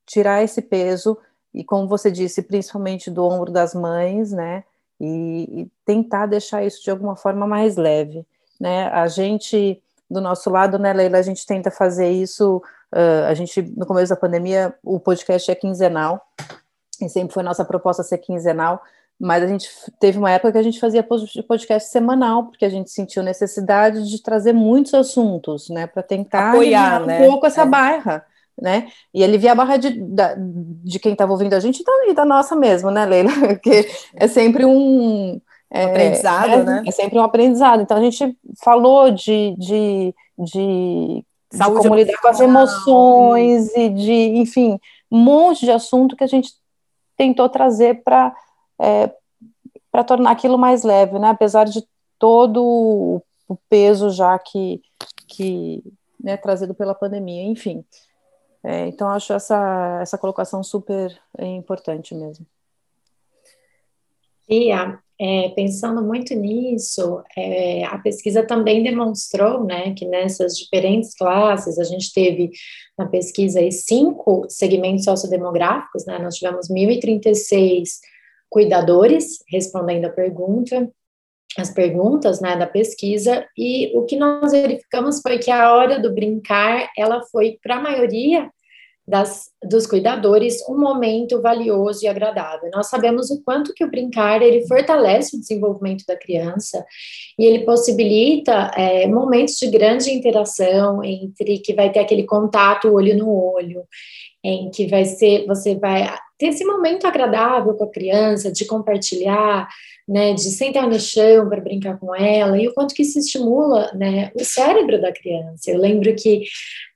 tirar 0.05 0.43
esse 0.43 0.61
peso 0.61 1.17
e 1.53 1.63
como 1.63 1.87
você 1.87 2.09
disse, 2.09 2.41
principalmente 2.41 3.11
do 3.11 3.23
ombro 3.23 3.51
das 3.51 3.75
mães, 3.75 4.31
né? 4.31 4.63
E, 4.99 5.61
e, 5.61 5.71
tentar 5.85 6.25
deixar 6.25 6.63
isso 6.63 6.83
de 6.83 6.89
alguma 6.89 7.15
forma 7.15 7.45
mais 7.45 7.75
leve, 7.75 8.25
né? 8.59 8.87
A 8.87 9.07
gente, 9.07 9.81
do 10.09 10.19
nosso 10.19 10.49
lado, 10.49 10.79
né, 10.79 10.93
Leila, 10.93 11.17
a 11.17 11.21
gente 11.21 11.45
tenta 11.45 11.69
fazer 11.69 12.09
isso. 12.09 12.61
Uh, 12.91 13.25
a 13.27 13.33
gente, 13.33 13.61
no 13.75 13.85
começo 13.85 14.09
da 14.09 14.19
pandemia, 14.19 14.73
o 14.83 14.99
podcast 14.99 15.49
é 15.49 15.55
quinzenal, 15.55 16.25
e 17.01 17.09
sempre 17.09 17.33
foi 17.33 17.43
nossa 17.43 17.65
proposta 17.65 18.03
ser 18.03 18.19
quinzenal, 18.19 18.81
mas 19.19 19.43
a 19.43 19.47
gente 19.47 19.69
teve 19.99 20.17
uma 20.17 20.31
época 20.31 20.53
que 20.53 20.57
a 20.57 20.63
gente 20.63 20.79
fazia 20.79 21.05
podcast 21.47 21.89
semanal, 21.89 22.45
porque 22.45 22.65
a 22.65 22.69
gente 22.69 22.91
sentiu 22.91 23.23
necessidade 23.23 24.09
de 24.09 24.21
trazer 24.21 24.53
muitos 24.53 24.93
assuntos, 24.93 25.69
né, 25.69 25.87
para 25.87 26.03
tentar 26.03 26.51
apoiar 26.51 27.01
um 27.01 27.05
né? 27.05 27.27
pouco 27.27 27.45
essa 27.45 27.63
é. 27.63 27.65
barra 27.65 28.25
né? 28.59 28.87
E 29.13 29.23
aliviar 29.23 29.53
a 29.53 29.55
barra 29.55 29.77
de, 29.77 30.01
de 30.83 30.99
quem 30.99 31.13
estava 31.13 31.31
ouvindo 31.31 31.53
a 31.53 31.59
gente 31.59 31.81
então, 31.81 32.09
e 32.09 32.13
da 32.13 32.25
nossa 32.25 32.55
mesmo, 32.55 32.91
né, 32.91 33.05
Leila? 33.05 33.31
Porque 33.47 33.89
é 34.15 34.27
sempre 34.27 34.65
um. 34.65 35.39
É, 35.69 35.85
aprendizado, 35.85 36.51
é, 36.53 36.63
né? 36.63 36.83
É 36.85 36.91
sempre 36.91 37.17
um 37.17 37.23
aprendizado. 37.23 37.81
Então 37.81 37.97
a 37.97 38.01
gente 38.01 38.37
falou 38.63 39.09
de, 39.09 39.55
de, 39.57 40.15
de, 40.37 41.25
de 41.51 41.59
como 41.59 41.95
lidar 41.95 42.21
com 42.21 42.27
as 42.27 42.39
emoções 42.39 43.75
e 43.75 43.89
de, 43.89 44.37
enfim, 44.37 44.79
um 45.11 45.17
monte 45.17 45.65
de 45.65 45.71
assunto 45.71 46.15
que 46.15 46.23
a 46.23 46.27
gente 46.27 46.51
tentou 47.17 47.49
trazer 47.49 48.03
para 48.03 48.35
é, 48.79 49.11
para 49.91 50.03
tornar 50.03 50.31
aquilo 50.31 50.57
mais 50.57 50.83
leve, 50.83 51.19
né? 51.19 51.29
Apesar 51.29 51.65
de 51.65 51.83
todo 52.17 53.21
o 53.47 53.57
peso 53.69 54.09
já 54.09 54.37
que, 54.39 54.81
que 55.27 55.83
né, 56.19 56.37
trazido 56.37 56.73
pela 56.73 56.95
pandemia, 56.95 57.43
enfim. 57.43 57.83
É, 58.63 58.87
então, 58.87 59.09
acho 59.09 59.33
essa, 59.33 59.99
essa 60.01 60.17
colocação 60.17 60.63
super 60.63 61.19
importante 61.39 62.15
mesmo. 62.15 62.45
Tia, 64.47 64.99
é, 65.19 65.49
pensando 65.49 66.01
muito 66.01 66.33
nisso, 66.33 67.21
é, 67.37 67.85
a 67.85 67.97
pesquisa 67.97 68.45
também 68.45 68.83
demonstrou 68.83 69.63
né, 69.63 69.93
que 69.93 70.05
nessas 70.05 70.57
diferentes 70.57 71.15
classes, 71.15 71.77
a 71.77 71.83
gente 71.83 72.11
teve 72.13 72.51
na 72.97 73.07
pesquisa 73.07 73.59
cinco 73.71 74.45
segmentos 74.49 75.05
sociodemográficos, 75.05 76.05
né, 76.05 76.19
nós 76.19 76.35
tivemos 76.35 76.67
1.036 76.69 77.99
cuidadores 78.49 79.39
respondendo 79.49 80.05
a 80.05 80.09
pergunta, 80.09 80.91
as 81.57 81.71
perguntas 81.71 82.41
né, 82.41 82.57
da 82.57 82.67
pesquisa, 82.67 83.45
e 83.57 83.95
o 83.95 84.05
que 84.05 84.15
nós 84.15 84.51
verificamos 84.51 85.21
foi 85.21 85.37
que 85.37 85.51
a 85.51 85.73
hora 85.73 85.99
do 85.99 86.13
brincar, 86.13 86.89
ela 86.97 87.23
foi, 87.31 87.59
para 87.61 87.77
a 87.77 87.81
maioria 87.81 88.51
das, 89.07 89.49
dos 89.61 89.85
cuidadores, 89.85 90.67
um 90.67 90.79
momento 90.79 91.41
valioso 91.41 92.05
e 92.05 92.07
agradável. 92.07 92.69
Nós 92.73 92.87
sabemos 92.89 93.29
o 93.29 93.43
quanto 93.43 93.73
que 93.73 93.83
o 93.83 93.89
brincar, 93.89 94.41
ele 94.41 94.65
fortalece 94.67 95.35
o 95.35 95.39
desenvolvimento 95.39 96.05
da 96.07 96.15
criança, 96.15 96.85
e 97.37 97.45
ele 97.45 97.65
possibilita 97.65 98.71
é, 98.75 99.05
momentos 99.07 99.55
de 99.55 99.67
grande 99.67 100.09
interação 100.11 101.03
entre 101.03 101.59
que 101.59 101.73
vai 101.73 101.91
ter 101.91 101.99
aquele 101.99 102.23
contato 102.23 102.93
olho 102.93 103.17
no 103.17 103.29
olho, 103.29 103.83
em 104.43 104.69
que 104.69 104.87
vai 104.87 105.05
ser, 105.05 105.45
você 105.45 105.75
vai 105.75 106.07
ter 106.37 106.47
esse 106.47 106.65
momento 106.65 107.07
agradável 107.07 107.73
com 107.75 107.85
a 107.85 107.91
criança, 107.91 108.51
de 108.51 108.65
compartilhar, 108.65 109.67
né, 110.05 110.33
de 110.33 110.41
sentar 110.41 110.85
no 110.87 110.99
chão 110.99 111.47
para 111.47 111.61
brincar 111.61 111.97
com 111.97 112.13
ela, 112.13 112.57
e 112.57 112.67
o 112.67 112.73
quanto 112.73 112.93
que 112.93 113.03
isso 113.03 113.17
estimula, 113.19 113.89
né, 113.93 114.31
o 114.35 114.43
cérebro 114.43 114.99
da 115.01 115.13
criança. 115.13 115.71
Eu 115.71 115.79
lembro 115.79 116.13
que 116.15 116.43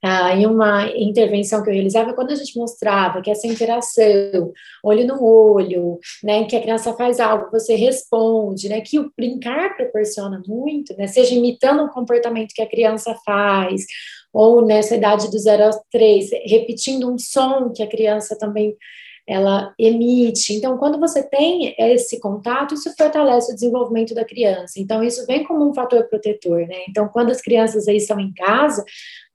ah, 0.04 0.36
em 0.36 0.46
uma 0.46 0.88
intervenção 0.90 1.64
que 1.64 1.70
eu 1.70 1.74
realizava, 1.74 2.14
quando 2.14 2.32
a 2.32 2.36
gente 2.36 2.58
mostrava 2.58 3.22
que 3.22 3.32
essa 3.32 3.48
interação, 3.48 4.52
olho 4.84 5.08
no 5.08 5.24
olho, 5.24 6.00
né, 6.22 6.44
que 6.44 6.56
a 6.56 6.62
criança 6.62 6.94
faz 6.94 7.20
algo, 7.20 7.50
você 7.50 7.76
responde, 7.76 8.68
né, 8.68 8.82
que 8.82 9.00
o 9.00 9.10
brincar 9.16 9.78
proporciona 9.78 10.42
muito, 10.46 10.96
né, 10.98 11.08
seja 11.08 11.34
imitando 11.34 11.84
o 11.84 11.90
comportamento 11.92 12.54
que 12.54 12.62
a 12.62 12.70
criança 12.70 13.16
faz, 13.26 13.86
ou 14.34 14.66
nessa 14.66 14.96
idade 14.96 15.30
do 15.30 15.38
0 15.38 15.64
aos 15.64 15.78
3, 15.92 16.30
repetindo 16.46 17.12
um 17.12 17.18
som 17.18 17.72
que 17.72 17.84
a 17.84 17.88
criança 17.88 18.38
também 18.38 18.76
ela 19.28 19.74
emite. 19.78 20.54
Então, 20.54 20.78
quando 20.78 20.98
você 20.98 21.22
tem 21.22 21.76
esse 21.78 22.18
contato, 22.18 22.74
isso 22.74 22.94
fortalece 22.98 23.52
o 23.52 23.56
desenvolvimento 23.56 24.16
da 24.16 24.24
criança. 24.24 24.80
Então, 24.80 25.04
isso 25.04 25.26
vem 25.26 25.44
como 25.44 25.70
um 25.70 25.74
fator 25.74 26.08
protetor, 26.08 26.66
né? 26.66 26.86
Então, 26.88 27.10
quando 27.10 27.30
as 27.30 27.42
crianças 27.42 27.90
aí 27.90 27.98
estão 27.98 28.18
em 28.22 28.34
casa, 28.34 28.86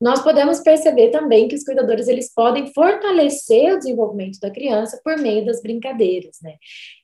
nós 0.01 0.23
podemos 0.23 0.61
perceber 0.61 1.11
também 1.11 1.47
que 1.47 1.55
os 1.55 1.63
cuidadores 1.63 2.09
eles 2.09 2.33
podem 2.35 2.73
fortalecer 2.73 3.75
o 3.75 3.79
desenvolvimento 3.79 4.41
da 4.41 4.51
criança 4.51 4.99
por 5.05 5.19
meio 5.19 5.45
das 5.45 5.61
brincadeiras, 5.61 6.39
né? 6.43 6.55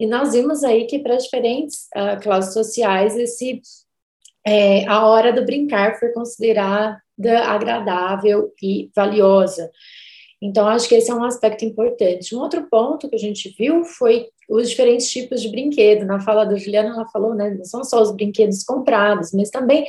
E 0.00 0.06
nós 0.06 0.32
vimos 0.32 0.64
aí 0.64 0.86
que 0.86 0.98
para 0.98 1.16
diferentes 1.16 1.88
uh, 1.94 2.18
classes 2.22 2.54
sociais 2.54 3.18
esse 3.18 3.60
é, 4.46 4.86
a 4.86 5.06
hora 5.06 5.30
do 5.30 5.44
brincar 5.44 5.98
foi 5.98 6.08
considerada 6.10 6.98
agradável 7.26 8.52
e 8.62 8.90
valiosa. 8.94 9.70
Então, 10.40 10.68
acho 10.68 10.88
que 10.88 10.94
esse 10.94 11.10
é 11.10 11.14
um 11.14 11.24
aspecto 11.24 11.64
importante. 11.64 12.34
Um 12.34 12.40
outro 12.40 12.68
ponto 12.70 13.08
que 13.08 13.16
a 13.16 13.18
gente 13.18 13.54
viu 13.58 13.84
foi 13.84 14.28
os 14.48 14.70
diferentes 14.70 15.10
tipos 15.10 15.42
de 15.42 15.48
brinquedo. 15.48 16.06
Na 16.06 16.20
fala 16.20 16.44
da 16.44 16.54
Juliana, 16.54 16.90
ela 16.90 17.08
falou, 17.08 17.34
né, 17.34 17.50
não 17.50 17.64
são 17.64 17.82
só 17.82 18.00
os 18.00 18.12
brinquedos 18.12 18.62
comprados, 18.62 19.32
mas 19.32 19.50
também 19.50 19.84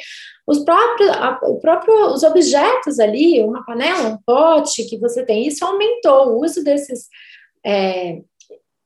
os 0.48 0.60
próprios, 0.60 1.10
a, 1.12 1.39
o 1.44 1.60
próprio, 1.60 2.08
os 2.08 2.24
objetos 2.24 3.00
ali, 3.00 3.44
uma 3.44 3.63
panela, 3.63 4.10
um 4.10 4.18
pote 4.26 4.86
que 4.86 4.98
você 4.98 5.24
tem. 5.24 5.46
Isso 5.46 5.63
aumentou 5.63 6.30
o 6.30 6.44
uso 6.44 6.63
desses 6.63 7.08
é, 7.63 8.20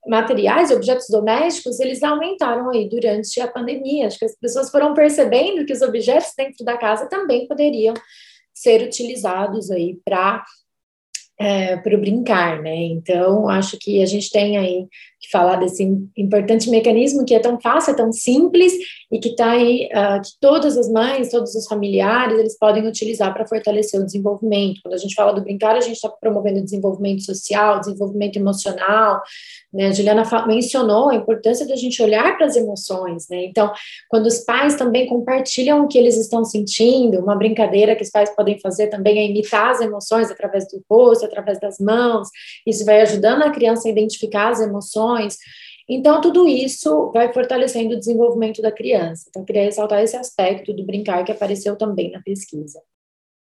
materiais, 0.06 0.70
objetos 0.70 1.08
domésticos, 1.10 1.80
eles 1.80 2.04
aumentaram 2.04 2.70
aí 2.70 2.90
durante 2.90 3.40
a 3.40 3.48
pandemia. 3.48 4.08
Acho 4.08 4.20
que 4.20 4.26
as 4.26 4.36
pessoas 4.36 4.70
foram 4.70 4.94
percebendo 4.94 5.66
que 5.66 5.74
os 5.74 5.82
objetos 5.82 6.34
dentro 6.38 6.66
da 6.66 6.78
casa 6.78 7.08
também 7.08 7.48
poderiam 7.48 7.94
ser 8.54 8.82
utilizados 8.82 9.72
aí 9.72 10.00
para 10.06 10.44
é, 11.40 11.78
para 11.78 11.98
brincar, 11.98 12.62
né? 12.62 12.76
Então, 12.76 13.50
acho 13.50 13.78
que 13.80 14.02
a 14.02 14.06
gente 14.06 14.30
tem 14.30 14.58
aí 14.58 14.88
falar 15.32 15.58
desse 15.58 15.84
importante 16.18 16.70
mecanismo 16.70 17.26
que 17.26 17.34
é 17.34 17.40
tão 17.40 17.60
fácil, 17.60 17.92
é 17.92 17.96
tão 17.96 18.12
simples 18.12 18.74
e 19.12 19.20
que 19.20 19.30
está 19.30 19.52
aí, 19.52 19.90
uh, 19.92 20.22
que 20.22 20.32
todas 20.40 20.78
as 20.78 20.90
mães, 20.90 21.30
todos 21.30 21.56
os 21.56 21.68
familiares, 21.68 22.40
eles 22.40 22.58
podem 22.58 22.88
utilizar 22.88 23.34
para 23.34 23.46
fortalecer 23.46 24.00
o 24.00 24.06
desenvolvimento. 24.06 24.82
Quando 24.84 24.96
a 24.96 24.98
gente 24.98 25.16
fala 25.16 25.34
do 25.34 25.42
brincar, 25.42 25.76
a 25.76 25.82
gente 25.82 25.96
está 25.96 26.10
promovendo 26.10 26.64
desenvolvimento 26.64 27.24
social, 27.24 27.80
desenvolvimento 27.80 28.38
emocional, 28.38 29.22
né? 29.74 29.88
A 29.88 29.92
Juliana 29.92 30.24
mencionou 30.46 31.10
a 31.10 31.16
importância 31.16 31.68
da 31.68 31.76
gente 31.76 32.02
olhar 32.02 32.38
para 32.38 32.46
as 32.46 32.56
emoções, 32.56 33.28
né? 33.28 33.44
Então, 33.46 33.72
quando 34.08 34.28
os 34.28 34.40
pais 34.40 34.76
também 34.76 35.08
compartilham 35.08 35.84
o 35.84 35.88
que 35.88 35.98
eles 35.98 36.16
estão 36.16 36.46
sentindo, 36.46 37.20
uma 37.20 37.36
brincadeira 37.36 37.96
que 37.96 38.04
os 38.04 38.12
pais 38.12 38.30
podem 38.36 38.60
fazer 38.60 38.88
também 38.88 39.18
é 39.18 39.26
imitar 39.26 39.72
as 39.72 39.82
emoções 39.82 40.30
através 40.30 40.68
do 40.68 40.84
rosto, 40.90 41.26
através 41.26 41.60
das 41.60 41.80
mãos, 41.80 42.28
isso 42.68 42.86
vai 42.86 43.02
ajudando 43.02 43.42
a 43.42 43.50
criança 43.50 43.88
a 43.88 43.92
identificar 43.92 44.50
as 44.50 44.62
emoções. 44.62 45.13
Então, 45.88 46.22
tudo 46.22 46.48
isso 46.48 47.12
vai 47.12 47.34
fortalecendo 47.34 47.96
o 47.96 48.00
desenvolvimento 48.00 48.62
da 48.62 48.72
criança. 48.72 49.26
Então, 49.30 49.44
queria 49.44 49.64
ressaltar 49.64 50.02
esse 50.02 50.16
aspecto 50.16 50.74
do 50.74 50.86
brincar 50.86 51.24
que 51.26 51.32
apareceu 51.32 51.76
também 51.76 52.12
na 52.12 52.22
pesquisa. 52.22 52.82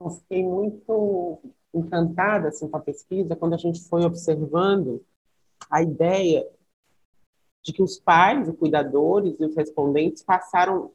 Eu 0.00 0.10
fiquei 0.10 0.42
muito 0.42 1.38
encantada 1.74 2.48
assim, 2.48 2.68
com 2.68 2.76
a 2.76 2.80
pesquisa 2.80 3.36
quando 3.36 3.54
a 3.54 3.58
gente 3.58 3.80
foi 3.88 4.04
observando 4.04 5.04
a 5.70 5.82
ideia 5.82 6.46
de 7.62 7.72
que 7.72 7.82
os 7.82 8.00
pais, 8.00 8.48
os 8.48 8.56
cuidadores 8.56 9.38
e 9.38 9.44
os 9.44 9.54
respondentes 9.54 10.22
passaram, 10.22 10.92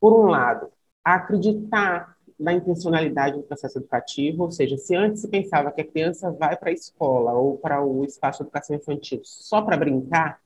por 0.00 0.14
um 0.14 0.26
lado, 0.26 0.72
a 1.04 1.14
acreditar 1.14 2.16
na 2.40 2.54
intencionalidade 2.54 3.36
do 3.36 3.42
processo 3.42 3.78
educativo, 3.78 4.44
ou 4.44 4.50
seja, 4.50 4.76
se 4.78 4.96
antes 4.96 5.20
se 5.20 5.28
pensava 5.28 5.70
que 5.70 5.82
a 5.82 5.86
criança 5.86 6.32
vai 6.32 6.56
para 6.56 6.70
a 6.70 6.72
escola 6.72 7.34
ou 7.34 7.58
para 7.58 7.84
o 7.84 8.04
espaço 8.04 8.38
de 8.38 8.44
educação 8.44 8.74
infantil 8.74 9.20
só 9.22 9.60
para 9.60 9.76
brincar, 9.76 10.40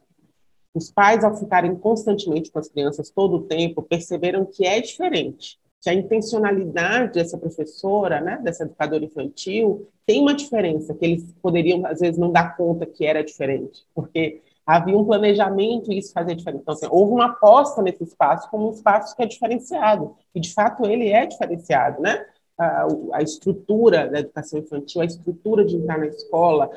os 0.74 0.90
pais, 0.90 1.22
ao 1.22 1.36
ficarem 1.36 1.76
constantemente 1.76 2.50
com 2.50 2.58
as 2.58 2.68
crianças 2.68 3.08
todo 3.08 3.36
o 3.36 3.42
tempo, 3.42 3.80
perceberam 3.80 4.44
que 4.44 4.66
é 4.66 4.80
diferente, 4.80 5.56
que 5.80 5.88
a 5.88 5.94
intencionalidade 5.94 7.12
dessa 7.12 7.38
professora, 7.38 8.20
né, 8.20 8.40
dessa 8.42 8.64
educadora 8.64 9.04
infantil, 9.04 9.88
tem 10.04 10.20
uma 10.20 10.34
diferença 10.34 10.92
que 10.92 11.04
eles 11.04 11.32
poderiam, 11.40 11.86
às 11.86 12.00
vezes, 12.00 12.18
não 12.18 12.32
dar 12.32 12.56
conta 12.56 12.84
que 12.84 13.06
era 13.06 13.22
diferente, 13.22 13.86
porque 13.94 14.42
havia 14.66 14.96
um 14.96 15.04
planejamento 15.04 15.92
e 15.92 15.98
isso 15.98 16.12
fazia 16.12 16.34
diferença. 16.34 16.62
Então, 16.62 16.74
assim, 16.74 16.86
houve 16.90 17.12
uma 17.12 17.26
aposta 17.26 17.82
nesse 17.82 18.04
espaço 18.04 18.48
como 18.50 18.68
um 18.68 18.72
espaço 18.72 19.14
que 19.14 19.22
é 19.22 19.26
diferenciado, 19.26 20.14
e 20.34 20.40
de 20.40 20.52
fato 20.52 20.86
ele 20.86 21.08
é 21.10 21.26
diferenciado, 21.26 22.00
né? 22.00 22.24
A, 22.56 22.86
a, 23.14 23.20
estrutura 23.22 24.08
da 24.08 24.20
educação 24.20 24.60
infantil, 24.60 25.00
a 25.00 25.04
estrutura 25.04 25.64
de 25.64 25.74
entrar 25.74 25.98
na 25.98 26.06
escola, 26.06 26.70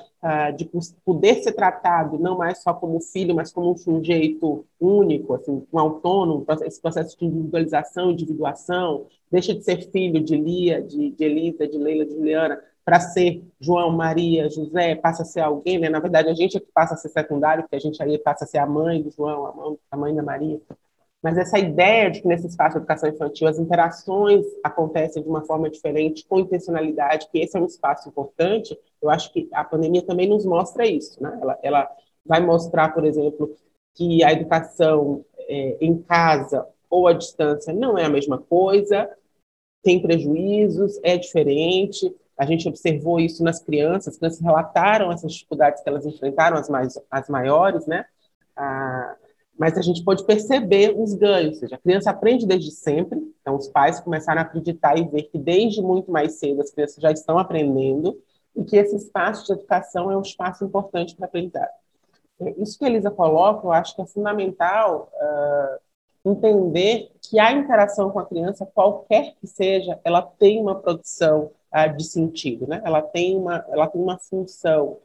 de 0.56 0.68
poder 1.06 1.36
ser 1.44 1.52
tratado 1.52 2.18
não 2.18 2.36
mais 2.36 2.64
só 2.64 2.74
como 2.74 3.00
filho, 3.00 3.36
mas 3.36 3.52
como 3.54 3.72
um 3.72 3.78
sujeito 3.78 4.66
único, 4.82 5.36
assim, 5.36 5.64
um 5.72 5.80
autônomo, 5.80 6.44
esse 6.66 6.82
processo 6.82 7.16
de 7.20 7.26
individualização, 7.26 8.10
individuação, 8.10 9.06
deixa 9.32 9.54
de 9.54 9.64
ser 9.64 9.92
filho 9.92 10.20
de 10.20 10.36
Lia, 10.36 10.82
de, 10.82 11.12
de 11.12 11.24
Elisa, 11.24 11.68
de 11.68 11.78
Leila, 11.78 12.06
de 12.06 12.14
Juliana, 12.16 12.60
para 12.88 13.02
ser 13.02 13.44
João, 13.60 13.92
Maria, 13.92 14.50
José, 14.50 14.96
passa 14.96 15.24
a 15.24 15.26
ser 15.26 15.42
alguém, 15.42 15.78
né? 15.78 15.90
Na 15.90 16.00
verdade, 16.00 16.30
a 16.30 16.34
gente 16.34 16.56
é 16.56 16.60
que 16.62 16.72
passa 16.74 16.94
a 16.94 16.98
ser 16.98 17.10
secundário, 17.10 17.64
porque 17.64 17.76
a 17.76 17.80
gente 17.80 18.02
aí 18.02 18.18
passa 18.18 18.46
a 18.46 18.48
ser 18.48 18.60
a 18.60 18.66
mãe 18.66 19.04
do 19.04 19.12
João, 19.12 19.78
a 19.92 19.98
mãe 19.98 20.16
da 20.16 20.24
Maria. 20.24 20.62
Mas 21.22 21.38
essa 21.38 21.60
ideia 21.60 22.10
de 22.10 22.22
que 22.22 22.28
nesse 22.30 22.48
espaço 22.48 22.76
de 22.76 22.78
educação 22.78 23.10
infantil 23.10 23.46
as 23.46 23.60
interações 23.60 24.46
acontecem 24.64 25.22
de 25.22 25.28
uma 25.28 25.44
forma 25.44 25.70
diferente, 25.70 26.26
com 26.30 26.40
intencionalidade, 26.40 27.28
que 27.30 27.40
esse 27.40 27.58
é 27.58 27.60
um 27.60 27.66
espaço 27.66 28.08
importante, 28.08 28.80
eu 29.02 29.10
acho 29.10 29.34
que 29.34 29.50
a 29.52 29.66
pandemia 29.66 30.04
também 30.04 30.30
nos 30.30 30.46
mostra 30.46 30.88
isso. 30.88 31.22
Né? 31.22 31.38
Ela, 31.42 31.60
ela 31.62 31.92
vai 32.26 32.40
mostrar, 32.40 32.94
por 32.94 33.04
exemplo, 33.04 33.54
que 33.96 34.24
a 34.24 34.32
educação 34.32 35.26
é, 35.40 35.76
em 35.82 36.02
casa 36.04 36.66
ou 36.90 37.06
à 37.06 37.12
distância 37.12 37.74
não 37.74 37.98
é 37.98 38.06
a 38.06 38.10
mesma 38.10 38.38
coisa, 38.38 39.10
tem 39.84 40.02
prejuízos, 40.02 40.98
é 41.04 41.18
diferente. 41.18 42.16
A 42.38 42.46
gente 42.46 42.68
observou 42.68 43.20
isso 43.20 43.44
nas 43.44 43.60
crianças, 43.60 44.14
as 44.14 44.18
crianças 44.18 44.42
relataram 44.42 45.12
essas 45.12 45.34
dificuldades 45.34 45.82
que 45.82 45.90
elas 45.90 46.06
enfrentaram, 46.06 46.58
as, 46.58 46.70
mais, 46.70 47.00
as 47.10 47.28
maiores, 47.30 47.86
né? 47.88 48.06
Ah, 48.56 49.16
mas 49.58 49.76
a 49.76 49.82
gente 49.82 50.04
pode 50.04 50.24
perceber 50.24 50.94
os 50.96 51.16
ganhos, 51.16 51.56
ou 51.56 51.60
seja, 51.62 51.76
a 51.76 51.80
criança 51.80 52.12
aprende 52.12 52.46
desde 52.46 52.70
sempre, 52.70 53.20
então 53.42 53.56
os 53.56 53.68
pais 53.68 54.00
começaram 54.00 54.40
a 54.40 54.44
acreditar 54.44 54.98
e 54.98 55.08
ver 55.08 55.24
que 55.24 55.38
desde 55.40 55.82
muito 55.82 56.12
mais 56.12 56.34
cedo 56.34 56.62
as 56.62 56.70
crianças 56.70 57.02
já 57.02 57.12
estão 57.12 57.40
aprendendo 57.40 58.16
e 58.56 58.64
que 58.64 58.78
esse 58.78 58.96
espaço 58.96 59.48
de 59.48 59.54
educação 59.54 60.12
é 60.12 60.18
um 60.18 60.22
espaço 60.22 60.64
importante 60.64 61.16
para 61.16 61.26
aprendizado. 61.26 61.72
É, 62.40 62.52
isso 62.62 62.78
que 62.78 62.86
a 62.86 62.88
Elisa 62.88 63.10
coloca, 63.10 63.66
eu 63.66 63.72
acho 63.72 63.96
que 63.96 64.02
é 64.02 64.06
fundamental 64.06 65.10
uh, 65.14 66.30
entender 66.30 67.12
que 67.22 67.40
a 67.40 67.52
interação 67.52 68.12
com 68.12 68.20
a 68.20 68.26
criança, 68.26 68.66
qualquer 68.66 69.36
que 69.40 69.48
seja, 69.48 70.00
ela 70.04 70.22
tem 70.22 70.62
uma 70.62 70.76
produção 70.76 71.52
uh, 71.74 71.96
de 71.96 72.04
sentido, 72.04 72.68
né? 72.68 72.82
ela, 72.84 73.02
tem 73.02 73.38
uma, 73.38 73.66
ela 73.70 73.88
tem 73.88 74.02
uma 74.02 74.18
função 74.18 75.00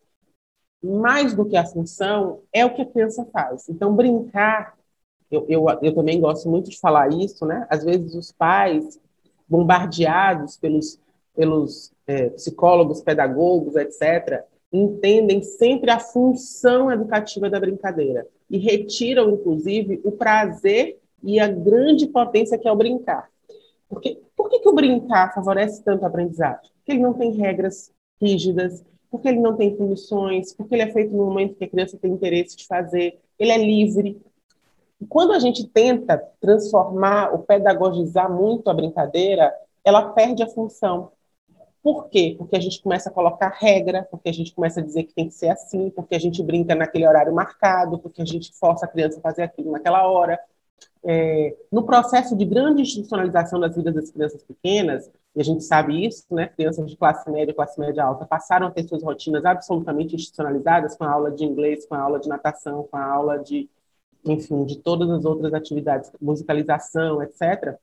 mais 0.83 1.35
do 1.35 1.45
que 1.45 1.57
a 1.57 1.65
função, 1.65 2.41
é 2.53 2.67
o 2.67 2.75
que 2.75 2.83
a 2.83 2.87
criança 2.87 3.25
faz. 3.33 3.69
Então, 3.69 3.95
brincar, 3.95 4.77
eu, 5.31 5.47
eu, 5.49 5.67
eu 5.81 5.95
também 5.95 6.21
gosto 6.21 6.49
muito 6.49 6.69
de 6.71 6.79
falar 6.79 7.09
isso, 7.13 7.47
né? 7.47 7.67
Às 7.71 7.85
vezes 7.85 8.15
os 8.15 8.33
pais, 8.33 8.99
bombardeados 9.49 10.57
pelos, 10.57 10.99
pelos 11.37 11.93
é, 12.07 12.31
psicólogos, 12.31 13.01
pedagogos, 13.01 13.77
etc., 13.77 14.45
entendem 14.73 15.43
sempre 15.43 15.91
a 15.91 16.01
função 16.01 16.91
educativa 16.91 17.49
da 17.49 17.61
brincadeira 17.61 18.27
e 18.51 18.59
retiram, 18.59 19.31
inclusive, 19.31 20.01
o 20.03 20.13
prazer 20.13 20.99
e 21.23 21.39
a 21.39 21.47
grande 21.47 22.07
potência 22.07 22.59
que 22.59 22.67
é 22.67 22.73
o 22.73 22.77
brincar. 22.77 23.31
Porque, 23.89 24.15
por 24.15 24.23
que, 24.53 24.61
que 24.61 24.69
o 24.69 24.75
brincar 24.75 25.33
favorece 25.35 25.83
tanto 25.83 26.03
o 26.03 26.07
aprendizado? 26.07 26.61
Porque 26.61 26.93
ele 26.93 27.01
não 27.01 27.15
tem 27.15 27.33
regras 27.33 27.91
rígidas, 28.21 28.85
porque 29.11 29.29
ele 29.29 29.41
não 29.41 29.57
tem 29.57 29.75
punições, 29.75 30.53
porque 30.55 30.75
ele 30.75 30.83
é 30.83 30.93
feito 30.93 31.15
no 31.15 31.25
momento 31.25 31.55
que 31.55 31.65
a 31.65 31.69
criança 31.69 31.99
tem 31.99 32.13
interesse 32.13 32.57
de 32.57 32.67
fazer, 32.67 33.19
ele 33.39 33.51
é 33.51 33.59
livre. 33.59 34.21
E 35.01 35.07
quando 35.07 35.33
a 35.33 35.39
gente 35.39 35.67
tenta 35.67 36.19
transformar 36.41 37.33
ou 37.33 37.41
pedagogizar 37.41 38.31
muito 38.31 38.69
a 38.69 38.75
brincadeira, 38.75 39.53
ela 39.85 40.13
perde 40.13 40.43
a 40.43 40.49
função. 40.49 41.11
Por 41.83 42.09
quê? 42.09 42.37
Porque 42.39 42.55
a 42.55 42.61
gente 42.61 42.81
começa 42.81 43.09
a 43.09 43.13
colocar 43.13 43.49
regra, 43.49 44.07
porque 44.11 44.29
a 44.29 44.33
gente 44.33 44.55
começa 44.55 44.81
a 44.81 44.85
dizer 44.85 45.03
que 45.05 45.15
tem 45.15 45.29
que 45.29 45.35
ser 45.35 45.49
assim, 45.49 45.91
porque 45.91 46.15
a 46.15 46.21
gente 46.21 46.41
brinca 46.43 46.75
naquele 46.75 47.09
horário 47.09 47.35
marcado, 47.35 47.99
porque 47.99 48.23
a 48.23 48.25
gente 48.25 48.53
força 48.53 48.87
a 48.87 48.89
criança 48.89 49.19
a 49.19 49.23
fazer 49.23 49.43
aquilo 49.43 49.73
naquela 49.73 50.07
hora. 50.07 50.39
É, 51.05 51.57
no 51.71 51.85
processo 51.85 52.37
de 52.37 52.45
grande 52.45 52.83
institucionalização 52.83 53.59
das 53.59 53.75
vidas 53.75 53.95
das 53.95 54.11
crianças 54.11 54.43
pequenas, 54.45 55.11
e 55.35 55.41
a 55.41 55.45
gente 55.45 55.65
sabe 55.65 56.05
isso, 56.07 56.25
né? 56.31 56.47
Crianças 56.49 56.89
de 56.89 56.97
classe 56.97 57.29
média 57.31 57.53
classe 57.55 57.81
média 57.81 58.05
alta 58.05 58.25
passaram 58.25 58.69
a 58.69 58.71
ter 58.71 58.85
suas 58.85 59.03
rotinas 59.03 59.45
absolutamente 59.45 60.15
institucionalizadas 60.15 60.97
com 60.97 61.05
a 61.05 61.11
aula 61.11 61.31
de 61.31 61.45
inglês, 61.45 61.87
com 61.87 61.95
a 61.95 62.01
aula 62.01 62.21
de 62.21 62.29
natação, 62.29 62.87
com 62.89 62.97
a 62.97 63.05
aula 63.05 63.39
de, 63.39 63.69
enfim, 64.25 64.65
de 64.65 64.79
todas 64.79 65.11
as 65.11 65.25
outras 65.25 65.53
atividades, 65.55 66.13
musicalização, 66.21 67.23
etc. 67.23 67.77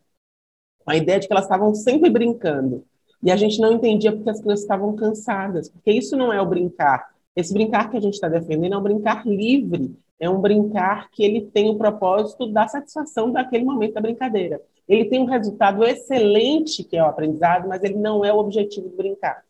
A 0.86 0.95
ideia 0.95 1.20
de 1.20 1.28
que 1.28 1.34
elas 1.34 1.45
estavam 1.45 1.74
sempre 1.76 2.09
brincando. 2.09 2.86
E 3.22 3.32
a 3.32 3.36
gente 3.36 3.59
não 3.59 3.74
entendia 3.74 4.13
porque 4.15 4.30
as 4.30 4.39
crianças 4.39 4.63
estavam 4.63 4.95
cansadas, 4.95 5.70
porque 5.70 5.91
isso 5.91 6.15
não 6.15 6.32
é 6.32 6.41
o 6.41 6.45
brincar. 6.45 7.13
Esse 7.36 7.53
brincar 7.53 7.89
que 7.89 7.97
a 7.97 7.99
gente 7.99 8.13
está 8.13 8.30
defendendo 8.30 8.74
é 8.76 8.78
um 8.78 8.84
brincar 8.84 9.26
livre, 9.28 9.93
é 10.20 10.30
um 10.30 10.41
brincar 10.41 11.09
que 11.11 11.24
ele 11.24 11.41
tem 11.41 11.70
o 11.70 11.78
propósito 11.78 12.47
da 12.51 12.67
satisfação 12.67 13.32
daquele 13.32 13.63
momento 13.63 13.93
da 13.93 14.01
brincadeira. 14.01 14.61
Ele 14.88 15.05
tem 15.05 15.22
um 15.22 15.26
resultado 15.26 15.84
excelente, 15.84 16.84
que 16.84 16.97
é 16.97 17.03
o 17.03 17.07
aprendizado, 17.07 17.67
mas 17.67 17.84
ele 17.84 17.95
não 17.95 18.26
é 18.26 18.34
o 18.34 18.38
objetivo 18.38 18.89
de 18.89 18.95
brincar. 18.95 19.43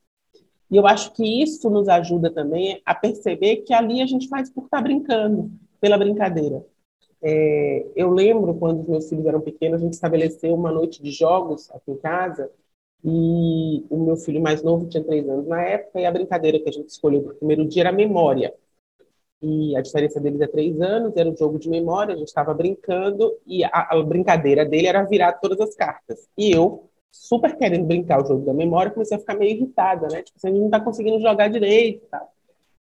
E 0.69 0.77
eu 0.77 0.85
acho 0.85 1.13
que 1.13 1.41
isso 1.41 1.69
nos 1.69 1.89
ajuda 1.89 2.29
também 2.29 2.81
a 2.85 2.93
perceber 2.93 3.57
que 3.57 3.73
ali 3.73 4.01
a 4.01 4.05
gente 4.05 4.27
faz 4.27 4.49
por 4.51 4.65
estar 4.65 4.81
brincando, 4.81 5.49
pela 5.81 5.97
brincadeira. 5.97 6.63
É, 7.21 7.87
eu 7.95 8.11
lembro 8.11 8.53
quando 8.53 8.81
os 8.81 8.87
meus 8.87 9.09
filhos 9.09 9.25
eram 9.25 9.41
pequenos, 9.41 9.81
a 9.81 9.83
gente 9.83 9.93
estabeleceu 9.93 10.53
uma 10.53 10.71
noite 10.71 11.01
de 11.01 11.11
jogos 11.11 11.71
aqui 11.71 11.91
em 11.91 11.97
casa, 11.97 12.51
e 13.03 13.83
o 13.89 13.97
meu 13.97 14.17
filho 14.17 14.41
mais 14.41 14.61
novo 14.61 14.87
tinha 14.87 15.03
três 15.03 15.27
anos 15.27 15.47
na 15.47 15.61
época, 15.61 15.99
e 15.99 16.05
a 16.05 16.11
brincadeira 16.11 16.59
que 16.59 16.69
a 16.69 16.71
gente 16.71 16.89
escolheu 16.89 17.23
para 17.23 17.33
o 17.33 17.35
primeiro 17.35 17.65
dia 17.65 17.83
era 17.83 17.91
memória 17.91 18.53
e 19.41 19.75
a 19.75 19.81
diferença 19.81 20.19
deles 20.19 20.41
é 20.41 20.47
três 20.47 20.79
anos, 20.81 21.15
era 21.15 21.29
um 21.29 21.37
jogo 21.37 21.57
de 21.57 21.69
memória, 21.69 22.13
a 22.13 22.17
gente 22.17 22.27
estava 22.27 22.53
brincando, 22.53 23.37
e 23.47 23.63
a, 23.63 23.69
a, 23.71 24.03
brincadeira 24.03 24.65
dele 24.65 24.87
era 24.87 25.03
virar 25.03 25.33
todas 25.33 25.59
as 25.61 25.75
cartas. 25.75 26.27
E 26.37 26.51
eu, 26.51 26.89
super 27.11 27.55
querendo 27.57 27.85
brincar 27.85 28.21
o 28.21 28.27
jogo 28.27 28.45
da 28.45 28.53
memória, 28.53 28.91
comecei 28.91 29.15
a 29.15 29.19
ficar 29.19 29.35
meio 29.35 29.55
irritada, 29.55 30.07
né? 30.09 30.23
Tipo, 30.23 30.39
a 30.43 30.47
gente 30.47 30.59
não 30.59 30.65
está 30.65 30.79
conseguindo 30.79 31.19
jogar 31.21 31.47
direito 31.47 32.05
tá? 32.07 32.21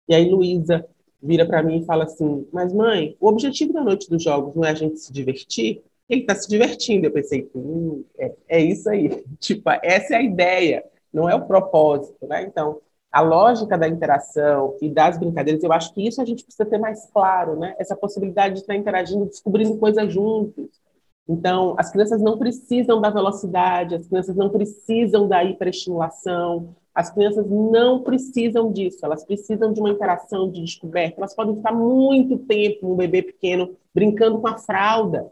E 0.07 0.15
aí 0.15 0.29
Luísa 0.29 0.87
vira 1.21 1.45
para 1.45 1.61
mim 1.61 1.81
e 1.81 1.85
fala 1.85 2.05
assim, 2.05 2.47
mas 2.51 2.73
mãe, 2.73 3.15
o 3.19 3.27
objetivo 3.27 3.73
da 3.73 3.83
noite 3.83 4.09
dos 4.09 4.23
jogos 4.23 4.55
não 4.55 4.63
é 4.63 4.71
a 4.71 4.75
gente 4.75 4.99
se 4.99 5.11
divertir? 5.11 5.83
Ele 6.09 6.21
está 6.21 6.33
se 6.33 6.49
divertindo. 6.49 7.05
Eu 7.05 7.11
pensei, 7.11 7.49
hum, 7.53 8.03
é, 8.17 8.33
é 8.47 8.61
isso 8.61 8.89
aí. 8.89 9.23
tipo, 9.39 9.69
essa 9.83 10.15
é 10.15 10.17
a 10.17 10.23
ideia, 10.23 10.83
não 11.13 11.29
é 11.29 11.35
o 11.35 11.45
propósito, 11.45 12.25
né? 12.27 12.43
Então, 12.43 12.81
a 13.11 13.21
lógica 13.21 13.77
da 13.77 13.87
interação 13.87 14.75
e 14.81 14.89
das 14.89 15.17
brincadeiras, 15.17 15.63
eu 15.63 15.73
acho 15.73 15.93
que 15.93 16.07
isso 16.07 16.21
a 16.21 16.25
gente 16.25 16.43
precisa 16.43 16.65
ter 16.65 16.77
mais 16.77 17.09
claro, 17.11 17.57
né? 17.57 17.75
Essa 17.79 17.95
possibilidade 17.95 18.55
de 18.55 18.61
estar 18.61 18.75
interagindo, 18.75 19.25
descobrindo 19.25 19.77
coisas 19.77 20.11
juntos. 20.13 20.69
Então, 21.27 21.75
as 21.77 21.91
crianças 21.91 22.21
não 22.21 22.37
precisam 22.37 23.01
da 23.01 23.09
velocidade, 23.09 23.95
as 23.95 24.07
crianças 24.07 24.35
não 24.35 24.49
precisam 24.49 25.27
da 25.27 25.43
hiperestimulação, 25.43 26.75
as 26.93 27.11
crianças 27.11 27.45
não 27.47 28.01
precisam 28.01 28.71
disso, 28.71 28.99
elas 29.03 29.23
precisam 29.23 29.71
de 29.71 29.79
uma 29.79 29.91
interação, 29.91 30.51
de 30.51 30.61
descoberta. 30.61 31.15
Elas 31.17 31.35
podem 31.35 31.55
ficar 31.55 31.71
muito 31.71 32.37
tempo, 32.39 32.91
um 32.91 32.95
bebê 32.95 33.21
pequeno, 33.21 33.75
brincando 33.93 34.39
com 34.39 34.47
a 34.47 34.57
fralda, 34.57 35.31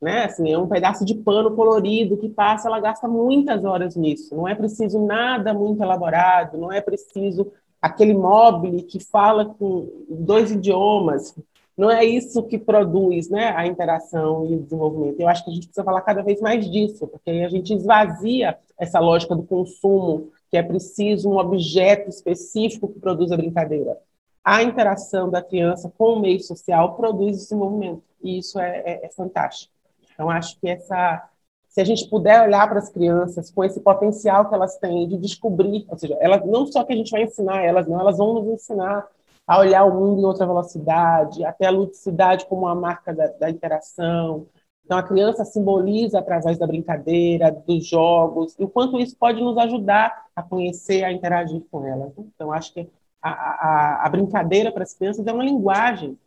né? 0.00 0.24
Assim, 0.24 0.52
é 0.52 0.58
um 0.58 0.68
pedaço 0.68 1.04
de 1.04 1.14
pano 1.14 1.54
colorido 1.54 2.16
que 2.16 2.28
passa, 2.28 2.68
ela 2.68 2.80
gasta 2.80 3.08
muitas 3.08 3.64
horas 3.64 3.96
nisso. 3.96 4.34
Não 4.34 4.46
é 4.46 4.54
preciso 4.54 5.04
nada 5.04 5.52
muito 5.52 5.82
elaborado, 5.82 6.56
não 6.56 6.72
é 6.72 6.80
preciso 6.80 7.50
aquele 7.80 8.14
móvel 8.14 8.82
que 8.86 9.00
fala 9.00 9.44
com 9.44 9.88
dois 10.08 10.50
idiomas. 10.50 11.34
Não 11.76 11.90
é 11.90 12.04
isso 12.04 12.42
que 12.42 12.58
produz 12.58 13.28
né, 13.28 13.52
a 13.56 13.64
interação 13.64 14.44
e 14.46 14.56
o 14.56 14.62
desenvolvimento. 14.62 15.20
Eu 15.20 15.28
acho 15.28 15.44
que 15.44 15.50
a 15.50 15.54
gente 15.54 15.68
precisa 15.68 15.84
falar 15.84 16.00
cada 16.00 16.22
vez 16.22 16.40
mais 16.40 16.68
disso, 16.68 17.06
porque 17.06 17.30
a 17.30 17.48
gente 17.48 17.72
esvazia 17.72 18.58
essa 18.76 18.98
lógica 18.98 19.36
do 19.36 19.44
consumo, 19.44 20.28
que 20.50 20.56
é 20.56 20.62
preciso 20.62 21.30
um 21.30 21.38
objeto 21.38 22.08
específico 22.08 22.88
que 22.88 22.98
produza 22.98 23.34
a 23.34 23.36
brincadeira. 23.36 23.96
A 24.42 24.62
interação 24.62 25.30
da 25.30 25.42
criança 25.42 25.92
com 25.96 26.14
o 26.14 26.20
meio 26.20 26.40
social 26.40 26.96
produz 26.96 27.36
esse 27.36 27.54
movimento, 27.54 28.02
e 28.22 28.38
isso 28.38 28.58
é, 28.58 28.78
é, 28.84 29.06
é 29.06 29.08
fantástico. 29.10 29.72
Então, 30.18 30.28
acho 30.28 30.58
que 30.58 30.68
essa, 30.68 31.30
se 31.68 31.80
a 31.80 31.84
gente 31.84 32.10
puder 32.10 32.42
olhar 32.42 32.68
para 32.68 32.80
as 32.80 32.88
crianças 32.90 33.52
com 33.52 33.62
esse 33.62 33.80
potencial 33.80 34.48
que 34.48 34.54
elas 34.54 34.76
têm 34.78 35.06
de 35.06 35.16
descobrir, 35.16 35.86
ou 35.88 35.96
seja, 35.96 36.16
elas 36.20 36.44
não 36.44 36.66
só 36.66 36.82
que 36.82 36.92
a 36.92 36.96
gente 36.96 37.12
vai 37.12 37.22
ensinar 37.22 37.62
elas, 37.62 37.86
não, 37.86 38.00
elas 38.00 38.18
vão 38.18 38.34
nos 38.34 38.48
ensinar 38.48 39.06
a 39.46 39.58
olhar 39.60 39.84
o 39.84 39.94
mundo 39.94 40.20
em 40.20 40.24
outra 40.24 40.44
velocidade, 40.44 41.44
até 41.44 41.66
a 41.66 41.70
ludicidade 41.70 42.46
como 42.46 42.62
uma 42.62 42.74
marca 42.74 43.14
da, 43.14 43.28
da 43.28 43.48
interação. 43.48 44.48
Então, 44.84 44.98
a 44.98 45.04
criança 45.04 45.44
simboliza 45.44 46.18
através 46.18 46.58
da 46.58 46.66
brincadeira, 46.66 47.52
dos 47.52 47.86
jogos, 47.86 48.56
e 48.58 48.64
o 48.64 48.68
quanto 48.68 48.98
isso 48.98 49.16
pode 49.16 49.40
nos 49.40 49.56
ajudar 49.56 50.26
a 50.34 50.42
conhecer, 50.42 51.04
a 51.04 51.12
interagir 51.12 51.62
com 51.70 51.86
elas. 51.86 52.12
Então, 52.18 52.50
acho 52.52 52.74
que 52.74 52.90
a, 53.22 53.30
a, 53.30 54.06
a 54.06 54.08
brincadeira 54.08 54.72
para 54.72 54.82
as 54.82 54.94
crianças 54.94 55.24
é 55.28 55.32
uma 55.32 55.44
linguagem 55.44 56.18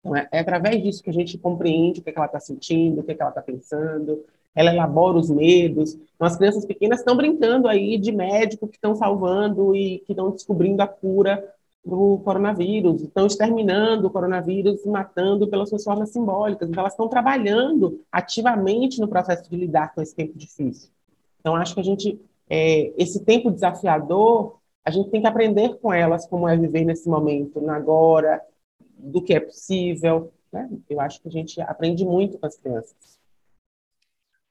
então, 0.00 0.16
é, 0.16 0.28
é 0.30 0.38
através 0.40 0.82
disso 0.82 1.02
que 1.02 1.10
a 1.10 1.12
gente 1.12 1.36
compreende 1.38 2.00
o 2.00 2.02
que, 2.02 2.10
é 2.10 2.12
que 2.12 2.18
ela 2.18 2.26
está 2.26 2.40
sentindo, 2.40 3.00
o 3.00 3.04
que, 3.04 3.12
é 3.12 3.14
que 3.14 3.22
ela 3.22 3.30
está 3.30 3.42
pensando, 3.42 4.24
ela 4.54 4.72
elabora 4.72 5.18
os 5.18 5.30
medos. 5.30 5.94
Então, 5.94 6.26
as 6.26 6.36
crianças 6.36 6.64
pequenas 6.64 7.00
estão 7.00 7.16
brincando 7.16 7.68
aí 7.68 7.98
de 7.98 8.12
médico 8.12 8.68
que 8.68 8.76
estão 8.76 8.94
salvando 8.94 9.74
e 9.74 10.00
que 10.00 10.12
estão 10.12 10.30
descobrindo 10.30 10.82
a 10.82 10.86
cura 10.86 11.54
do 11.84 12.18
coronavírus, 12.24 13.02
estão 13.02 13.26
exterminando 13.26 14.06
o 14.06 14.10
coronavírus 14.10 14.84
e 14.84 14.88
matando 14.88 15.48
pelas 15.48 15.68
suas 15.68 15.84
formas 15.84 16.10
simbólicas. 16.10 16.68
Então, 16.68 16.80
elas 16.80 16.92
estão 16.92 17.08
trabalhando 17.08 18.00
ativamente 18.12 19.00
no 19.00 19.08
processo 19.08 19.48
de 19.48 19.56
lidar 19.56 19.94
com 19.94 20.02
esse 20.02 20.14
tempo 20.14 20.36
difícil. 20.36 20.90
Então, 21.40 21.54
acho 21.54 21.74
que 21.74 21.80
a 21.80 21.84
gente 21.84 22.20
é, 22.48 22.92
esse 22.96 23.24
tempo 23.24 23.50
desafiador, 23.50 24.58
a 24.84 24.90
gente 24.90 25.10
tem 25.10 25.20
que 25.20 25.26
aprender 25.26 25.78
com 25.80 25.92
elas 25.92 26.26
como 26.26 26.48
é 26.48 26.56
viver 26.56 26.84
nesse 26.84 27.08
momento, 27.08 27.60
no 27.60 27.70
agora, 27.70 28.40
do 28.98 29.22
que 29.22 29.34
é 29.34 29.40
possível. 29.40 30.32
Né? 30.52 30.68
Eu 30.88 31.00
acho 31.00 31.20
que 31.20 31.28
a 31.28 31.32
gente 31.32 31.60
aprende 31.60 32.04
muito 32.04 32.38
com 32.38 32.46
as 32.46 32.56
crianças. 32.56 33.18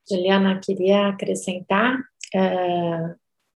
Juliana, 0.10 0.60
queria 0.60 1.10
acrescentar, 1.10 1.98
é, 2.34 3.16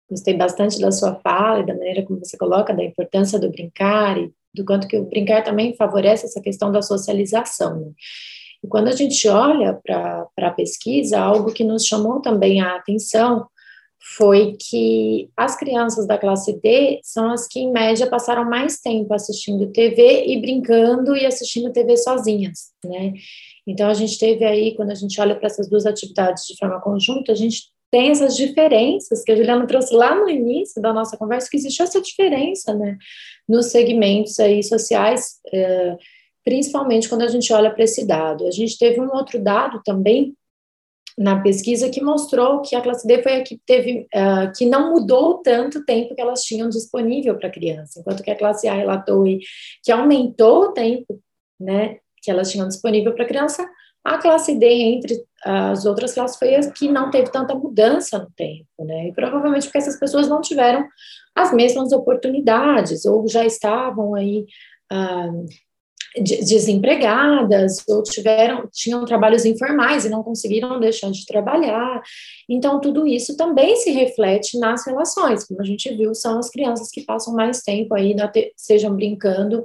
gostei 0.09 0.35
bastante 0.35 0.81
da 0.81 0.91
sua 0.91 1.15
fala 1.17 1.61
e 1.61 1.67
da 1.67 1.75
maneira 1.75 2.03
como 2.05 2.19
você 2.19 2.39
coloca, 2.39 2.73
da 2.73 2.83
importância 2.83 3.39
do 3.39 3.51
brincar 3.51 4.17
e 4.17 4.33
do 4.55 4.65
quanto 4.65 4.89
que 4.89 4.97
o 4.97 5.05
brincar 5.05 5.45
também 5.45 5.77
favorece 5.77 6.25
essa 6.25 6.41
questão 6.41 6.73
da 6.73 6.81
socialização. 6.81 7.81
Né? 7.81 7.93
E 8.65 8.67
quando 8.67 8.89
a 8.89 8.93
gente 8.93 9.29
olha 9.29 9.79
para 9.85 10.27
a 10.39 10.51
pesquisa, 10.51 11.21
algo 11.21 11.53
que 11.53 11.63
nos 11.63 11.85
chamou 11.85 12.21
também 12.21 12.61
a 12.61 12.77
atenção 12.77 13.47
foi 14.01 14.57
que 14.59 15.29
as 15.37 15.57
crianças 15.57 16.07
da 16.07 16.17
classe 16.17 16.59
D 16.61 17.01
são 17.03 17.31
as 17.31 17.47
que, 17.47 17.61
em 17.61 17.73
média, 17.73 18.09
passaram 18.09 18.49
mais 18.49 18.81
tempo 18.81 19.13
assistindo 19.13 19.73
TV 19.73 20.27
e 20.27 20.41
brincando 20.41 21.17
e 21.17 21.27
assistindo 21.27 21.73
TV 21.73 21.97
sozinhas, 21.97 22.71
né? 22.85 23.13
Então, 23.67 23.89
a 23.89 23.95
gente 23.95 24.19
teve 24.19 24.45
aí, 24.45 24.75
quando 24.75 24.91
a 24.91 24.95
gente 24.95 25.21
olha 25.21 25.37
para 25.37 25.47
essas 25.47 25.69
duas 25.69 25.85
atividades 25.85 26.47
de 26.47 26.57
forma 26.57 26.81
conjunta, 26.81 27.33
a 27.33 27.35
gente 27.35 27.71
tem 27.91 28.11
essas 28.11 28.37
diferenças 28.37 29.23
que 29.23 29.33
a 29.33 29.37
Juliana 29.37 29.67
trouxe 29.67 29.95
lá 29.95 30.15
no 30.15 30.29
início 30.29 30.81
da 30.81 30.93
nossa 30.93 31.17
conversa, 31.17 31.49
que 31.51 31.57
existe 31.57 31.83
essa 31.83 32.01
diferença, 32.01 32.75
né, 32.75 32.97
nos 33.49 33.67
segmentos 33.67 34.39
aí 34.39 34.63
sociais, 34.63 35.39
é, 35.53 35.97
principalmente 36.45 37.09
quando 37.09 37.23
a 37.23 37.29
gente 37.29 37.53
olha 37.53 37.71
para 37.71 37.85
esse 37.85 38.07
dado. 38.07 38.47
A 38.47 38.51
gente 38.51 38.79
teve 38.79 39.01
um 39.01 39.11
outro 39.15 39.43
dado 39.43 39.81
também 39.85 40.35
na 41.19 41.41
pesquisa 41.43 41.91
que 41.91 42.01
mostrou 42.01 42.63
que 42.63 42.77
a 42.77 42.81
classe 42.81 43.07
D 43.07 43.23
foi 43.23 43.37
a 43.37 43.43
que 43.43 43.61
teve, 43.67 44.07
uh, 44.15 44.53
que 44.57 44.65
não 44.65 44.93
mudou 44.93 45.39
tanto 45.39 45.79
o 45.81 45.85
tempo 45.85 46.15
que 46.15 46.21
elas 46.21 46.45
tinham 46.45 46.69
disponível 46.69 47.37
para 47.37 47.51
criança, 47.51 47.99
enquanto 47.99 48.23
que 48.23 48.31
a 48.31 48.39
classe 48.39 48.69
A 48.69 48.75
relatou 48.75 49.25
que 49.83 49.91
aumentou 49.91 50.67
o 50.67 50.73
tempo, 50.73 51.21
né, 51.59 51.99
que 52.23 52.31
elas 52.31 52.51
tinham 52.51 52.69
disponível 52.69 53.13
para 53.15 53.25
criança, 53.25 53.69
a 54.05 54.17
classe 54.17 54.55
D, 54.55 54.67
entre 54.67 55.23
as 55.45 55.85
outras 55.85 56.15
classes, 56.15 56.39
foi 56.39 56.55
a 56.55 56.71
que 56.71 56.89
não 56.89 57.11
teve 57.11 57.31
tanta 57.31 57.55
mudança 57.55 58.19
no 58.19 58.31
tempo, 58.31 58.67
né? 58.79 59.09
E 59.09 59.13
provavelmente 59.13 59.65
porque 59.65 59.79
essas 59.79 59.99
pessoas 59.99 60.29
não 60.29 60.41
tiveram 60.41 60.87
as 61.35 61.53
mesmas 61.53 61.93
oportunidades, 61.93 63.05
ou 63.05 63.29
já 63.29 63.45
estavam 63.45 64.15
aí 64.15 64.47
ah, 64.91 65.31
desempregadas, 66.21 67.83
ou 67.89 68.03
tiveram, 68.03 68.69
tinham 68.73 69.05
trabalhos 69.05 69.45
informais 69.45 70.05
e 70.05 70.09
não 70.09 70.23
conseguiram 70.23 70.79
deixar 70.81 71.11
de 71.11 71.25
trabalhar. 71.27 72.03
Então, 72.49 72.81
tudo 72.81 73.07
isso 73.07 73.37
também 73.37 73.77
se 73.77 73.91
reflete 73.91 74.59
nas 74.59 74.87
relações, 74.87 75.45
como 75.45 75.61
a 75.61 75.65
gente 75.65 75.93
viu, 75.95 76.15
são 76.15 76.39
as 76.39 76.51
crianças 76.51 76.91
que 76.91 77.03
passam 77.03 77.35
mais 77.35 77.63
tempo 77.63 77.95
aí, 77.95 78.15
na 78.15 78.31
sejam 78.57 78.95
brincando 78.95 79.65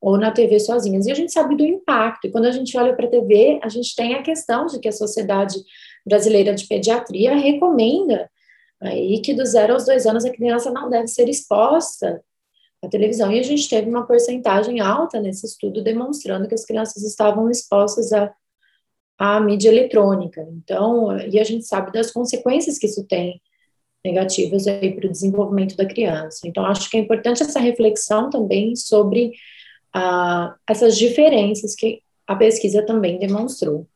ou 0.00 0.18
na 0.18 0.32
TV 0.32 0.58
sozinhas. 0.58 1.06
E 1.06 1.12
a 1.12 1.14
gente 1.14 1.32
sabe 1.32 1.56
do 1.56 1.64
impacto. 1.64 2.26
E 2.26 2.30
quando 2.30 2.46
a 2.46 2.50
gente 2.50 2.76
olha 2.76 2.94
para 2.94 3.06
a 3.06 3.10
TV, 3.10 3.60
a 3.62 3.68
gente 3.68 3.94
tem 3.94 4.14
a 4.14 4.22
questão 4.22 4.66
de 4.66 4.80
que 4.80 4.88
a 4.88 4.92
Sociedade 4.92 5.56
Brasileira 6.04 6.54
de 6.54 6.66
Pediatria 6.66 7.36
recomenda 7.36 8.28
aí 8.80 9.20
que 9.20 9.32
do 9.32 9.46
zero 9.46 9.74
aos 9.74 9.84
dois 9.84 10.06
anos 10.06 10.24
a 10.24 10.32
criança 10.32 10.70
não 10.72 10.90
deve 10.90 11.06
ser 11.06 11.28
exposta 11.28 12.20
à 12.82 12.88
televisão. 12.88 13.32
E 13.32 13.38
a 13.38 13.42
gente 13.42 13.68
teve 13.68 13.88
uma 13.88 14.06
porcentagem 14.06 14.80
alta 14.80 15.20
nesse 15.20 15.46
estudo 15.46 15.82
demonstrando 15.82 16.48
que 16.48 16.54
as 16.54 16.64
crianças 16.64 17.02
estavam 17.02 17.50
expostas 17.50 18.12
à, 18.12 18.32
à 19.18 19.40
mídia 19.40 19.68
eletrônica. 19.68 20.46
Então, 20.52 21.16
e 21.18 21.38
a 21.38 21.44
gente 21.44 21.64
sabe 21.64 21.92
das 21.92 22.10
consequências 22.10 22.78
que 22.78 22.86
isso 22.86 23.04
tem 23.06 23.40
negativas 24.04 24.66
aí 24.66 24.94
para 24.94 25.06
o 25.06 25.12
desenvolvimento 25.12 25.76
da 25.76 25.86
criança. 25.86 26.46
Então, 26.46 26.66
acho 26.66 26.90
que 26.90 26.96
é 26.96 27.00
importante 27.00 27.42
essa 27.42 27.60
reflexão 27.60 28.30
também 28.30 28.74
sobre 28.74 29.32
a, 29.94 30.56
essas 30.68 30.98
diferenças 30.98 31.74
que 31.74 32.02
a 32.26 32.34
pesquisa 32.34 32.84
também 32.84 33.18
demonstrou. 33.18 33.86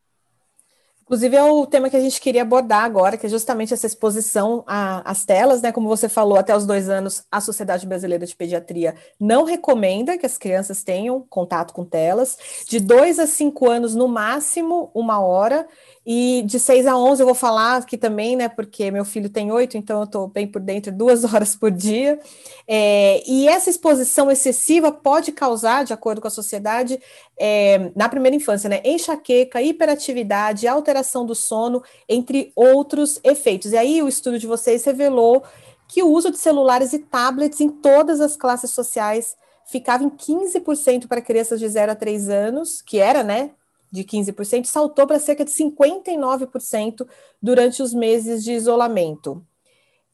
Inclusive, 1.06 1.36
é 1.36 1.42
o 1.44 1.64
tema 1.64 1.88
que 1.88 1.96
a 1.96 2.00
gente 2.00 2.20
queria 2.20 2.42
abordar 2.42 2.82
agora, 2.82 3.16
que 3.16 3.26
é 3.26 3.28
justamente 3.28 3.72
essa 3.72 3.86
exposição 3.86 4.64
às 4.66 5.24
telas, 5.24 5.62
né? 5.62 5.70
Como 5.70 5.86
você 5.86 6.08
falou, 6.08 6.36
até 6.36 6.54
os 6.56 6.66
dois 6.66 6.88
anos, 6.88 7.22
a 7.30 7.40
Sociedade 7.40 7.86
Brasileira 7.86 8.26
de 8.26 8.34
Pediatria 8.34 8.96
não 9.18 9.44
recomenda 9.44 10.18
que 10.18 10.26
as 10.26 10.36
crianças 10.36 10.82
tenham 10.82 11.24
contato 11.30 11.72
com 11.72 11.84
telas. 11.84 12.36
De 12.68 12.80
dois 12.80 13.20
a 13.20 13.26
cinco 13.28 13.70
anos, 13.70 13.94
no 13.94 14.08
máximo, 14.08 14.90
uma 14.92 15.20
hora. 15.20 15.68
E 16.06 16.42
de 16.46 16.60
6 16.60 16.86
a 16.86 16.96
11 16.96 17.20
eu 17.20 17.26
vou 17.26 17.34
falar 17.34 17.78
aqui 17.78 17.98
também, 17.98 18.36
né? 18.36 18.48
Porque 18.48 18.92
meu 18.92 19.04
filho 19.04 19.28
tem 19.28 19.50
8, 19.50 19.76
então 19.76 19.98
eu 19.98 20.04
estou 20.04 20.28
bem 20.28 20.46
por 20.46 20.60
dentro 20.60 20.92
duas 20.94 21.24
horas 21.24 21.56
por 21.56 21.70
dia. 21.70 22.20
É, 22.68 23.28
e 23.28 23.48
essa 23.48 23.68
exposição 23.68 24.30
excessiva 24.30 24.92
pode 24.92 25.32
causar, 25.32 25.84
de 25.84 25.92
acordo 25.92 26.20
com 26.20 26.28
a 26.28 26.30
sociedade, 26.30 27.00
é, 27.36 27.90
na 27.96 28.08
primeira 28.08 28.36
infância, 28.36 28.70
né? 28.70 28.80
Enxaqueca, 28.84 29.60
hiperatividade, 29.60 30.68
alteração 30.68 31.26
do 31.26 31.34
sono, 31.34 31.82
entre 32.08 32.52
outros 32.54 33.18
efeitos. 33.24 33.72
E 33.72 33.76
aí 33.76 34.00
o 34.00 34.06
estudo 34.06 34.38
de 34.38 34.46
vocês 34.46 34.84
revelou 34.84 35.42
que 35.88 36.04
o 36.04 36.08
uso 36.08 36.30
de 36.30 36.38
celulares 36.38 36.92
e 36.92 37.00
tablets 37.00 37.60
em 37.60 37.68
todas 37.68 38.20
as 38.20 38.36
classes 38.36 38.70
sociais 38.70 39.36
ficava 39.66 40.04
em 40.04 40.10
15% 40.10 41.08
para 41.08 41.20
crianças 41.20 41.58
de 41.58 41.68
0 41.68 41.92
a 41.92 41.94
3 41.96 42.28
anos, 42.28 42.80
que 42.80 42.98
era, 42.98 43.24
né? 43.24 43.50
De 43.96 44.04
15%, 44.04 44.66
saltou 44.66 45.06
para 45.06 45.18
cerca 45.18 45.44
de 45.44 45.50
59% 45.50 47.08
durante 47.40 47.82
os 47.82 47.94
meses 47.94 48.44
de 48.44 48.52
isolamento. 48.52 49.44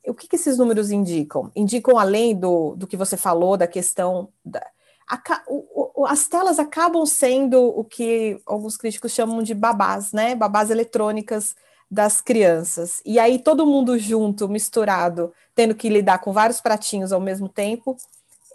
O 0.06 0.14
que, 0.14 0.28
que, 0.28 0.36
esses 0.36 0.56
números 0.56 0.90
indicam? 0.90 1.50
Indicam, 1.54 1.98
além 1.98 2.34
do, 2.34 2.74
do 2.76 2.86
que 2.86 2.96
você 2.96 3.16
falou, 3.16 3.56
da 3.56 3.66
questão. 3.66 4.28
Da, 4.44 4.64
a, 5.08 5.42
o, 5.48 6.02
o, 6.02 6.06
as 6.06 6.26
telas 6.26 6.58
acabam 6.58 7.04
sendo 7.06 7.60
o 7.60 7.84
que 7.84 8.40
alguns 8.46 8.76
críticos 8.76 9.12
chamam 9.12 9.42
de 9.42 9.54
babás, 9.54 10.12
né? 10.12 10.34
Babás 10.34 10.70
eletrônicas 10.70 11.54
das 11.90 12.20
crianças. 12.20 13.00
E 13.04 13.18
aí, 13.18 13.38
todo 13.38 13.66
mundo 13.66 13.98
junto, 13.98 14.48
misturado, 14.48 15.32
tendo 15.54 15.74
que 15.74 15.88
lidar 15.88 16.18
com 16.18 16.32
vários 16.32 16.60
pratinhos 16.60 17.12
ao 17.12 17.20
mesmo 17.20 17.48
tempo. 17.48 17.96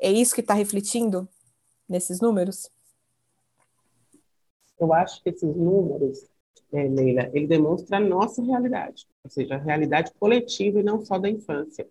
É 0.02 0.12
isso 0.12 0.36
que 0.36 0.42
está 0.42 0.54
refletindo 0.54 1.28
nesses 1.88 2.20
números? 2.20 2.70
Eu 4.80 4.94
acho 4.94 5.22
que 5.22 5.30
esses 5.30 5.56
números, 5.56 6.28
é, 6.72 6.84
Leila, 6.88 7.30
ele 7.34 7.48
demonstra 7.48 7.98
a 7.98 8.00
nossa 8.00 8.44
realidade, 8.44 9.08
ou 9.24 9.30
seja, 9.30 9.56
a 9.56 9.60
realidade 9.60 10.12
coletiva 10.20 10.80
e 10.80 10.84
não 10.84 11.04
só 11.04 11.18
da 11.18 11.30
infância. 11.30 11.88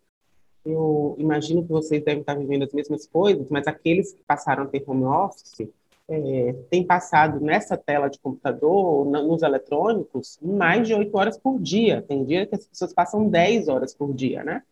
Eu 0.65 1.15
imagino 1.19 1.63
que 1.63 1.71
vocês 1.71 2.03
devem 2.03 2.21
estar 2.21 2.35
vivendo 2.35 2.65
as 2.65 2.73
mesmas 2.73 3.07
coisas, 3.07 3.49
mas 3.51 3.67
aqueles 3.67 4.13
que 4.13 4.23
passaram 4.25 4.65
a 4.65 4.67
ter 4.67 4.83
home 4.87 5.05
office 5.05 5.69
é, 6.09 6.53
têm 6.71 6.85
passado 6.85 7.41
nessa 7.41 7.77
tela 7.77 8.09
de 8.09 8.19
computador, 8.19 9.07
nos 9.07 9.43
eletrônicos, 9.43 10.39
mais 10.43 10.87
de 10.87 10.95
oito 10.95 11.17
horas 11.17 11.39
por 11.39 11.61
dia. 11.61 12.03
Tem 12.03 12.25
dia 12.25 12.47
que 12.47 12.55
as 12.55 12.67
pessoas 12.67 12.93
passam 12.93 13.29
dez 13.29 13.69
horas 13.69 13.95
por 13.95 14.13
dia, 14.13 14.43
né? 14.43 14.63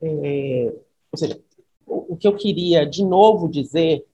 É, 0.00 0.72
ou 1.12 1.18
seja, 1.18 1.40
o, 1.86 2.14
o 2.14 2.16
que 2.16 2.28
eu 2.28 2.36
queria 2.36 2.84
de 2.86 3.04
novo 3.04 3.48
dizer 3.48 4.06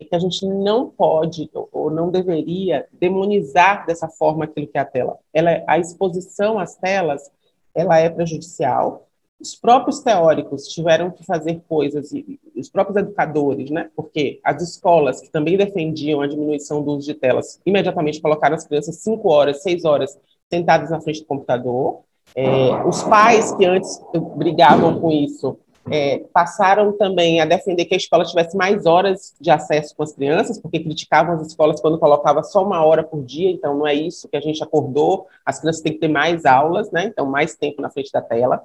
é 0.00 0.04
que 0.04 0.14
a 0.14 0.18
gente 0.18 0.44
não 0.46 0.90
pode 0.90 1.48
ou 1.84 1.90
não 1.90 2.10
deveria 2.10 2.86
demonizar 2.92 3.84
dessa 3.86 4.08
forma 4.08 4.44
aquilo 4.44 4.66
que 4.66 4.78
é 4.78 4.80
a 4.80 4.84
tela. 4.86 5.18
Ela, 5.32 5.50
é, 5.50 5.64
a 5.66 5.78
exposição 5.78 6.58
às 6.58 6.76
telas, 6.76 7.30
ela 7.74 7.98
é 7.98 8.08
prejudicial. 8.08 9.06
Os 9.38 9.54
próprios 9.54 10.00
teóricos 10.00 10.66
tiveram 10.68 11.10
que 11.10 11.24
fazer 11.24 11.60
coisas, 11.68 12.12
e 12.12 12.40
os 12.56 12.70
próprios 12.70 12.96
educadores, 12.96 13.70
né? 13.70 13.90
Porque 13.94 14.40
as 14.42 14.62
escolas 14.62 15.20
que 15.20 15.28
também 15.28 15.58
defendiam 15.58 16.22
a 16.22 16.26
diminuição 16.26 16.82
do 16.82 16.92
uso 16.92 17.06
de 17.06 17.14
telas, 17.14 17.60
imediatamente 17.66 18.22
colocaram 18.22 18.54
as 18.54 18.66
crianças 18.66 18.96
cinco 18.96 19.28
horas, 19.30 19.62
seis 19.62 19.84
horas 19.84 20.18
sentadas 20.50 20.90
na 20.90 21.00
frente 21.00 21.20
do 21.20 21.26
computador. 21.26 22.00
É, 22.34 22.82
os 22.86 23.02
pais 23.02 23.54
que 23.54 23.66
antes 23.66 24.02
brigavam 24.36 24.98
com 24.98 25.10
isso 25.10 25.58
é, 25.90 26.18
passaram 26.32 26.92
também 26.92 27.40
a 27.40 27.44
defender 27.44 27.84
que 27.84 27.94
a 27.94 27.96
escola 27.96 28.24
tivesse 28.24 28.56
mais 28.56 28.86
horas 28.86 29.34
de 29.40 29.50
acesso 29.50 29.94
com 29.94 30.02
as 30.02 30.12
crianças, 30.12 30.58
porque 30.58 30.80
criticavam 30.80 31.34
as 31.34 31.46
escolas 31.46 31.80
quando 31.80 31.98
colocava 31.98 32.42
só 32.42 32.64
uma 32.64 32.84
hora 32.84 33.02
por 33.02 33.22
dia, 33.22 33.50
então 33.50 33.76
não 33.76 33.86
é 33.86 33.94
isso 33.94 34.28
que 34.28 34.36
a 34.36 34.40
gente 34.40 34.62
acordou, 34.62 35.26
as 35.44 35.60
crianças 35.60 35.82
têm 35.82 35.92
que 35.92 35.98
ter 35.98 36.08
mais 36.08 36.44
aulas, 36.44 36.90
né? 36.90 37.04
então 37.04 37.26
mais 37.26 37.54
tempo 37.54 37.82
na 37.82 37.90
frente 37.90 38.10
da 38.12 38.22
tela. 38.22 38.64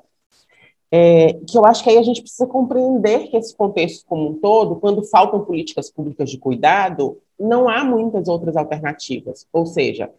É, 0.91 1.33
que 1.47 1.55
eu 1.55 1.65
acho 1.65 1.83
que 1.83 1.89
aí 1.89 1.97
a 1.97 2.03
gente 2.03 2.21
precisa 2.21 2.47
compreender 2.47 3.27
que 3.27 3.37
esse 3.37 3.55
contexto 3.55 4.05
como 4.07 4.29
um 4.29 4.33
todo, 4.39 4.77
quando 4.77 5.03
faltam 5.03 5.45
políticas 5.45 5.91
públicas 5.91 6.31
de 6.31 6.39
cuidado, 6.39 7.19
não 7.39 7.69
há 7.69 7.83
muitas 7.83 8.27
outras 8.27 8.57
alternativas. 8.57 9.45
Ou 9.53 9.67
seja, 9.67 10.09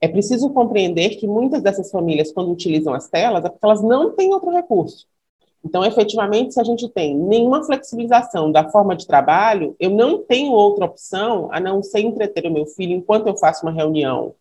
é 0.00 0.06
preciso 0.06 0.50
compreender 0.50 1.16
que 1.16 1.26
muitas 1.26 1.62
dessas 1.62 1.90
famílias, 1.90 2.30
quando 2.30 2.52
utilizam 2.52 2.92
as 2.92 3.08
telas, 3.08 3.44
é 3.44 3.48
porque 3.48 3.64
elas 3.64 3.82
não 3.82 4.14
têm 4.14 4.32
outro 4.34 4.50
recurso. 4.50 5.06
Então, 5.64 5.84
efetivamente, 5.84 6.54
se 6.54 6.60
a 6.60 6.64
gente 6.64 6.88
tem 6.88 7.16
nenhuma 7.16 7.64
flexibilização 7.64 8.50
da 8.50 8.68
forma 8.68 8.94
de 8.94 9.06
trabalho, 9.06 9.74
eu 9.80 9.90
não 9.90 10.18
tenho 10.18 10.52
outra 10.52 10.84
opção 10.84 11.48
a 11.52 11.58
não 11.58 11.82
ser 11.82 12.00
entreter 12.00 12.46
o 12.46 12.52
meu 12.52 12.66
filho 12.66 12.92
enquanto 12.92 13.26
eu 13.26 13.36
faço 13.36 13.66
uma 13.66 13.72
reunião 13.72 14.34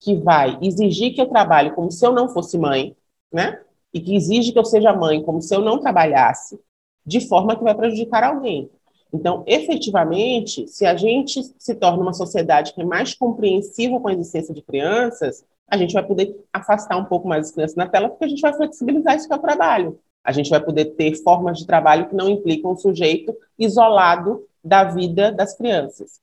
que 0.00 0.16
vai 0.16 0.58
exigir 0.60 1.14
que 1.14 1.20
eu 1.20 1.28
trabalhe 1.28 1.70
como 1.72 1.90
se 1.92 2.04
eu 2.04 2.12
não 2.12 2.28
fosse 2.28 2.58
mãe, 2.58 2.96
né? 3.32 3.60
e 3.92 4.00
que 4.00 4.16
exige 4.16 4.52
que 4.52 4.58
eu 4.58 4.64
seja 4.64 4.92
mãe 4.92 5.22
como 5.22 5.42
se 5.42 5.54
eu 5.54 5.60
não 5.60 5.78
trabalhasse, 5.78 6.58
de 7.04 7.20
forma 7.20 7.56
que 7.56 7.62
vai 7.62 7.74
prejudicar 7.74 8.24
alguém. 8.24 8.70
Então, 9.12 9.44
efetivamente, 9.46 10.66
se 10.68 10.86
a 10.86 10.96
gente 10.96 11.42
se 11.58 11.74
torna 11.74 12.02
uma 12.02 12.14
sociedade 12.14 12.72
que 12.72 12.80
é 12.80 12.84
mais 12.84 13.14
compreensiva 13.14 14.00
com 14.00 14.08
a 14.08 14.12
existência 14.12 14.54
de 14.54 14.62
crianças, 14.62 15.44
a 15.68 15.76
gente 15.76 15.92
vai 15.92 16.02
poder 16.02 16.34
afastar 16.52 16.96
um 16.96 17.04
pouco 17.04 17.28
mais 17.28 17.46
as 17.46 17.52
crianças 17.52 17.76
na 17.76 17.86
tela, 17.86 18.08
porque 18.08 18.24
a 18.24 18.28
gente 18.28 18.40
vai 18.40 18.54
flexibilizar 18.54 19.16
isso 19.16 19.26
que 19.26 19.34
é 19.34 19.36
o 19.36 19.40
trabalho. 19.40 19.98
A 20.24 20.32
gente 20.32 20.50
vai 20.50 20.60
poder 20.60 20.86
ter 20.96 21.14
formas 21.16 21.58
de 21.58 21.66
trabalho 21.66 22.08
que 22.08 22.14
não 22.14 22.28
implicam 22.28 22.72
o 22.72 22.76
sujeito 22.76 23.34
isolado 23.58 24.44
da 24.62 24.84
vida 24.84 25.32
das 25.32 25.56
crianças. 25.56 26.20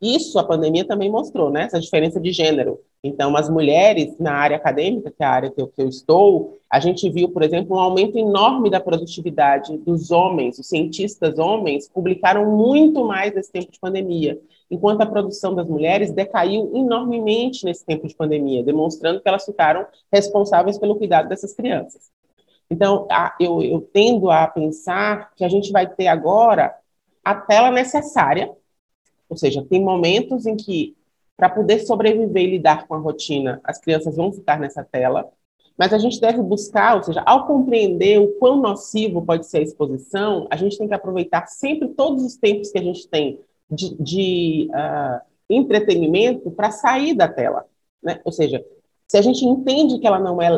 Isso 0.00 0.38
a 0.38 0.44
pandemia 0.44 0.86
também 0.86 1.10
mostrou, 1.10 1.50
né? 1.50 1.62
Essa 1.62 1.80
diferença 1.80 2.20
de 2.20 2.30
gênero. 2.30 2.80
Então, 3.02 3.36
as 3.36 3.48
mulheres 3.48 4.18
na 4.18 4.32
área 4.32 4.56
acadêmica, 4.56 5.10
que 5.10 5.22
é 5.22 5.26
a 5.26 5.30
área 5.30 5.50
que 5.50 5.60
eu, 5.60 5.68
que 5.68 5.80
eu, 5.80 5.88
estou, 5.88 6.58
a 6.68 6.80
gente 6.80 7.08
viu, 7.08 7.28
por 7.28 7.42
exemplo, 7.42 7.76
um 7.76 7.80
aumento 7.80 8.18
enorme 8.18 8.68
da 8.68 8.80
produtividade 8.80 9.76
dos 9.78 10.10
homens. 10.10 10.58
Os 10.58 10.66
cientistas 10.66 11.38
homens 11.38 11.88
publicaram 11.88 12.44
muito 12.56 13.04
mais 13.04 13.32
nesse 13.32 13.52
tempo 13.52 13.70
de 13.70 13.78
pandemia, 13.78 14.38
enquanto 14.70 15.02
a 15.02 15.06
produção 15.06 15.54
das 15.54 15.68
mulheres 15.68 16.10
decaiu 16.10 16.72
enormemente 16.74 17.64
nesse 17.64 17.86
tempo 17.86 18.06
de 18.08 18.14
pandemia, 18.14 18.64
demonstrando 18.64 19.20
que 19.20 19.28
elas 19.28 19.44
ficaram 19.44 19.86
responsáveis 20.12 20.78
pelo 20.78 20.96
cuidado 20.96 21.28
dessas 21.28 21.54
crianças. 21.54 22.15
Então, 22.70 23.06
eu, 23.38 23.62
eu 23.62 23.80
tendo 23.92 24.30
a 24.30 24.46
pensar 24.46 25.32
que 25.34 25.44
a 25.44 25.48
gente 25.48 25.70
vai 25.70 25.86
ter 25.86 26.08
agora 26.08 26.74
a 27.24 27.34
tela 27.34 27.70
necessária 27.70 28.50
ou 29.28 29.36
seja, 29.36 29.64
tem 29.64 29.82
momentos 29.82 30.46
em 30.46 30.56
que, 30.56 30.96
para 31.36 31.50
poder 31.50 31.80
sobreviver 31.80 32.44
e 32.44 32.50
lidar 32.52 32.86
com 32.86 32.94
a 32.94 32.98
rotina, 32.98 33.60
as 33.64 33.78
crianças 33.78 34.16
vão 34.16 34.32
ficar 34.32 34.58
nessa 34.58 34.84
tela, 34.84 35.28
mas 35.76 35.92
a 35.92 35.98
gente 35.98 36.20
deve 36.20 36.40
buscar, 36.40 36.96
ou 36.96 37.02
seja, 37.02 37.22
ao 37.26 37.46
compreender 37.46 38.18
o 38.18 38.28
quão 38.38 38.56
nocivo 38.60 39.20
pode 39.20 39.46
ser 39.46 39.58
a 39.58 39.62
exposição, 39.62 40.46
a 40.50 40.56
gente 40.56 40.78
tem 40.78 40.88
que 40.88 40.94
aproveitar 40.94 41.46
sempre 41.48 41.88
todos 41.88 42.24
os 42.24 42.36
tempos 42.36 42.70
que 42.70 42.78
a 42.78 42.82
gente 42.82 43.06
tem 43.08 43.38
de, 43.70 43.94
de 44.02 44.70
uh, 44.70 45.20
entretenimento 45.50 46.50
para 46.50 46.70
sair 46.70 47.14
da 47.14 47.28
tela. 47.28 47.66
Né? 48.02 48.20
Ou 48.24 48.32
seja, 48.32 48.64
se 49.06 49.18
a 49.18 49.22
gente 49.22 49.44
entende 49.44 49.98
que 49.98 50.06
ela 50.06 50.18
não 50.18 50.40
é 50.40 50.48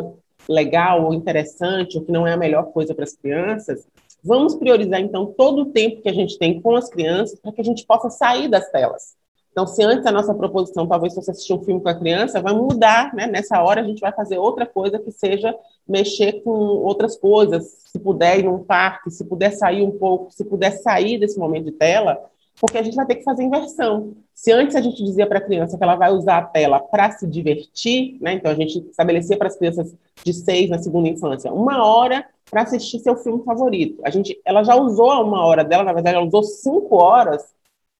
legal 0.48 1.04
ou 1.04 1.14
interessante, 1.14 1.96
ou 1.96 2.04
que 2.04 2.12
não 2.12 2.26
é 2.26 2.32
a 2.32 2.36
melhor 2.36 2.72
coisa 2.72 2.94
para 2.94 3.04
as 3.04 3.14
crianças, 3.14 3.86
Vamos 4.22 4.56
priorizar, 4.56 5.00
então, 5.00 5.26
todo 5.26 5.62
o 5.62 5.66
tempo 5.66 6.02
que 6.02 6.08
a 6.08 6.12
gente 6.12 6.38
tem 6.38 6.60
com 6.60 6.74
as 6.74 6.88
crianças 6.88 7.38
para 7.38 7.52
que 7.52 7.60
a 7.60 7.64
gente 7.64 7.86
possa 7.86 8.10
sair 8.10 8.48
das 8.48 8.68
telas. 8.70 9.16
Então, 9.52 9.66
se 9.66 9.82
antes 9.82 10.06
a 10.06 10.12
nossa 10.12 10.34
proposição 10.34 10.86
talvez 10.86 11.14
fosse 11.14 11.30
assistir 11.30 11.52
um 11.52 11.62
filme 11.62 11.80
com 11.80 11.88
a 11.88 11.94
criança, 11.94 12.40
vai 12.40 12.52
mudar, 12.52 13.14
né? 13.14 13.26
Nessa 13.26 13.62
hora 13.62 13.80
a 13.80 13.84
gente 13.84 14.00
vai 14.00 14.12
fazer 14.12 14.38
outra 14.38 14.66
coisa 14.66 14.98
que 14.98 15.10
seja 15.10 15.54
mexer 15.86 16.42
com 16.42 16.50
outras 16.50 17.16
coisas. 17.16 17.64
Se 17.86 17.98
puder 17.98 18.40
ir 18.40 18.44
num 18.44 18.62
parque, 18.62 19.10
se 19.10 19.24
puder 19.24 19.52
sair 19.52 19.82
um 19.82 19.90
pouco, 19.90 20.30
se 20.32 20.44
puder 20.44 20.72
sair 20.72 21.18
desse 21.18 21.38
momento 21.38 21.64
de 21.64 21.72
tela, 21.72 22.22
porque 22.60 22.78
a 22.78 22.82
gente 22.82 22.94
vai 22.94 23.06
ter 23.06 23.16
que 23.16 23.24
fazer 23.24 23.42
inversão. 23.42 24.14
Se 24.38 24.52
antes 24.52 24.76
a 24.76 24.80
gente 24.80 25.02
dizia 25.02 25.26
para 25.26 25.38
a 25.38 25.44
criança 25.44 25.76
que 25.76 25.82
ela 25.82 25.96
vai 25.96 26.12
usar 26.12 26.38
a 26.38 26.44
tela 26.44 26.78
para 26.78 27.10
se 27.10 27.26
divertir, 27.26 28.16
né? 28.20 28.34
Então 28.34 28.52
a 28.52 28.54
gente 28.54 28.78
estabelecia 28.88 29.36
para 29.36 29.48
as 29.48 29.56
crianças 29.56 29.92
de 30.24 30.32
seis 30.32 30.70
na 30.70 30.78
segunda 30.78 31.08
infância 31.08 31.52
uma 31.52 31.84
hora 31.84 32.24
para 32.48 32.62
assistir 32.62 33.00
seu 33.00 33.16
filme 33.16 33.42
favorito. 33.42 34.00
A 34.04 34.10
gente, 34.10 34.40
ela 34.44 34.62
já 34.62 34.76
usou 34.76 35.10
uma 35.24 35.44
hora 35.44 35.64
dela, 35.64 35.82
na 35.82 35.92
verdade, 35.92 36.16
ela 36.16 36.24
usou 36.24 36.44
cinco 36.44 37.02
horas 37.02 37.52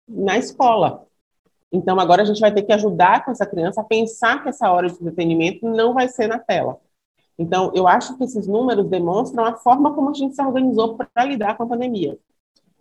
na 0.08 0.38
escola. 0.38 1.04
Então, 1.72 1.98
agora 1.98 2.22
a 2.22 2.24
gente 2.24 2.40
vai 2.40 2.54
ter 2.54 2.62
que 2.62 2.72
ajudar 2.72 3.24
com 3.24 3.32
essa 3.32 3.44
criança 3.44 3.80
a 3.80 3.84
pensar 3.84 4.40
que 4.40 4.48
essa 4.48 4.70
hora 4.70 4.86
de 4.86 4.94
entretenimento 4.94 5.68
não 5.68 5.92
vai 5.92 6.08
ser 6.08 6.28
na 6.28 6.38
tela. 6.38 6.78
Então, 7.36 7.72
eu 7.74 7.88
acho 7.88 8.16
que 8.16 8.22
esses 8.22 8.46
números 8.46 8.86
demonstram 8.86 9.44
a 9.44 9.56
forma 9.56 9.92
como 9.92 10.10
a 10.10 10.14
gente 10.14 10.36
se 10.36 10.42
organizou 10.42 10.96
para 10.96 11.24
lidar 11.24 11.56
com 11.56 11.64
a 11.64 11.66
pandemia. 11.66 12.16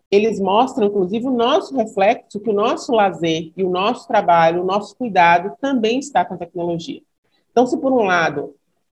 Eles 0.09 0.39
mostram, 0.39 0.87
inclusive, 0.87 1.27
o 1.27 1.31
nosso 1.31 1.75
reflexo, 1.75 2.39
que 2.39 2.49
o 2.49 2.53
nosso 2.53 2.93
lazer 2.93 3.51
e 3.57 3.63
o 3.63 3.69
nosso 3.69 4.07
trabalho, 4.07 4.61
o 4.61 4.65
nosso 4.65 4.95
cuidado 4.95 5.55
também 5.59 5.99
está 5.99 6.23
com 6.23 6.35
a 6.35 6.37
tecnologia. 6.37 7.01
Então, 7.51 7.67
se 7.67 7.77
por 7.77 7.91
um 7.91 8.03
lado 8.03 8.55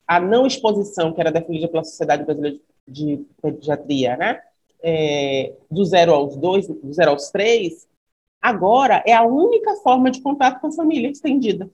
a 0.07 0.19
não 0.19 0.47
exposição 0.47 1.13
que 1.13 1.21
era 1.21 1.31
definida 1.31 1.69
pela 1.69 1.85
Sociedade 1.85 2.25
Brasileira 2.25 2.59
de 2.87 3.25
Pediatria, 3.43 4.17
né? 4.17 4.41
É, 4.81 5.55
do 5.71 5.85
zero 5.85 6.15
aos 6.15 6.37
dois, 6.37 6.67
do 6.67 6.93
zero 6.93 7.11
aos 7.11 7.31
três, 7.31 7.89
agora 8.41 9.03
é 9.07 9.13
a 9.13 9.25
única 9.25 9.75
forma 9.77 10.11
de 10.11 10.23
contato 10.23 10.61
com 10.61 10.69
a 10.69 10.73
família 10.73 11.11
estendida. 11.11 11.69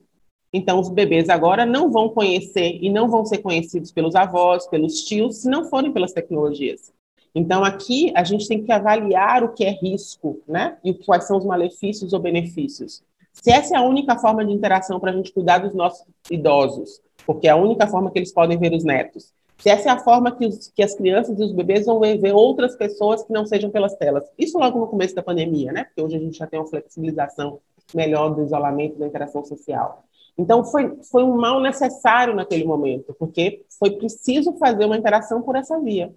Então, 0.53 0.81
os 0.81 0.89
bebês 0.89 1.29
agora 1.29 1.67
não 1.67 1.91
vão 1.91 2.09
conhecer 2.09 2.79
e 2.81 2.89
não 2.89 3.09
vão 3.09 3.25
ser 3.25 3.39
conhecidos 3.39 3.93
pelos 3.93 4.15
avós, 4.15 4.67
pelos 4.69 5.03
tios, 5.03 5.43
se 5.43 5.49
não 5.49 5.65
forem 5.65 5.93
pelas 5.93 6.13
tecnologias. 6.13 6.93
Então, 7.35 7.65
aqui 7.65 8.13
a 8.15 8.23
gente 8.23 8.47
tem 8.47 8.63
que 8.63 8.71
avaliar 8.71 9.43
o 9.43 9.53
que 9.53 9.65
é 9.65 9.71
risco, 9.71 10.41
né? 10.47 10.79
E 10.85 10.95
quais 10.95 11.25
são 11.25 11.37
os 11.37 11.45
malefícios 11.45 12.13
ou 12.13 12.21
benefícios. 12.21 13.03
Se 13.33 13.51
essa 13.51 13.75
é 13.75 13.79
a 13.79 13.83
única 13.83 14.17
forma 14.17 14.45
de 14.45 14.53
interação 14.53 15.01
para 15.01 15.11
a 15.11 15.15
gente 15.15 15.33
cuidar 15.33 15.59
dos 15.59 15.75
nossos 15.75 16.07
idosos, 16.31 17.01
porque 17.27 17.49
é 17.49 17.51
a 17.51 17.57
única 17.57 17.87
forma 17.87 18.11
que 18.11 18.19
eles 18.19 18.33
podem 18.33 18.57
ver 18.57 18.73
os 18.73 18.85
netos. 18.85 19.33
Se 19.59 19.69
essa 19.71 19.89
é 19.89 19.93
a 19.93 19.99
forma 19.99 20.31
que, 20.31 20.47
os, 20.47 20.69
que 20.69 20.83
as 20.83 20.95
crianças 20.95 21.39
e 21.39 21.43
os 21.43 21.53
bebês 21.53 21.87
vão 21.87 21.99
ver, 21.99 22.33
outras 22.33 22.77
pessoas 22.77 23.25
que 23.25 23.33
não 23.33 23.47
sejam 23.47 23.71
pelas 23.71 23.95
telas. 23.97 24.25
Isso 24.39 24.59
logo 24.59 24.79
no 24.79 24.87
começo 24.87 25.15
da 25.15 25.23
pandemia, 25.23 25.73
né? 25.73 25.85
Porque 25.85 26.03
hoje 26.03 26.17
a 26.17 26.21
gente 26.21 26.39
já 26.39 26.47
tem 26.47 26.61
uma 26.61 26.69
flexibilização 26.69 27.59
melhor 27.95 28.35
do 28.35 28.43
isolamento, 28.43 28.99
da 28.99 29.07
interação 29.07 29.45
social. 29.45 30.05
Então, 30.37 30.65
foi, 30.65 30.97
foi 31.11 31.23
um 31.23 31.37
mal 31.37 31.61
necessário 31.61 32.35
naquele 32.35 32.65
momento, 32.65 33.15
porque 33.19 33.65
foi 33.79 33.93
preciso 33.93 34.53
fazer 34.55 34.85
uma 34.85 34.97
interação 34.97 35.41
por 35.43 35.55
essa 35.55 35.79
via. 35.81 36.13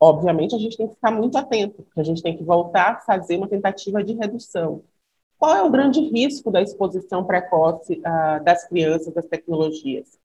Obviamente, 0.00 0.54
a 0.54 0.58
gente 0.58 0.78
tem 0.78 0.88
que 0.88 0.94
ficar 0.94 1.10
muito 1.10 1.36
atento, 1.36 1.82
porque 1.82 2.00
a 2.00 2.04
gente 2.04 2.22
tem 2.22 2.34
que 2.34 2.42
voltar 2.42 2.92
a 2.92 3.00
fazer 3.00 3.36
uma 3.36 3.48
tentativa 3.48 4.02
de 4.02 4.14
redução. 4.14 4.82
Qual 5.38 5.54
é 5.54 5.62
o 5.62 5.70
grande 5.70 6.00
risco 6.00 6.50
da 6.50 6.62
exposição 6.62 7.24
precoce 7.24 8.00
uh, 8.00 8.42
das 8.42 8.66
crianças 8.66 9.14
às 9.16 9.26
tecnologias? 9.26 10.18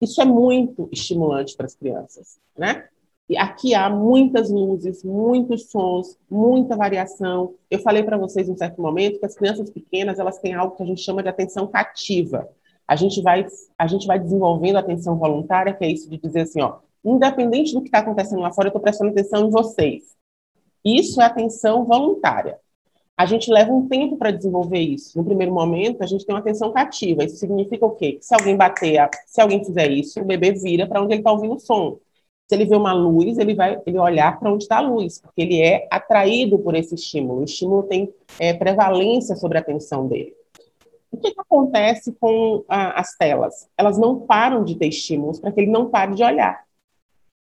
Isso 0.00 0.20
é 0.20 0.24
muito 0.24 0.88
estimulante 0.90 1.56
para 1.56 1.66
as 1.66 1.74
crianças, 1.74 2.38
né? 2.56 2.88
E 3.28 3.38
aqui 3.38 3.74
há 3.74 3.88
muitas 3.88 4.50
luzes, 4.50 5.02
muitos 5.02 5.70
sons, 5.70 6.18
muita 6.30 6.76
variação. 6.76 7.54
Eu 7.70 7.78
falei 7.78 8.02
para 8.02 8.18
vocês 8.18 8.48
em 8.48 8.52
um 8.52 8.56
certo 8.56 8.82
momento 8.82 9.18
que 9.18 9.24
as 9.24 9.34
crianças 9.34 9.70
pequenas 9.70 10.18
elas 10.18 10.38
têm 10.38 10.52
algo 10.52 10.76
que 10.76 10.82
a 10.82 10.86
gente 10.86 11.00
chama 11.00 11.22
de 11.22 11.28
atenção 11.28 11.66
cativa. 11.66 12.46
A 12.86 12.96
gente 12.96 13.22
vai 13.22 13.46
a 13.78 13.86
gente 13.86 14.06
vai 14.06 14.18
desenvolvendo 14.18 14.76
a 14.76 14.80
atenção 14.80 15.16
voluntária, 15.16 15.72
que 15.72 15.84
é 15.84 15.88
isso 15.90 16.08
de 16.10 16.18
dizer 16.18 16.42
assim, 16.42 16.60
ó, 16.60 16.80
independente 17.04 17.74
do 17.74 17.80
que 17.80 17.88
está 17.88 17.98
acontecendo 17.98 18.40
lá 18.40 18.52
fora, 18.52 18.68
eu 18.68 18.70
estou 18.70 18.82
prestando 18.82 19.10
atenção 19.10 19.46
em 19.46 19.50
vocês. 19.50 20.16
Isso 20.84 21.20
é 21.20 21.24
atenção 21.24 21.84
voluntária 21.84 22.58
a 23.16 23.26
gente 23.26 23.50
leva 23.50 23.72
um 23.72 23.86
tempo 23.86 24.16
para 24.16 24.32
desenvolver 24.32 24.80
isso. 24.80 25.16
No 25.16 25.24
primeiro 25.24 25.52
momento, 25.52 26.02
a 26.02 26.06
gente 26.06 26.26
tem 26.26 26.34
uma 26.34 26.40
atenção 26.40 26.72
cativa. 26.72 27.24
Isso 27.24 27.36
significa 27.36 27.86
o 27.86 27.92
quê? 27.92 28.14
Que 28.14 28.24
se 28.24 28.34
alguém 28.34 28.56
bater, 28.56 29.08
se 29.26 29.40
alguém 29.40 29.64
fizer 29.64 29.90
isso, 29.90 30.20
o 30.20 30.24
bebê 30.24 30.52
vira 30.52 30.86
para 30.86 31.00
onde 31.00 31.14
ele 31.14 31.20
está 31.20 31.30
ouvindo 31.30 31.54
o 31.54 31.60
som. 31.60 31.98
Se 32.48 32.56
ele 32.56 32.66
vê 32.66 32.76
uma 32.76 32.92
luz, 32.92 33.38
ele 33.38 33.54
vai 33.54 33.80
ele 33.86 33.98
olhar 33.98 34.38
para 34.38 34.52
onde 34.52 34.64
está 34.64 34.78
a 34.78 34.80
luz, 34.80 35.20
porque 35.20 35.40
ele 35.42 35.62
é 35.62 35.86
atraído 35.90 36.58
por 36.58 36.74
esse 36.74 36.94
estímulo. 36.94 37.40
O 37.40 37.44
estímulo 37.44 37.84
tem 37.84 38.12
é, 38.38 38.52
prevalência 38.52 39.36
sobre 39.36 39.58
a 39.58 39.60
atenção 39.60 40.08
dele. 40.08 40.34
O 41.10 41.16
que, 41.16 41.32
que 41.32 41.40
acontece 41.40 42.12
com 42.20 42.64
a, 42.68 43.00
as 43.00 43.16
telas? 43.16 43.68
Elas 43.78 43.96
não 43.96 44.20
param 44.20 44.64
de 44.64 44.74
ter 44.74 44.88
estímulos 44.88 45.38
para 45.38 45.52
que 45.52 45.60
ele 45.60 45.70
não 45.70 45.88
pare 45.88 46.14
de 46.14 46.24
olhar 46.24 46.63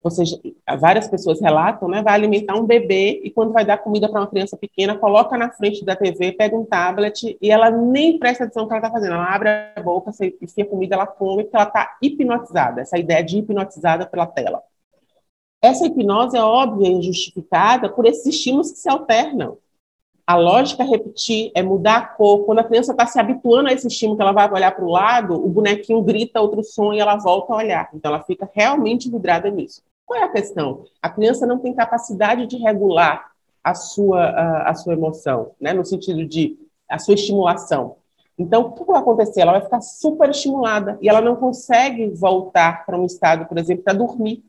ou 0.03 0.11
seja, 0.11 0.37
várias 0.79 1.07
pessoas 1.07 1.39
relatam, 1.39 1.87
né, 1.87 2.03
vai 2.03 2.13
alimentar 2.13 2.55
um 2.55 2.65
bebê 2.65 3.21
e 3.23 3.31
quando 3.31 3.53
vai 3.53 3.65
dar 3.65 3.77
comida 3.77 4.09
para 4.09 4.19
uma 4.19 4.27
criança 4.27 4.57
pequena, 4.57 4.97
coloca 4.97 5.37
na 5.37 5.49
frente 5.49 5.85
da 5.85 5.95
TV, 5.95 6.33
pega 6.33 6.57
um 6.57 6.65
tablet 6.65 7.37
e 7.41 7.49
ela 7.49 7.71
nem 7.71 8.19
presta 8.19 8.43
atenção 8.43 8.63
no 8.63 8.67
que 8.67 8.75
ela 8.75 8.85
está 8.85 8.91
fazendo. 8.91 9.13
Ela 9.13 9.33
abre 9.33 9.49
a 9.49 9.81
boca, 9.81 10.11
enfia 10.41 10.65
comida, 10.65 10.95
ela 10.95 11.07
come, 11.07 11.43
porque 11.43 11.55
ela 11.55 11.67
está 11.67 11.97
hipnotizada. 12.01 12.81
Essa 12.81 12.97
ideia 12.97 13.23
de 13.23 13.37
hipnotizada 13.37 14.05
pela 14.05 14.27
tela. 14.27 14.61
Essa 15.61 15.87
hipnose 15.87 16.35
é 16.35 16.43
óbvia 16.43 16.89
e 16.89 17.01
justificada 17.01 17.87
por 17.87 18.05
esses 18.05 18.25
estímulos 18.25 18.73
que 18.73 18.79
se 18.79 18.89
alternam. 18.89 19.57
A 20.27 20.35
lógica 20.35 20.83
é 20.83 20.85
repetir, 20.85 21.51
é 21.55 21.63
mudar 21.63 21.97
a 21.97 22.05
cor. 22.05 22.45
Quando 22.45 22.59
a 22.59 22.63
criança 22.65 22.91
está 22.91 23.05
se 23.05 23.17
habituando 23.17 23.69
a 23.69 23.73
esse 23.73 23.87
estímulo, 23.87 24.17
que 24.17 24.21
ela 24.21 24.33
vai 24.33 24.51
olhar 24.51 24.75
para 24.75 24.83
o 24.83 24.91
lado, 24.91 25.33
o 25.33 25.47
bonequinho 25.47 26.01
grita 26.01 26.41
outro 26.41 26.61
som 26.61 26.93
e 26.93 26.99
ela 26.99 27.15
volta 27.15 27.53
a 27.53 27.57
olhar. 27.57 27.89
Então, 27.93 28.13
ela 28.13 28.23
fica 28.23 28.49
realmente 28.53 29.09
vidrada 29.09 29.49
nisso. 29.49 29.81
Qual 30.05 30.19
é 30.19 30.23
a 30.23 30.31
questão? 30.31 30.85
A 31.01 31.09
criança 31.09 31.45
não 31.45 31.59
tem 31.59 31.73
capacidade 31.73 32.45
de 32.47 32.57
regular 32.57 33.31
a 33.63 33.73
sua, 33.73 34.23
a, 34.25 34.69
a 34.71 34.75
sua 34.75 34.93
emoção, 34.93 35.51
né? 35.59 35.73
no 35.73 35.85
sentido 35.85 36.25
de 36.25 36.59
a 36.89 36.99
sua 36.99 37.13
estimulação. 37.13 37.97
Então, 38.37 38.61
o 38.63 38.71
que 38.73 38.83
vai 38.83 38.99
acontecer? 38.99 39.41
Ela 39.41 39.53
vai 39.53 39.61
ficar 39.61 39.81
super 39.81 40.29
estimulada 40.29 40.97
e 41.01 41.07
ela 41.07 41.21
não 41.21 41.35
consegue 41.35 42.09
voltar 42.09 42.85
para 42.85 42.97
um 42.97 43.05
estado, 43.05 43.45
por 43.45 43.57
exemplo, 43.57 43.83
para 43.83 43.93
dormir. 43.93 44.43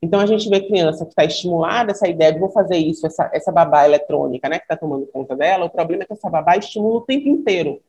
Então, 0.00 0.20
a 0.20 0.26
gente 0.26 0.48
vê 0.48 0.60
criança 0.60 1.04
que 1.04 1.12
está 1.12 1.24
estimulada, 1.24 1.92
essa 1.92 2.08
ideia 2.08 2.32
de 2.32 2.40
vou 2.40 2.50
fazer 2.50 2.76
isso, 2.76 3.06
essa, 3.06 3.30
essa 3.32 3.52
babá 3.52 3.86
eletrônica, 3.86 4.48
né, 4.48 4.58
que 4.58 4.64
está 4.64 4.76
tomando 4.76 5.06
conta 5.06 5.34
dela, 5.36 5.64
o 5.64 5.70
problema 5.70 6.02
é 6.02 6.06
que 6.06 6.12
essa 6.12 6.28
babá 6.28 6.56
estimula 6.56 6.96
o 6.96 7.02
tempo 7.02 7.28
inteiro. 7.28 7.80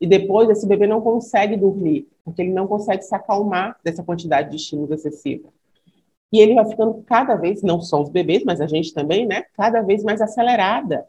E 0.00 0.06
depois 0.06 0.48
esse 0.48 0.66
bebê 0.66 0.86
não 0.86 1.00
consegue 1.00 1.56
dormir, 1.56 2.08
porque 2.24 2.42
ele 2.42 2.52
não 2.52 2.66
consegue 2.66 3.02
se 3.02 3.14
acalmar 3.14 3.76
dessa 3.82 4.02
quantidade 4.02 4.50
de 4.50 4.56
estímulos 4.56 4.90
excessiva. 4.92 5.48
E 6.36 6.40
ele 6.40 6.52
vai 6.52 6.66
ficando 6.66 7.02
cada 7.06 7.34
vez, 7.34 7.62
não 7.62 7.80
só 7.80 8.02
os 8.02 8.10
bebês, 8.10 8.44
mas 8.44 8.60
a 8.60 8.66
gente 8.66 8.92
também, 8.92 9.24
né? 9.24 9.44
Cada 9.54 9.80
vez 9.80 10.04
mais 10.04 10.20
acelerada. 10.20 11.06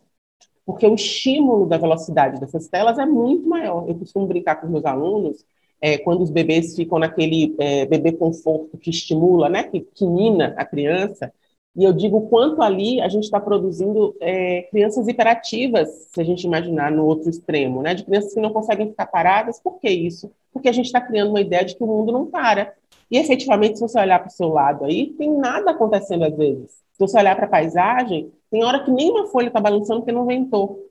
Porque 0.66 0.88
o 0.88 0.96
estímulo 0.96 1.66
da 1.66 1.78
velocidade 1.78 2.40
dessas 2.40 2.70
telas 2.70 2.98
é 2.98 3.06
muito 3.06 3.46
maior. 3.46 3.90
Eu 3.90 3.96
costumo 3.96 4.26
brincar 4.26 4.56
com 4.56 4.68
os 4.68 4.72
meus 4.72 4.86
alunos, 4.86 5.46
é, 5.82 5.98
quando 5.98 6.22
os 6.22 6.30
bebês 6.30 6.78
ficam 6.78 6.98
naquele 6.98 7.54
é, 7.60 7.86
bebê 7.86 8.14
conforto 8.14 8.78
que 8.78 8.90
estimula, 8.90 9.50
né? 9.50 9.64
Que, 9.64 9.82
que 9.82 10.06
mina 10.06 10.56
a 10.58 10.64
criança. 10.64 11.30
E 11.76 11.84
eu 11.84 11.92
digo 11.92 12.30
quanto 12.30 12.62
ali 12.62 13.02
a 13.02 13.10
gente 13.10 13.26
está 13.26 13.42
produzindo 13.42 14.16
é, 14.22 14.62
crianças 14.72 15.10
hiperativas, 15.10 15.90
se 16.10 16.22
a 16.22 16.24
gente 16.24 16.46
imaginar 16.46 16.90
no 16.90 17.06
outro 17.06 17.30
extremo, 17.30 17.82
né? 17.82 17.94
De 17.94 18.06
crianças 18.06 18.34
que 18.34 18.40
não 18.40 18.54
conseguem 18.54 18.88
ficar 18.88 19.08
paradas. 19.08 19.60
Por 19.60 19.78
que 19.82 19.90
isso? 19.90 20.32
Porque 20.58 20.70
a 20.70 20.74
gente 20.74 20.88
está 20.88 21.00
criando 21.00 21.30
uma 21.30 21.40
ideia 21.40 21.64
de 21.64 21.76
que 21.76 21.84
o 21.84 21.88
mundo 21.88 22.12
não 22.12 22.26
para. 22.26 22.74
E 23.12 23.18
efetivamente, 23.18 23.78
se 23.78 23.82
você 23.82 24.00
olhar 24.00 24.18
para 24.18 24.28
o 24.28 24.32
seu 24.32 24.50
lado 24.50 24.86
aí, 24.86 25.14
tem 25.14 25.32
nada 25.32 25.70
acontecendo 25.70 26.26
às 26.26 26.36
vezes. 26.36 26.72
Se 26.94 27.00
você 27.00 27.16
olhar 27.20 27.36
para 27.36 27.46
a 27.46 27.50
paisagem, 27.50 28.32
tem 28.50 28.64
hora 28.64 28.84
que 28.84 28.90
nem 28.90 29.12
uma 29.12 29.28
folha 29.28 29.48
está 29.50 29.62
balançando 29.62 30.02
porque 30.02 30.12
não 30.12 30.26
ventou. 30.26 30.90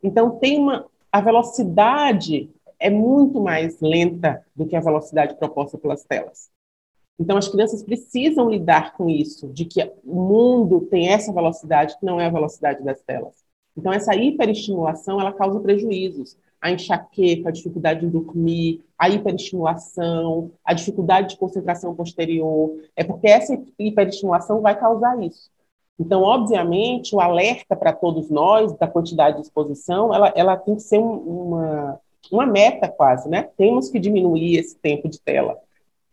Então, 0.00 0.38
tem 0.38 0.58
uma. 0.58 0.86
A 1.10 1.20
velocidade 1.20 2.48
é 2.78 2.88
muito 2.88 3.40
mais 3.40 3.80
lenta 3.80 4.44
do 4.54 4.66
que 4.66 4.76
a 4.76 4.80
velocidade 4.80 5.34
proposta 5.34 5.76
pelas 5.76 6.04
telas. 6.04 6.48
Então, 7.18 7.36
as 7.36 7.48
crianças 7.48 7.82
precisam 7.82 8.48
lidar 8.48 8.92
com 8.92 9.10
isso, 9.10 9.48
de 9.48 9.64
que 9.64 9.82
o 10.04 10.14
mundo 10.14 10.82
tem 10.82 11.08
essa 11.08 11.32
velocidade 11.32 11.98
que 11.98 12.06
não 12.06 12.20
é 12.20 12.26
a 12.26 12.30
velocidade 12.30 12.84
das 12.84 13.00
telas. 13.02 13.34
Então, 13.76 13.92
essa 13.92 14.14
hiperestimulação, 14.14 15.20
ela 15.20 15.32
causa 15.32 15.58
prejuízos 15.58 16.36
a 16.60 16.70
enxaqueca, 16.70 17.48
a 17.48 17.52
dificuldade 17.52 18.00
de 18.00 18.08
dormir, 18.08 18.84
a 18.98 19.08
hiperestimulação, 19.08 20.50
a 20.64 20.74
dificuldade 20.74 21.30
de 21.30 21.36
concentração 21.36 21.94
posterior. 21.94 22.76
É 22.96 23.04
porque 23.04 23.28
essa 23.28 23.60
hiperestimulação 23.78 24.60
vai 24.60 24.78
causar 24.78 25.22
isso. 25.22 25.50
Então, 25.98 26.22
obviamente, 26.22 27.14
o 27.14 27.20
alerta 27.20 27.74
para 27.74 27.92
todos 27.92 28.30
nós 28.30 28.72
da 28.74 28.86
quantidade 28.86 29.36
de 29.36 29.42
exposição, 29.42 30.14
ela, 30.14 30.32
ela 30.36 30.56
tem 30.56 30.76
que 30.76 30.82
ser 30.82 30.98
uma, 30.98 32.00
uma 32.30 32.46
meta 32.46 32.88
quase, 32.88 33.28
né? 33.28 33.48
Temos 33.56 33.90
que 33.90 33.98
diminuir 33.98 34.56
esse 34.58 34.76
tempo 34.76 35.08
de 35.08 35.20
tela. 35.20 35.58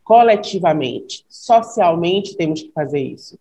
Coletivamente, 0.03 1.25
socialmente, 1.29 2.35
temos 2.35 2.61
que 2.63 2.71
fazer 2.71 2.99
isso. 2.99 3.37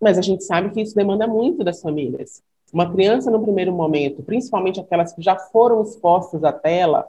Mas 0.00 0.16
a 0.16 0.22
gente 0.22 0.44
sabe 0.44 0.70
que 0.70 0.80
isso 0.80 0.94
demanda 0.94 1.26
muito 1.26 1.64
das 1.64 1.80
famílias. 1.82 2.42
Uma 2.72 2.90
criança, 2.90 3.30
no 3.30 3.42
primeiro 3.42 3.72
momento, 3.72 4.22
principalmente 4.22 4.80
aquelas 4.80 5.12
que 5.12 5.22
já 5.22 5.36
foram 5.36 5.82
expostas 5.82 6.44
à 6.44 6.52
tela, 6.52 7.06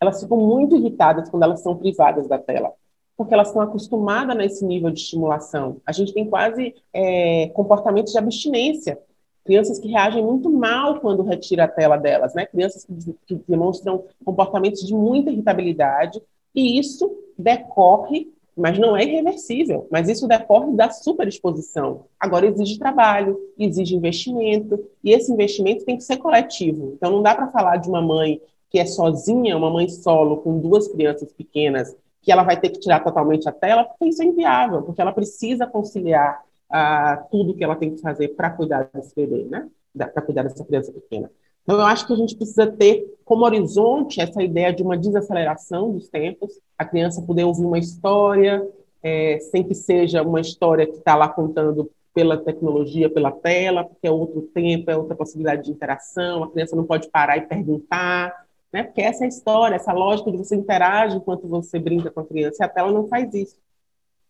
elas 0.00 0.20
ficam 0.20 0.36
muito 0.36 0.76
irritadas 0.76 1.28
quando 1.28 1.44
elas 1.44 1.60
são 1.60 1.76
privadas 1.76 2.26
da 2.26 2.38
tela, 2.38 2.72
porque 3.16 3.32
elas 3.32 3.48
estão 3.48 3.62
acostumadas 3.62 4.36
nesse 4.36 4.64
nível 4.64 4.90
de 4.90 5.00
estimulação. 5.00 5.80
A 5.86 5.92
gente 5.92 6.12
tem 6.12 6.28
quase 6.28 6.74
é, 6.92 7.48
comportamentos 7.54 8.12
de 8.12 8.18
abstinência. 8.18 8.98
Crianças 9.44 9.78
que 9.78 9.88
reagem 9.88 10.22
muito 10.24 10.50
mal 10.50 11.00
quando 11.00 11.22
retira 11.22 11.64
a 11.64 11.68
tela 11.68 11.96
delas, 11.96 12.34
né? 12.34 12.46
Crianças 12.46 12.84
que, 12.84 13.14
que 13.26 13.44
demonstram 13.46 14.04
comportamentos 14.24 14.84
de 14.84 14.94
muita 14.94 15.30
irritabilidade, 15.30 16.20
e 16.54 16.78
isso 16.78 17.14
decorre 17.38 18.32
mas 18.56 18.78
não 18.78 18.96
é 18.96 19.04
irreversível. 19.04 19.86
Mas 19.90 20.08
isso 20.08 20.28
decorre 20.28 20.72
da 20.72 20.90
superexposição. 20.90 22.04
Agora 22.18 22.46
exige 22.46 22.78
trabalho, 22.78 23.38
exige 23.58 23.94
investimento, 23.94 24.82
e 25.02 25.12
esse 25.12 25.32
investimento 25.32 25.84
tem 25.84 25.96
que 25.96 26.04
ser 26.04 26.18
coletivo. 26.18 26.92
Então 26.96 27.10
não 27.10 27.22
dá 27.22 27.34
para 27.34 27.48
falar 27.48 27.76
de 27.76 27.88
uma 27.88 28.00
mãe 28.00 28.40
que 28.70 28.78
é 28.78 28.86
sozinha, 28.86 29.56
uma 29.56 29.70
mãe 29.70 29.88
solo 29.88 30.38
com 30.38 30.58
duas 30.58 30.88
crianças 30.88 31.32
pequenas, 31.32 31.96
que 32.20 32.32
ela 32.32 32.42
vai 32.42 32.58
ter 32.58 32.70
que 32.70 32.80
tirar 32.80 33.00
totalmente 33.00 33.48
a 33.48 33.52
tela, 33.52 33.84
porque 33.84 34.06
isso 34.06 34.22
é 34.22 34.26
inviável, 34.26 34.82
porque 34.82 35.00
ela 35.00 35.12
precisa 35.12 35.66
conciliar 35.66 36.42
ah, 36.70 37.24
tudo 37.30 37.54
que 37.54 37.62
ela 37.62 37.76
tem 37.76 37.94
que 37.94 38.00
fazer 38.00 38.28
para 38.28 38.50
cuidar 38.50 38.88
desse 38.92 39.14
bebê, 39.14 39.44
né? 39.44 39.68
Para 39.96 40.22
cuidar 40.22 40.42
dessa 40.42 40.64
criança 40.64 40.90
pequena. 40.90 41.30
Então, 41.64 41.78
eu 41.78 41.86
acho 41.86 42.06
que 42.06 42.12
a 42.12 42.16
gente 42.16 42.36
precisa 42.36 42.66
ter 42.66 43.04
como 43.24 43.44
horizonte 43.44 44.20
essa 44.20 44.42
ideia 44.42 44.72
de 44.72 44.82
uma 44.82 44.98
desaceleração 44.98 45.90
dos 45.90 46.08
tempos, 46.08 46.60
a 46.78 46.84
criança 46.84 47.22
poder 47.22 47.44
ouvir 47.44 47.64
uma 47.64 47.78
história, 47.78 48.66
é, 49.02 49.38
sem 49.50 49.64
que 49.64 49.74
seja 49.74 50.22
uma 50.22 50.40
história 50.40 50.86
que 50.86 50.98
está 50.98 51.16
lá 51.16 51.28
contando 51.28 51.90
pela 52.12 52.36
tecnologia, 52.36 53.10
pela 53.10 53.32
tela, 53.32 53.84
porque 53.84 54.06
é 54.06 54.10
outro 54.10 54.42
tempo, 54.54 54.90
é 54.90 54.96
outra 54.96 55.16
possibilidade 55.16 55.64
de 55.64 55.72
interação, 55.72 56.44
a 56.44 56.50
criança 56.50 56.76
não 56.76 56.84
pode 56.84 57.08
parar 57.08 57.38
e 57.38 57.42
perguntar, 57.42 58.46
né? 58.72 58.84
Porque 58.84 59.00
essa 59.00 59.24
é 59.24 59.26
a 59.26 59.28
história, 59.28 59.74
essa 59.74 59.92
lógica 59.92 60.30
de 60.30 60.36
você 60.36 60.54
interage 60.54 61.16
enquanto 61.16 61.48
você 61.48 61.78
brinca 61.78 62.10
com 62.10 62.20
a 62.20 62.26
criança, 62.26 62.62
e 62.62 62.64
a 62.64 62.68
tela 62.68 62.92
não 62.92 63.08
faz 63.08 63.32
isso. 63.34 63.56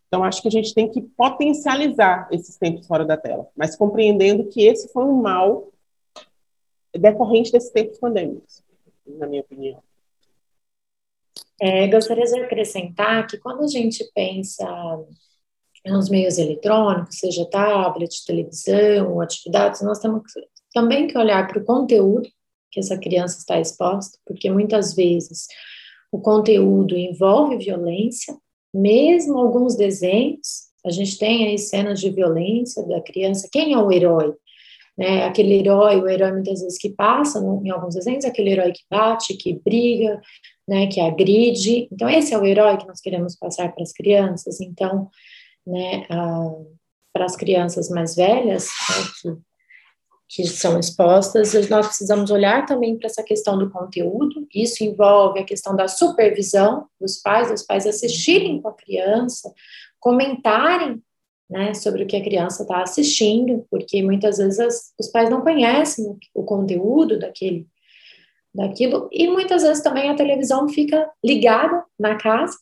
Então, 0.07 0.23
acho 0.23 0.41
que 0.41 0.47
a 0.47 0.51
gente 0.51 0.73
tem 0.73 0.89
que 0.89 1.01
potencializar 1.01 2.27
esses 2.31 2.57
tempos 2.57 2.87
fora 2.87 3.05
da 3.05 3.17
tela, 3.17 3.47
mas 3.55 3.75
compreendendo 3.75 4.45
que 4.45 4.65
esse 4.65 4.87
foi 4.91 5.03
um 5.03 5.21
mal 5.21 5.67
decorrente 6.99 7.51
desses 7.51 7.71
tempos 7.71 7.99
pandêmicos, 7.99 8.63
na 9.05 9.27
minha 9.27 9.41
opinião. 9.41 9.81
É, 11.61 11.87
gostaria 11.87 12.25
de 12.25 12.39
acrescentar 12.39 13.27
que 13.27 13.37
quando 13.37 13.63
a 13.63 13.67
gente 13.67 14.03
pensa 14.13 14.65
nos 15.85 16.09
meios 16.09 16.37
eletrônicos, 16.37 17.19
seja 17.19 17.45
tablet, 17.45 18.25
televisão, 18.25 19.21
atividades, 19.21 19.81
nós 19.81 19.99
temos 19.99 20.23
também 20.73 21.07
que 21.07 21.17
olhar 21.17 21.47
para 21.47 21.59
o 21.59 21.65
conteúdo 21.65 22.27
que 22.71 22.79
essa 22.79 22.97
criança 22.97 23.37
está 23.37 23.59
exposta, 23.59 24.17
porque 24.25 24.49
muitas 24.49 24.93
vezes 24.93 25.47
o 26.11 26.19
conteúdo 26.19 26.97
envolve 26.97 27.57
violência, 27.57 28.35
mesmo 28.73 29.37
alguns 29.37 29.75
desenhos, 29.75 30.65
a 30.85 30.89
gente 30.89 31.17
tem 31.17 31.47
aí 31.47 31.57
cenas 31.57 31.99
de 31.99 32.09
violência 32.09 32.85
da 32.85 33.01
criança. 33.01 33.47
Quem 33.51 33.73
é 33.73 33.77
o 33.77 33.91
herói? 33.91 34.33
Né? 34.97 35.25
Aquele 35.25 35.55
herói, 35.55 35.99
o 35.99 36.07
herói 36.07 36.31
muitas 36.31 36.61
vezes 36.61 36.77
que 36.77 36.89
passa 36.89 37.39
em 37.39 37.69
alguns 37.69 37.95
desenhos, 37.95 38.25
aquele 38.25 38.51
herói 38.51 38.71
que 38.71 38.83
bate, 38.89 39.35
que 39.35 39.59
briga, 39.63 40.21
né? 40.67 40.87
Que 40.87 41.01
agride. 41.01 41.87
Então 41.91 42.09
esse 42.09 42.33
é 42.33 42.37
o 42.37 42.45
herói 42.45 42.77
que 42.77 42.87
nós 42.87 43.01
queremos 43.01 43.35
passar 43.35 43.73
para 43.73 43.83
as 43.83 43.91
crianças. 43.91 44.61
Então, 44.61 45.09
né? 45.65 46.05
para 47.15 47.23
as 47.23 47.37
crianças 47.37 47.89
mais 47.89 48.13
velhas, 48.13 48.67
né, 49.23 49.37
que, 50.27 50.43
que 50.43 50.47
são 50.49 50.77
expostas, 50.77 51.53
nós 51.69 51.87
precisamos 51.87 52.29
olhar 52.29 52.65
também 52.65 52.97
para 52.97 53.07
essa 53.07 53.23
questão 53.23 53.57
do 53.57 53.69
conteúdo. 53.69 54.45
Isso 54.53 54.83
envolve 54.83 55.39
a 55.39 55.45
questão 55.45 55.77
da 55.77 55.87
supervisão 55.87 56.87
dos 56.99 57.21
pais, 57.21 57.49
dos 57.49 57.63
pais 57.63 57.87
assistirem 57.87 58.61
com 58.61 58.67
a 58.67 58.73
criança, 58.73 59.49
comentarem 59.97 61.01
né, 61.49 61.73
sobre 61.73 62.03
o 62.03 62.07
que 62.07 62.15
a 62.15 62.23
criança 62.23 62.63
está 62.63 62.81
assistindo, 62.81 63.65
porque 63.69 64.01
muitas 64.01 64.37
vezes 64.37 64.59
as, 64.59 64.93
os 64.99 65.07
pais 65.07 65.29
não 65.29 65.41
conhecem 65.41 66.05
o, 66.05 66.17
o, 66.33 66.43
conteúdo 66.43 67.19
daquele, 67.19 67.67
daquilo, 68.53 69.07
e 69.11 69.27
muitas 69.27 69.63
vezes 69.63 69.83
também 69.83 70.09
a 70.09 70.15
televisão 70.15 70.67
fica 70.67 71.09
ligada 71.23 71.83
na 71.99 72.15
casa, 72.15 72.57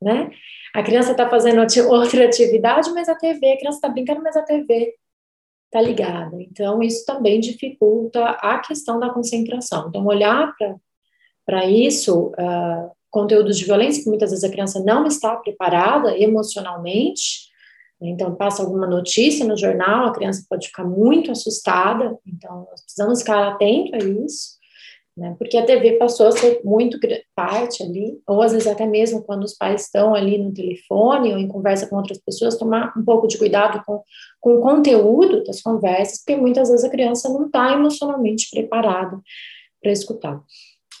né? 0.00 0.30
A 0.74 0.82
criança 0.82 1.12
está 1.12 1.28
fazendo 1.28 1.60
outra 1.88 2.24
atividade, 2.24 2.90
mas 2.92 3.08
a 3.08 3.14
TV, 3.14 3.52
a 3.52 3.58
criança 3.58 3.78
está 3.78 3.88
brincando, 3.88 4.22
mas 4.22 4.36
a 4.36 4.42
TV 4.42 4.94
está 5.66 5.80
ligada. 5.80 6.40
Então, 6.40 6.82
isso 6.82 7.04
também 7.04 7.40
dificulta 7.40 8.24
a 8.24 8.58
questão 8.58 9.00
da 9.00 9.10
concentração. 9.10 9.88
Então, 9.88 10.06
olhar 10.06 10.54
para 11.44 11.66
isso, 11.66 12.28
uh, 12.28 12.90
conteúdos 13.10 13.58
de 13.58 13.64
violência, 13.64 14.02
que 14.02 14.08
muitas 14.08 14.30
vezes 14.30 14.44
a 14.44 14.50
criança 14.50 14.82
não 14.84 15.04
está 15.06 15.34
preparada 15.36 16.16
emocionalmente, 16.16 17.52
então, 18.00 18.34
passa 18.34 18.62
alguma 18.62 18.86
notícia 18.86 19.46
no 19.46 19.56
jornal, 19.56 20.06
a 20.06 20.12
criança 20.12 20.44
pode 20.48 20.66
ficar 20.66 20.84
muito 20.84 21.30
assustada, 21.30 22.18
então 22.26 22.66
nós 22.70 22.82
precisamos 22.82 23.20
ficar 23.20 23.48
atento 23.48 23.94
a 23.94 23.98
isso, 23.98 24.58
né? 25.16 25.34
Porque 25.38 25.56
a 25.56 25.64
TV 25.64 25.92
passou 25.92 26.26
a 26.26 26.32
ser 26.32 26.60
muito 26.64 26.98
parte 27.36 27.82
ali, 27.82 28.20
ou 28.26 28.42
às 28.42 28.52
vezes 28.52 28.66
até 28.66 28.84
mesmo 28.84 29.22
quando 29.22 29.44
os 29.44 29.54
pais 29.54 29.82
estão 29.82 30.14
ali 30.14 30.36
no 30.38 30.52
telefone 30.52 31.32
ou 31.32 31.38
em 31.38 31.46
conversa 31.46 31.86
com 31.86 31.96
outras 31.96 32.18
pessoas, 32.18 32.58
tomar 32.58 32.92
um 32.96 33.04
pouco 33.04 33.28
de 33.28 33.38
cuidado 33.38 33.80
com, 33.86 34.02
com 34.40 34.56
o 34.56 34.60
conteúdo 34.60 35.44
das 35.44 35.62
conversas, 35.62 36.18
porque 36.18 36.40
muitas 36.40 36.68
vezes 36.68 36.84
a 36.84 36.90
criança 36.90 37.28
não 37.28 37.46
está 37.46 37.72
emocionalmente 37.72 38.50
preparada 38.50 39.20
para 39.80 39.92
escutar. 39.92 40.42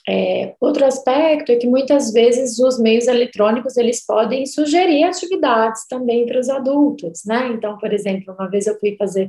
É, 0.06 0.54
outro 0.60 0.84
aspecto 0.84 1.50
é 1.50 1.56
que 1.56 1.66
muitas 1.66 2.12
vezes 2.12 2.58
os 2.58 2.78
meios 2.78 3.06
eletrônicos 3.06 3.76
eles 3.78 4.04
podem 4.04 4.44
sugerir 4.44 5.04
atividades 5.04 5.86
também 5.88 6.26
para 6.26 6.38
os 6.38 6.50
adultos, 6.50 7.22
né? 7.24 7.48
Então, 7.48 7.78
por 7.78 7.92
exemplo, 7.92 8.34
uma 8.34 8.48
vez 8.48 8.66
eu 8.66 8.78
fui 8.78 8.96
fazer 8.96 9.28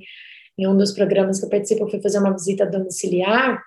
em 0.57 0.67
um 0.67 0.75
dos 0.75 0.91
programas 0.91 1.39
que 1.39 1.45
eu 1.45 1.49
participo, 1.49 1.83
eu 1.83 1.89
fui 1.89 2.01
fazer 2.01 2.19
uma 2.19 2.33
visita 2.33 2.65
domiciliar 2.65 3.61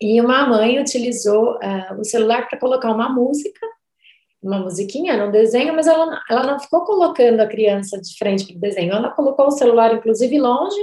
e 0.00 0.18
uma 0.20 0.46
mãe 0.48 0.80
utilizou 0.80 1.56
uh, 1.56 2.00
o 2.00 2.04
celular 2.04 2.48
para 2.48 2.58
colocar 2.58 2.90
uma 2.90 3.10
música, 3.10 3.60
uma 4.42 4.58
musiquinha 4.58 5.22
no 5.22 5.30
desenho, 5.30 5.74
mas 5.74 5.86
ela, 5.86 6.18
ela 6.30 6.46
não 6.46 6.58
ficou 6.58 6.86
colocando 6.86 7.40
a 7.40 7.46
criança 7.46 8.00
de 8.00 8.16
frente 8.16 8.46
para 8.46 8.56
o 8.56 8.60
desenho, 8.60 8.94
ela 8.94 9.10
colocou 9.10 9.48
o 9.48 9.50
celular 9.50 9.92
inclusive 9.94 10.38
longe 10.38 10.80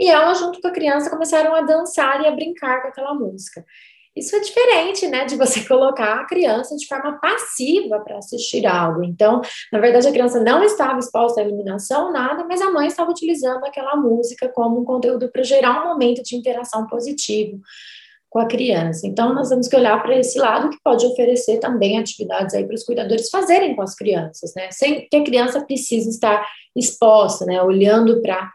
e 0.00 0.08
ela 0.08 0.32
junto 0.32 0.62
com 0.62 0.68
a 0.68 0.72
criança 0.72 1.10
começaram 1.10 1.54
a 1.54 1.60
dançar 1.60 2.22
e 2.22 2.26
a 2.26 2.30
brincar 2.30 2.80
com 2.80 2.88
aquela 2.88 3.12
música. 3.12 3.62
Isso 4.16 4.36
é 4.36 4.40
diferente, 4.40 5.08
né, 5.08 5.24
de 5.24 5.36
você 5.36 5.64
colocar 5.66 6.20
a 6.20 6.26
criança 6.26 6.76
de 6.76 6.86
forma 6.86 7.18
passiva 7.20 8.00
para 8.00 8.18
assistir 8.18 8.66
algo. 8.66 9.02
Então, 9.02 9.40
na 9.72 9.80
verdade, 9.80 10.06
a 10.06 10.12
criança 10.12 10.40
não 10.40 10.62
estava 10.62 10.98
exposta 10.98 11.40
à 11.40 11.44
iluminação, 11.44 12.12
nada, 12.12 12.44
mas 12.44 12.60
a 12.60 12.70
mãe 12.70 12.86
estava 12.86 13.10
utilizando 13.10 13.64
aquela 13.64 13.96
música 13.96 14.48
como 14.48 14.80
um 14.80 14.84
conteúdo 14.84 15.30
para 15.30 15.42
gerar 15.42 15.82
um 15.82 15.88
momento 15.88 16.22
de 16.22 16.36
interação 16.36 16.86
positivo 16.86 17.60
com 18.30 18.40
a 18.40 18.46
criança. 18.46 19.06
Então, 19.06 19.32
nós 19.32 19.48
temos 19.48 19.68
que 19.68 19.76
olhar 19.76 20.02
para 20.02 20.18
esse 20.18 20.38
lado 20.38 20.68
que 20.68 20.78
pode 20.82 21.06
oferecer 21.06 21.58
também 21.58 21.98
atividades 21.98 22.54
aí 22.54 22.66
para 22.66 22.74
os 22.74 22.82
cuidadores 22.82 23.30
fazerem 23.30 23.76
com 23.76 23.82
as 23.82 23.94
crianças, 23.94 24.52
né, 24.56 24.70
sem 24.70 25.08
que 25.08 25.16
a 25.16 25.24
criança 25.24 25.64
precise 25.64 26.10
estar 26.10 26.44
exposta, 26.76 27.46
né, 27.46 27.62
olhando 27.62 28.20
para 28.20 28.52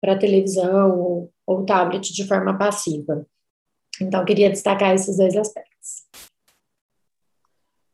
para 0.00 0.16
televisão 0.16 0.98
ou, 0.98 1.32
ou 1.46 1.66
tablet 1.66 2.14
de 2.14 2.26
forma 2.26 2.56
passiva. 2.56 3.26
Então, 4.00 4.24
queria 4.24 4.48
destacar 4.48 4.94
esses 4.94 5.18
dois 5.18 5.36
aspectos. 5.36 6.06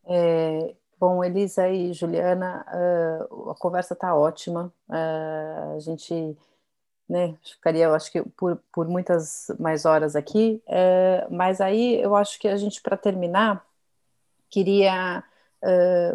É, 0.08 0.74
bom, 1.00 1.24
Elisa 1.24 1.68
e 1.68 1.92
Juliana, 1.92 2.64
uh, 3.28 3.50
a 3.50 3.54
conversa 3.56 3.94
está 3.94 4.14
ótima. 4.14 4.72
Uh, 4.88 5.76
a 5.76 5.78
gente 5.80 6.36
né, 7.08 7.36
ficaria, 7.42 7.86
eu 7.86 7.94
acho 7.94 8.12
que, 8.12 8.22
por, 8.22 8.56
por 8.72 8.86
muitas 8.88 9.48
mais 9.58 9.84
horas 9.84 10.14
aqui, 10.14 10.62
uh, 10.68 11.34
mas 11.34 11.60
aí 11.60 12.00
eu 12.00 12.14
acho 12.14 12.38
que 12.38 12.46
a 12.46 12.56
gente, 12.56 12.80
para 12.80 12.96
terminar, 12.96 13.64
queria 14.48 15.24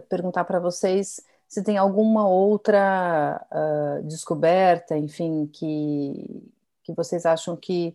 perguntar 0.08 0.46
para 0.46 0.60
vocês 0.60 1.20
se 1.46 1.62
tem 1.62 1.78
alguma 1.78 2.26
outra 2.26 3.46
descoberta, 4.06 4.98
enfim, 4.98 5.50
que, 5.52 6.50
que 6.84 6.94
vocês 6.94 7.26
acham 7.26 7.58
que, 7.58 7.94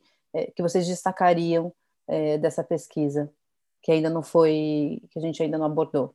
que 0.54 0.60
vocês 0.60 0.86
destacariam 0.86 1.72
é, 2.08 2.38
dessa 2.38 2.62
pesquisa, 2.64 3.30
que 3.82 3.92
ainda 3.92 4.10
não 4.10 4.22
foi, 4.22 5.02
que 5.10 5.18
a 5.18 5.22
gente 5.22 5.42
ainda 5.42 5.58
não 5.58 5.66
abordou? 5.66 6.14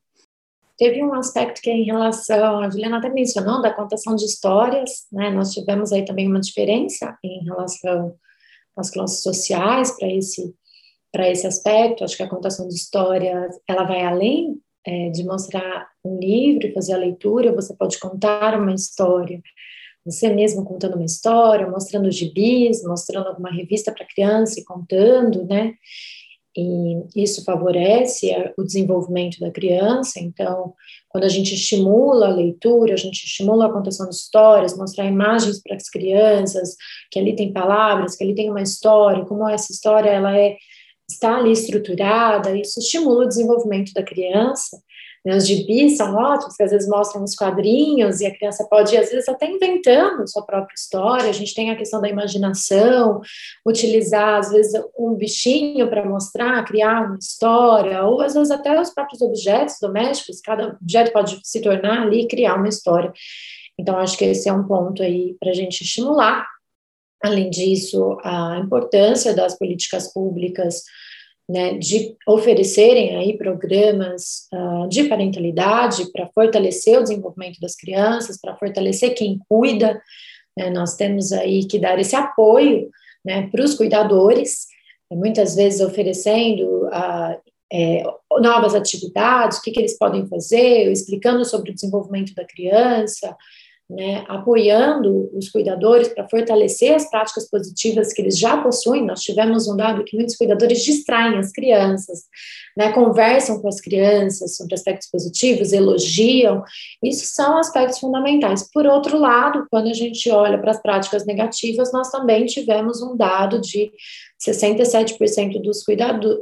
Teve 0.78 1.04
um 1.04 1.14
aspecto 1.14 1.62
que 1.62 1.70
é 1.70 1.74
em 1.74 1.84
relação, 1.84 2.60
a 2.60 2.70
Juliana 2.70 2.98
até 2.98 3.10
mencionou, 3.10 3.62
da 3.62 3.74
contação 3.74 4.16
de 4.16 4.26
histórias, 4.26 5.06
né? 5.12 5.30
Nós 5.30 5.54
tivemos 5.54 5.92
aí 5.92 6.04
também 6.04 6.28
uma 6.28 6.40
diferença 6.40 7.18
em 7.24 7.44
relação 7.44 8.16
às 8.76 8.90
classes 8.90 9.22
sociais 9.22 9.96
para 9.98 10.08
esse 10.08 10.56
para 11.12 11.30
esse 11.30 11.46
aspecto. 11.46 12.04
Acho 12.04 12.16
que 12.16 12.24
a 12.24 12.30
contação 12.30 12.68
de 12.68 12.74
histórias 12.74 13.60
ela 13.68 13.84
vai 13.84 14.04
além 14.04 14.60
é, 14.86 15.10
de 15.10 15.24
mostrar 15.24 15.90
um 16.04 16.18
livro, 16.18 16.74
fazer 16.74 16.94
a 16.94 16.98
leitura. 16.98 17.54
Você 17.54 17.76
pode 17.76 18.00
contar 18.00 18.58
uma 18.60 18.74
história 18.74 19.42
você 20.06 20.30
mesmo 20.34 20.66
contando 20.66 20.96
uma 20.96 21.06
história, 21.06 21.70
mostrando 21.70 22.12
gibis, 22.12 22.84
mostrando 22.84 23.28
alguma 23.28 23.52
revista 23.52 23.92
para 23.92 24.08
criança 24.08 24.60
e 24.60 24.64
contando, 24.64 25.46
né? 25.46 25.74
E 26.56 27.24
isso 27.24 27.46
favorece 27.46 28.34
o 28.58 28.64
desenvolvimento 28.64 29.40
da 29.40 29.50
criança. 29.52 30.20
Então, 30.20 30.74
quando 31.08 31.24
a 31.24 31.30
gente 31.30 31.56
estimula 31.56 32.28
a 32.28 32.36
leitura, 32.36 32.94
a 32.94 32.98
gente 32.98 33.24
estimula 33.24 33.68
a 33.68 33.72
contação 33.72 34.10
de 34.10 34.16
histórias, 34.16 34.78
mostrar 34.78 35.06
imagens 35.06 35.62
para 35.62 35.78
as 35.78 35.90
crianças, 35.90 36.76
que 37.10 37.18
ali 37.20 37.36
tem 37.36 37.54
palavras, 37.54 38.16
que 38.16 38.24
ali 38.24 38.36
tem 38.36 38.50
uma 38.50 38.62
história, 38.62 39.24
como 39.26 39.48
essa 39.48 39.72
história 39.72 40.10
ela 40.10 40.38
é 40.38 40.58
está 41.10 41.38
ali 41.38 41.52
estruturada, 41.52 42.58
isso 42.58 42.80
estimula 42.80 43.26
o 43.26 43.28
desenvolvimento 43.28 43.92
da 43.94 44.02
criança 44.02 44.82
né, 45.24 45.36
os 45.36 45.48
gibis 45.48 45.98
são 45.98 46.16
ótimos, 46.16 46.56
que 46.56 46.64
às 46.64 46.72
vezes 46.72 46.90
mostram 46.90 47.24
os 47.24 47.36
quadrinhos 47.36 48.22
e 48.22 48.26
a 48.26 48.36
criança 48.36 48.66
pode, 48.68 48.98
às 48.98 49.12
vezes, 49.12 49.30
até 49.30 49.46
inventando 49.50 50.28
sua 50.28 50.44
própria 50.44 50.74
história. 50.74 51.30
A 51.30 51.34
gente 51.34 51.54
tem 51.54 51.70
a 51.70 51.76
questão 51.76 52.02
da 52.02 52.10
imaginação, 52.10 53.22
utilizar, 53.66 54.40
às 54.40 54.52
vezes, 54.52 54.74
um 54.98 55.14
bichinho 55.14 55.88
para 55.88 56.04
mostrar, 56.04 56.66
criar 56.66 57.06
uma 57.06 57.18
história, 57.18 58.04
ou 58.04 58.22
às 58.22 58.34
vezes 58.34 58.50
até 58.50 58.80
os 58.80 58.90
próprios 58.90 59.22
objetos 59.22 59.76
domésticos, 59.80 60.42
cada 60.42 60.78
objeto 60.82 61.14
pode 61.14 61.40
se 61.44 61.62
tornar 61.62 62.02
ali 62.02 62.28
criar 62.28 62.56
uma 62.56 62.70
história. 62.70 63.14
Então, 63.80 63.98
acho 63.98 64.18
que 64.18 64.26
esse 64.26 64.50
é 64.50 64.54
um 64.54 64.68
ponto 64.68 65.04
aí 65.04 65.36
para 65.40 65.52
a 65.52 65.54
gente 65.56 65.84
estimular. 65.84 66.48
Além 67.24 67.52
disso, 67.52 68.18
a 68.24 68.58
importância 68.58 69.36
das 69.36 69.56
políticas 69.56 70.12
públicas 70.12 70.82
né, 71.52 71.74
de 71.74 72.16
oferecerem 72.26 73.18
aí 73.18 73.38
programas 73.38 74.48
uh, 74.54 74.88
de 74.88 75.04
parentalidade 75.04 76.10
para 76.14 76.30
fortalecer 76.34 76.98
o 76.98 77.04
desenvolvimento 77.04 77.60
das 77.60 77.76
crianças, 77.76 78.40
para 78.40 78.56
fortalecer 78.56 79.14
quem 79.14 79.38
cuida. 79.50 80.02
Né, 80.58 80.70
nós 80.70 80.96
temos 80.96 81.34
aí 81.34 81.66
que 81.66 81.78
dar 81.78 82.00
esse 82.00 82.16
apoio 82.16 82.90
né, 83.24 83.50
para 83.52 83.66
os 83.66 83.76
cuidadores, 83.76 84.68
muitas 85.12 85.56
vezes 85.56 85.82
oferecendo 85.82 86.86
uh, 86.86 87.38
é, 87.74 88.04
novas 88.40 88.74
atividades, 88.74 89.58
o 89.58 89.62
que, 89.62 89.72
que 89.72 89.80
eles 89.80 89.98
podem 89.98 90.26
fazer, 90.28 90.90
explicando 90.90 91.44
sobre 91.44 91.72
o 91.72 91.74
desenvolvimento 91.74 92.34
da 92.34 92.46
criança, 92.46 93.36
né, 93.92 94.24
apoiando 94.30 95.30
os 95.34 95.50
cuidadores 95.50 96.08
para 96.08 96.28
fortalecer 96.30 96.96
as 96.96 97.10
práticas 97.10 97.50
positivas 97.50 98.14
que 98.14 98.22
eles 98.22 98.38
já 98.38 98.56
possuem. 98.56 99.06
Nós 99.06 99.22
tivemos 99.22 99.68
um 99.68 99.76
dado 99.76 100.06
que 100.06 100.16
muitos 100.16 100.38
cuidadores 100.38 100.82
distraem 100.82 101.38
as 101.38 101.52
crianças, 101.52 102.24
né, 102.78 102.94
conversam 102.94 103.62
com 103.62 103.68
as 103.68 103.82
crianças 103.82 104.56
sobre 104.56 104.76
aspectos 104.76 105.10
positivos, 105.10 105.74
elogiam. 105.74 106.64
Isso 107.04 107.26
são 107.36 107.58
aspectos 107.58 108.00
fundamentais. 108.00 108.70
Por 108.72 108.86
outro 108.86 109.18
lado, 109.18 109.68
quando 109.70 109.90
a 109.90 109.94
gente 109.94 110.30
olha 110.32 110.58
para 110.58 110.72
as 110.72 110.82
práticas 110.82 111.26
negativas, 111.26 111.92
nós 111.92 112.10
também 112.10 112.46
tivemos 112.46 113.02
um 113.02 113.18
dado 113.18 113.60
de 113.60 113.92
67% 114.42 115.62
dos 115.62 115.84
cuidados 115.84 116.40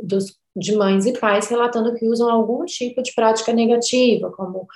de 0.56 0.76
mães 0.76 1.06
e 1.06 1.14
pais 1.14 1.48
relatando 1.48 1.96
que 1.96 2.06
usam 2.08 2.30
algum 2.30 2.66
tipo 2.66 3.02
de 3.02 3.14
prática 3.14 3.54
negativa, 3.54 4.32
como 4.32 4.68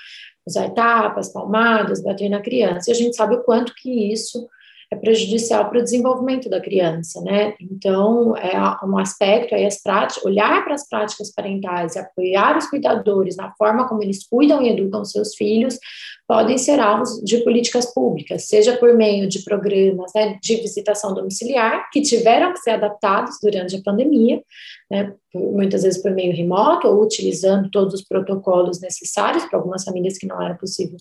usar 0.46 0.70
tapas, 0.70 1.32
palmadas, 1.32 2.02
bater 2.02 2.30
na 2.30 2.41
criança. 2.41 2.89
E 2.89 2.94
a 2.94 2.96
gente 2.96 3.16
sabe 3.16 3.36
o 3.36 3.44
quanto 3.44 3.74
que 3.76 4.12
isso 4.12 4.48
é 4.91 4.96
prejudicial 4.96 5.70
para 5.70 5.80
o 5.80 5.84
desenvolvimento 5.84 6.50
da 6.50 6.62
criança, 6.62 7.20
né? 7.22 7.56
Então, 7.60 8.38
é 8.38 8.56
um 8.86 8.98
aspecto 8.98 9.56
aí, 9.56 9.66
as 9.66 9.82
práticas, 9.82 10.24
olhar 10.24 10.64
para 10.64 10.76
as 10.76 10.88
práticas 10.88 11.32
parentais 11.34 11.96
e 11.96 12.00
apoiar 12.00 12.58
os 12.58 12.68
cuidadores 12.68 13.36
na 13.36 13.52
forma 13.54 13.88
como 13.88 14.04
eles 14.04 14.26
cuidam 14.28 14.62
e 14.62 14.70
educam 14.70 15.04
seus 15.04 15.36
filhos, 15.36 15.80
podem 16.28 16.58
ser 16.58 16.80
alvos 16.80 17.22
de 17.22 17.44
políticas 17.44 17.94
públicas, 17.94 18.48
seja 18.48 18.78
por 18.78 18.96
meio 18.96 19.28
de 19.28 19.44
programas 19.44 20.12
né, 20.16 20.40
de 20.42 20.56
visitação 20.56 21.14
domiciliar, 21.14 21.90
que 21.92 22.02
tiveram 22.02 22.54
que 22.54 22.60
ser 22.60 22.72
adaptados 22.72 23.38
durante 23.42 23.76
a 23.76 23.82
pandemia, 23.82 24.42
né, 24.90 25.14
muitas 25.34 25.84
vezes 25.84 26.02
por 26.02 26.12
meio 26.12 26.36
remoto, 26.36 26.88
ou 26.88 27.04
utilizando 27.04 27.70
todos 27.70 27.94
os 27.94 28.04
protocolos 28.04 28.80
necessários 28.80 29.46
para 29.46 29.60
algumas 29.60 29.84
famílias 29.84 30.18
que 30.18 30.26
não 30.28 30.42
era 30.42 30.56
possível 30.56 30.98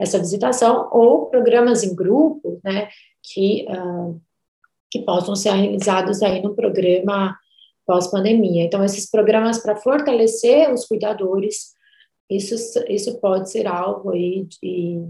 essa 0.00 0.18
visitação, 0.18 0.88
ou 0.92 1.26
programas 1.26 1.82
em 1.84 1.94
grupo, 1.94 2.60
né, 2.64 2.88
que, 3.22 3.66
uh, 3.68 4.20
que 4.90 5.00
possam 5.02 5.36
ser 5.36 5.52
realizados 5.52 6.22
aí 6.22 6.42
no 6.42 6.54
programa 6.54 7.36
pós-pandemia. 7.86 8.64
Então, 8.64 8.84
esses 8.84 9.08
programas 9.08 9.58
para 9.58 9.76
fortalecer 9.76 10.72
os 10.72 10.84
cuidadores, 10.84 11.75
isso, 12.28 12.54
isso 12.88 13.18
pode 13.20 13.50
ser 13.50 13.66
algo 13.66 14.10
aí 14.10 14.44
de 14.44 15.00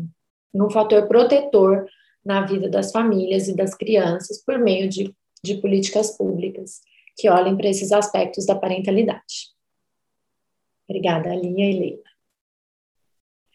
um 0.55 0.71
fator 0.71 1.07
protetor 1.07 1.87
na 2.25 2.45
vida 2.45 2.69
das 2.69 2.91
famílias 2.91 3.49
e 3.49 3.55
das 3.55 3.75
crianças 3.75 4.43
por 4.45 4.59
meio 4.59 4.89
de, 4.89 5.14
de 5.43 5.61
políticas 5.61 6.17
públicas 6.17 6.81
que 7.17 7.31
olhem 7.31 7.57
para 7.57 7.69
esses 7.69 7.93
aspectos 7.93 8.45
da 8.45 8.55
parentalidade. 8.55 9.55
Obrigada, 10.89 11.31
Alinha 11.31 11.71
e 11.71 11.79
Leila. 11.79 12.07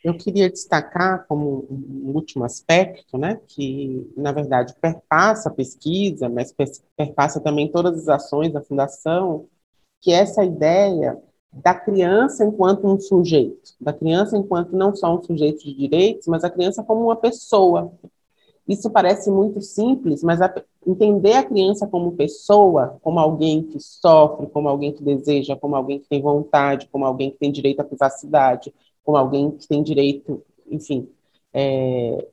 Eu 0.03 0.17
queria 0.17 0.49
destacar 0.49 1.27
como 1.27 1.67
um 1.69 2.11
último 2.15 2.43
aspecto, 2.43 3.19
né, 3.19 3.39
que 3.47 4.11
na 4.17 4.31
verdade 4.31 4.73
perpassa 4.81 5.49
a 5.49 5.53
pesquisa, 5.53 6.27
mas 6.27 6.53
perpassa 6.97 7.39
também 7.39 7.71
todas 7.71 7.99
as 7.99 8.09
ações 8.09 8.51
da 8.51 8.63
fundação, 8.63 9.47
que 10.01 10.11
essa 10.11 10.43
ideia 10.43 11.21
da 11.51 11.73
criança 11.73 12.45
enquanto 12.45 12.87
um 12.87 12.99
sujeito, 12.99 13.73
da 13.79 13.91
criança 13.91 14.37
enquanto 14.37 14.71
não 14.71 14.95
só 14.95 15.15
um 15.17 15.21
sujeito 15.21 15.63
de 15.63 15.73
direitos, 15.73 16.27
mas 16.27 16.43
a 16.43 16.49
criança 16.49 16.83
como 16.83 17.03
uma 17.03 17.15
pessoa. 17.15 17.91
Isso 18.67 18.89
parece 18.89 19.29
muito 19.29 19.59
simples, 19.59 20.23
mas 20.23 20.41
a, 20.41 20.53
entender 20.85 21.33
a 21.33 21.43
criança 21.43 21.85
como 21.87 22.13
pessoa, 22.13 22.97
como 23.01 23.19
alguém 23.19 23.63
que 23.63 23.79
sofre, 23.79 24.47
como 24.47 24.69
alguém 24.69 24.93
que 24.93 25.03
deseja, 25.03 25.55
como 25.55 25.75
alguém 25.75 25.99
que 25.99 26.07
tem 26.07 26.21
vontade, 26.21 26.87
como 26.91 27.05
alguém 27.05 27.31
que 27.31 27.37
tem 27.37 27.51
direito 27.51 27.81
à 27.81 27.83
privacidade, 27.83 28.73
com 29.03 29.17
alguém 29.17 29.51
que 29.51 29.67
tem 29.67 29.83
direito, 29.83 30.41
enfim, 30.69 31.09
é, 31.53 32.27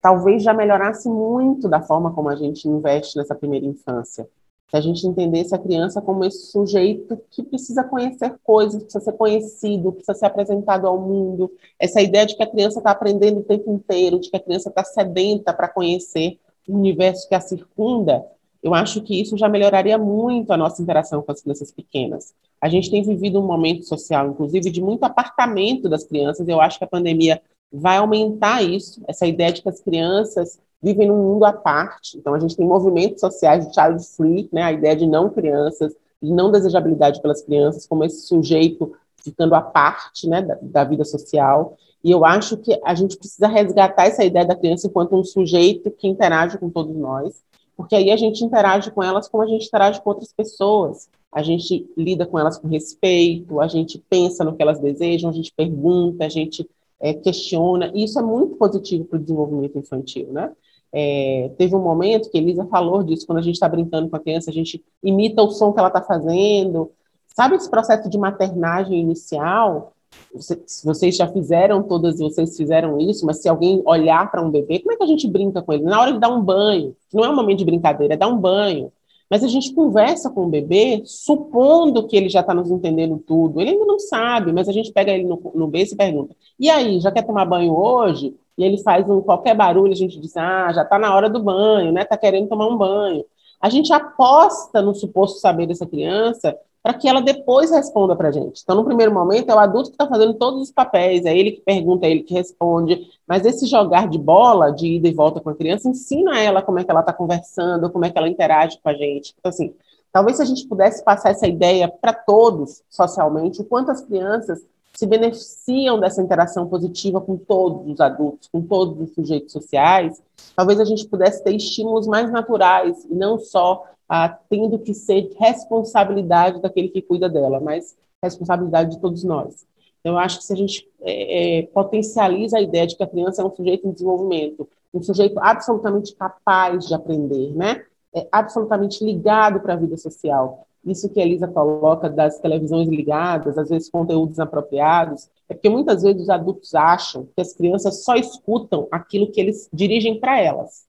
talvez 0.00 0.42
já 0.42 0.52
melhorasse 0.52 1.08
muito 1.08 1.68
da 1.68 1.80
forma 1.82 2.12
como 2.12 2.28
a 2.28 2.36
gente 2.36 2.68
investe 2.68 3.16
nessa 3.16 3.34
primeira 3.34 3.66
infância. 3.66 4.28
Se 4.68 4.76
a 4.76 4.80
gente 4.80 5.06
entendesse 5.06 5.54
a 5.54 5.58
criança 5.58 6.02
como 6.02 6.24
esse 6.24 6.50
sujeito 6.50 7.16
que 7.30 7.42
precisa 7.42 7.84
conhecer 7.84 8.34
coisas, 8.42 8.82
precisa 8.82 9.04
ser 9.04 9.12
conhecido, 9.12 9.92
precisa 9.92 10.18
ser 10.18 10.26
apresentado 10.26 10.86
ao 10.86 11.00
mundo. 11.00 11.52
Essa 11.78 12.00
ideia 12.02 12.26
de 12.26 12.36
que 12.36 12.42
a 12.42 12.50
criança 12.50 12.80
está 12.80 12.90
aprendendo 12.90 13.40
o 13.40 13.44
tempo 13.44 13.70
inteiro, 13.72 14.18
de 14.18 14.28
que 14.28 14.36
a 14.36 14.40
criança 14.40 14.68
está 14.68 14.82
sedenta 14.82 15.52
para 15.52 15.68
conhecer 15.68 16.38
o 16.68 16.76
universo 16.76 17.28
que 17.28 17.34
a 17.34 17.40
circunda, 17.40 18.26
eu 18.60 18.74
acho 18.74 19.00
que 19.02 19.20
isso 19.20 19.38
já 19.38 19.48
melhoraria 19.48 19.96
muito 19.96 20.52
a 20.52 20.56
nossa 20.56 20.82
interação 20.82 21.22
com 21.22 21.30
as 21.30 21.40
crianças 21.40 21.70
pequenas. 21.70 22.34
A 22.60 22.68
gente 22.68 22.90
tem 22.90 23.00
vivido 23.00 23.38
um 23.38 23.46
momento 23.46 23.84
social, 23.84 24.28
inclusive, 24.28 24.70
de 24.70 24.82
muito 24.82 25.04
apartamento 25.04 25.88
das 25.88 26.02
crianças. 26.02 26.48
Eu 26.48 26.60
acho 26.60 26.76
que 26.76 26.84
a 26.84 26.88
pandemia 26.88 27.40
vai 27.72 27.98
aumentar 27.98 28.62
isso, 28.62 29.00
essa 29.06 29.26
ideia 29.26 29.52
de 29.52 29.62
que 29.62 29.68
as 29.68 29.78
crianças 29.78 30.58
vivem 30.86 31.08
num 31.08 31.20
mundo 31.20 31.44
à 31.44 31.52
parte. 31.52 32.16
Então, 32.16 32.32
a 32.32 32.38
gente 32.38 32.56
tem 32.56 32.64
movimentos 32.64 33.20
sociais 33.20 33.66
de 33.66 33.74
child 33.74 34.04
free, 34.16 34.48
né, 34.52 34.62
a 34.62 34.72
ideia 34.72 34.94
de 34.94 35.04
não 35.04 35.28
crianças, 35.28 35.92
de 36.22 36.32
não 36.32 36.52
desejabilidade 36.52 37.20
pelas 37.20 37.42
crianças, 37.42 37.88
como 37.88 38.04
esse 38.04 38.24
sujeito 38.24 38.92
ficando 39.16 39.56
à 39.56 39.60
parte 39.60 40.28
né, 40.28 40.42
da, 40.42 40.56
da 40.62 40.84
vida 40.84 41.04
social. 41.04 41.76
E 42.04 42.12
eu 42.12 42.24
acho 42.24 42.56
que 42.58 42.80
a 42.84 42.94
gente 42.94 43.16
precisa 43.16 43.48
resgatar 43.48 44.06
essa 44.06 44.24
ideia 44.24 44.46
da 44.46 44.54
criança 44.54 44.86
enquanto 44.86 45.16
um 45.16 45.24
sujeito 45.24 45.90
que 45.90 46.06
interage 46.06 46.56
com 46.56 46.70
todos 46.70 46.94
nós, 46.94 47.42
porque 47.76 47.96
aí 47.96 48.12
a 48.12 48.16
gente 48.16 48.44
interage 48.44 48.92
com 48.92 49.02
elas 49.02 49.28
como 49.28 49.42
a 49.42 49.46
gente 49.48 49.66
interage 49.66 50.00
com 50.00 50.10
outras 50.10 50.32
pessoas. 50.32 51.08
A 51.32 51.42
gente 51.42 51.84
lida 51.96 52.24
com 52.24 52.38
elas 52.38 52.58
com 52.58 52.68
respeito, 52.68 53.60
a 53.60 53.66
gente 53.66 53.98
pensa 54.08 54.44
no 54.44 54.54
que 54.54 54.62
elas 54.62 54.78
desejam, 54.78 55.28
a 55.28 55.32
gente 55.32 55.52
pergunta, 55.52 56.24
a 56.24 56.28
gente 56.28 56.66
é, 57.00 57.12
questiona, 57.12 57.90
e 57.92 58.04
isso 58.04 58.18
é 58.20 58.22
muito 58.22 58.54
positivo 58.54 59.04
para 59.04 59.18
o 59.18 59.20
desenvolvimento 59.20 59.76
infantil, 59.76 60.32
né? 60.32 60.52
É, 60.92 61.50
teve 61.58 61.74
um 61.74 61.82
momento 61.82 62.30
que 62.30 62.38
Elisa 62.38 62.64
falou 62.66 63.02
disso, 63.02 63.26
quando 63.26 63.38
a 63.38 63.42
gente 63.42 63.54
está 63.54 63.68
brincando 63.68 64.08
com 64.08 64.16
a 64.16 64.20
criança, 64.20 64.50
a 64.50 64.54
gente 64.54 64.82
imita 65.02 65.42
o 65.42 65.50
som 65.50 65.72
que 65.72 65.78
ela 65.78 65.88
está 65.88 66.02
fazendo. 66.02 66.90
Sabe 67.28 67.56
esse 67.56 67.70
processo 67.70 68.08
de 68.08 68.16
maternagem 68.16 68.98
inicial? 68.98 69.92
Se 70.38 70.84
vocês 70.84 71.16
já 71.16 71.28
fizeram, 71.28 71.82
todas 71.82 72.18
vocês 72.18 72.56
fizeram 72.56 72.98
isso, 72.98 73.26
mas 73.26 73.42
se 73.42 73.48
alguém 73.48 73.82
olhar 73.84 74.30
para 74.30 74.40
um 74.40 74.50
bebê, 74.50 74.78
como 74.78 74.92
é 74.92 74.96
que 74.96 75.02
a 75.02 75.06
gente 75.06 75.28
brinca 75.28 75.60
com 75.60 75.72
ele? 75.72 75.82
Na 75.82 76.00
hora 76.00 76.12
de 76.12 76.18
dar 76.18 76.30
um 76.30 76.40
banho, 76.40 76.96
não 77.12 77.24
é 77.24 77.28
um 77.28 77.36
momento 77.36 77.58
de 77.58 77.64
brincadeira, 77.64 78.14
é 78.14 78.16
dar 78.16 78.28
um 78.28 78.38
banho. 78.38 78.90
Mas 79.28 79.42
a 79.42 79.48
gente 79.48 79.74
conversa 79.74 80.30
com 80.30 80.46
o 80.46 80.48
bebê, 80.48 81.02
supondo 81.04 82.06
que 82.06 82.16
ele 82.16 82.28
já 82.28 82.40
está 82.40 82.54
nos 82.54 82.70
entendendo 82.70 83.18
tudo. 83.18 83.60
Ele 83.60 83.70
ainda 83.70 83.84
não 83.84 83.98
sabe, 83.98 84.52
mas 84.52 84.68
a 84.68 84.72
gente 84.72 84.92
pega 84.92 85.12
ele 85.12 85.24
no, 85.24 85.40
no 85.54 85.66
berço 85.66 85.94
e 85.94 85.96
pergunta: 85.96 86.34
e 86.58 86.70
aí, 86.70 87.00
já 87.00 87.10
quer 87.10 87.26
tomar 87.26 87.44
banho 87.44 87.74
hoje? 87.76 88.34
E 88.56 88.64
ele 88.64 88.78
faz 88.78 89.08
um 89.08 89.20
qualquer 89.20 89.54
barulho, 89.54 89.92
a 89.92 89.96
gente 89.96 90.20
diz: 90.20 90.36
ah, 90.36 90.72
já 90.72 90.82
está 90.82 90.98
na 90.98 91.14
hora 91.14 91.28
do 91.28 91.42
banho, 91.42 91.92
né? 91.92 92.02
Está 92.02 92.16
querendo 92.16 92.48
tomar 92.48 92.68
um 92.68 92.76
banho. 92.76 93.24
A 93.60 93.68
gente 93.68 93.92
aposta 93.92 94.80
no 94.82 94.94
suposto 94.94 95.38
saber 95.40 95.66
dessa 95.66 95.86
criança 95.86 96.56
para 96.86 96.94
que 96.94 97.08
ela 97.08 97.20
depois 97.20 97.72
responda 97.72 98.14
para 98.14 98.28
a 98.28 98.30
gente. 98.30 98.60
Então, 98.62 98.76
no 98.76 98.84
primeiro 98.84 99.12
momento, 99.12 99.50
é 99.50 99.54
o 99.56 99.58
adulto 99.58 99.90
que 99.90 99.96
está 99.96 100.06
fazendo 100.06 100.34
todos 100.34 100.62
os 100.62 100.70
papéis, 100.70 101.24
é 101.24 101.36
ele 101.36 101.50
que 101.50 101.60
pergunta, 101.60 102.06
é 102.06 102.12
ele 102.12 102.22
que 102.22 102.32
responde, 102.32 103.08
mas 103.26 103.44
esse 103.44 103.66
jogar 103.66 104.06
de 104.08 104.16
bola, 104.16 104.70
de 104.70 104.94
ida 104.94 105.08
e 105.08 105.12
volta 105.12 105.40
com 105.40 105.50
a 105.50 105.54
criança, 105.56 105.88
ensina 105.88 106.38
ela 106.38 106.62
como 106.62 106.78
é 106.78 106.84
que 106.84 106.90
ela 106.92 107.00
está 107.00 107.12
conversando, 107.12 107.90
como 107.90 108.04
é 108.04 108.10
que 108.10 108.16
ela 108.16 108.28
interage 108.28 108.78
com 108.80 108.88
a 108.88 108.94
gente. 108.94 109.34
Então, 109.36 109.48
assim, 109.48 109.74
talvez 110.12 110.36
se 110.36 110.44
a 110.44 110.46
gente 110.46 110.64
pudesse 110.68 111.02
passar 111.02 111.30
essa 111.30 111.48
ideia 111.48 111.88
para 111.88 112.12
todos, 112.12 112.84
socialmente, 112.88 113.60
o 113.60 113.64
quanto 113.64 113.90
as 113.90 114.02
crianças 114.02 114.64
se 114.94 115.08
beneficiam 115.08 115.98
dessa 115.98 116.22
interação 116.22 116.68
positiva 116.68 117.20
com 117.20 117.36
todos 117.36 117.94
os 117.94 118.00
adultos, 118.00 118.48
com 118.52 118.62
todos 118.62 119.08
os 119.08 119.12
sujeitos 119.12 119.50
sociais, 119.50 120.22
talvez 120.54 120.78
a 120.78 120.84
gente 120.84 121.04
pudesse 121.08 121.42
ter 121.42 121.52
estímulos 121.52 122.06
mais 122.06 122.30
naturais, 122.30 123.04
e 123.10 123.14
não 123.16 123.40
só 123.40 123.82
ah, 124.08 124.28
tendo 124.48 124.78
que 124.78 124.94
ser 124.94 125.30
responsabilidade 125.38 126.60
daquele 126.60 126.88
que 126.88 127.02
cuida 127.02 127.28
dela, 127.28 127.60
mas 127.60 127.96
responsabilidade 128.22 128.92
de 128.92 129.00
todos 129.00 129.24
nós. 129.24 129.66
Então, 130.00 130.14
eu 130.14 130.18
acho 130.18 130.38
que 130.38 130.44
se 130.44 130.52
a 130.52 130.56
gente 130.56 130.88
é, 131.02 131.58
é, 131.58 131.62
potencializa 131.62 132.58
a 132.58 132.60
ideia 132.60 132.86
de 132.86 132.96
que 132.96 133.02
a 133.02 133.08
criança 133.08 133.42
é 133.42 133.44
um 133.44 133.54
sujeito 133.54 133.88
em 133.88 133.92
desenvolvimento, 133.92 134.68
um 134.94 135.02
sujeito 135.02 135.38
absolutamente 135.40 136.14
capaz 136.14 136.86
de 136.86 136.94
aprender, 136.94 137.54
né? 137.56 137.84
É 138.14 138.26
absolutamente 138.30 139.04
ligado 139.04 139.60
para 139.60 139.74
a 139.74 139.76
vida 139.76 139.96
social. 139.96 140.66
Isso 140.84 141.08
que 141.08 141.20
a 141.20 141.24
Elisa 141.24 141.48
coloca 141.48 142.08
das 142.08 142.38
televisões 142.38 142.88
ligadas, 142.88 143.58
às 143.58 143.68
vezes 143.68 143.90
conteúdos 143.90 144.36
inapropriados, 144.36 145.28
é 145.48 145.54
porque 145.54 145.68
muitas 145.68 146.04
vezes 146.04 146.22
os 146.22 146.30
adultos 146.30 146.74
acham 146.74 147.26
que 147.34 147.42
as 147.42 147.52
crianças 147.52 148.04
só 148.04 148.14
escutam 148.14 148.86
aquilo 148.92 149.30
que 149.32 149.40
eles 149.40 149.68
dirigem 149.72 150.20
para 150.20 150.40
elas. 150.40 150.86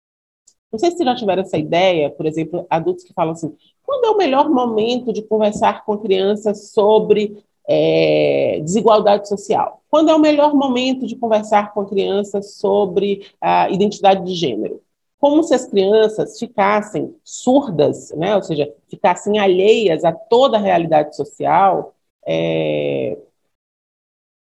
Não 0.72 0.80
sei 0.80 0.92
se 0.92 1.04
já 1.04 1.16
tiveram 1.16 1.44
essa 1.44 1.58
ideia, 1.58 2.10
por 2.10 2.26
exemplo, 2.26 2.66
adultos 2.70 3.04
que 3.04 3.14
falam 3.14 3.34
assim: 3.34 3.56
quando 3.84 4.06
é 4.06 4.10
o 4.10 4.18
melhor 4.18 4.50
momento 4.50 5.14
de 5.14 5.22
conversar 5.22 5.86
com 5.86 5.94
a 5.94 6.02
criança 6.02 6.54
sobre 6.54 7.44
é, 7.68 8.60
desigualdade 8.62 9.28
social? 9.28 9.82
Quando 9.90 10.10
é 10.10 10.16
o 10.16 10.20
melhor 10.20 10.54
momento 10.54 11.08
de 11.08 11.16
conversar 11.16 11.74
com 11.74 11.82
a 11.82 11.86
criança 11.86 12.42
sobre 12.42 13.28
a 13.40 13.70
identidade 13.70 14.26
de 14.26 14.36
gênero? 14.36 14.82
Como 15.20 15.42
se 15.44 15.54
as 15.56 15.66
crianças 15.66 16.38
ficassem 16.38 17.16
surdas, 17.24 18.12
né? 18.12 18.36
ou 18.36 18.44
seja, 18.44 18.72
ficassem 18.88 19.40
alheias 19.40 20.04
a 20.04 20.12
toda 20.12 20.58
a 20.58 20.62
realidade 20.62 21.16
social, 21.16 21.96
é, 22.26 23.18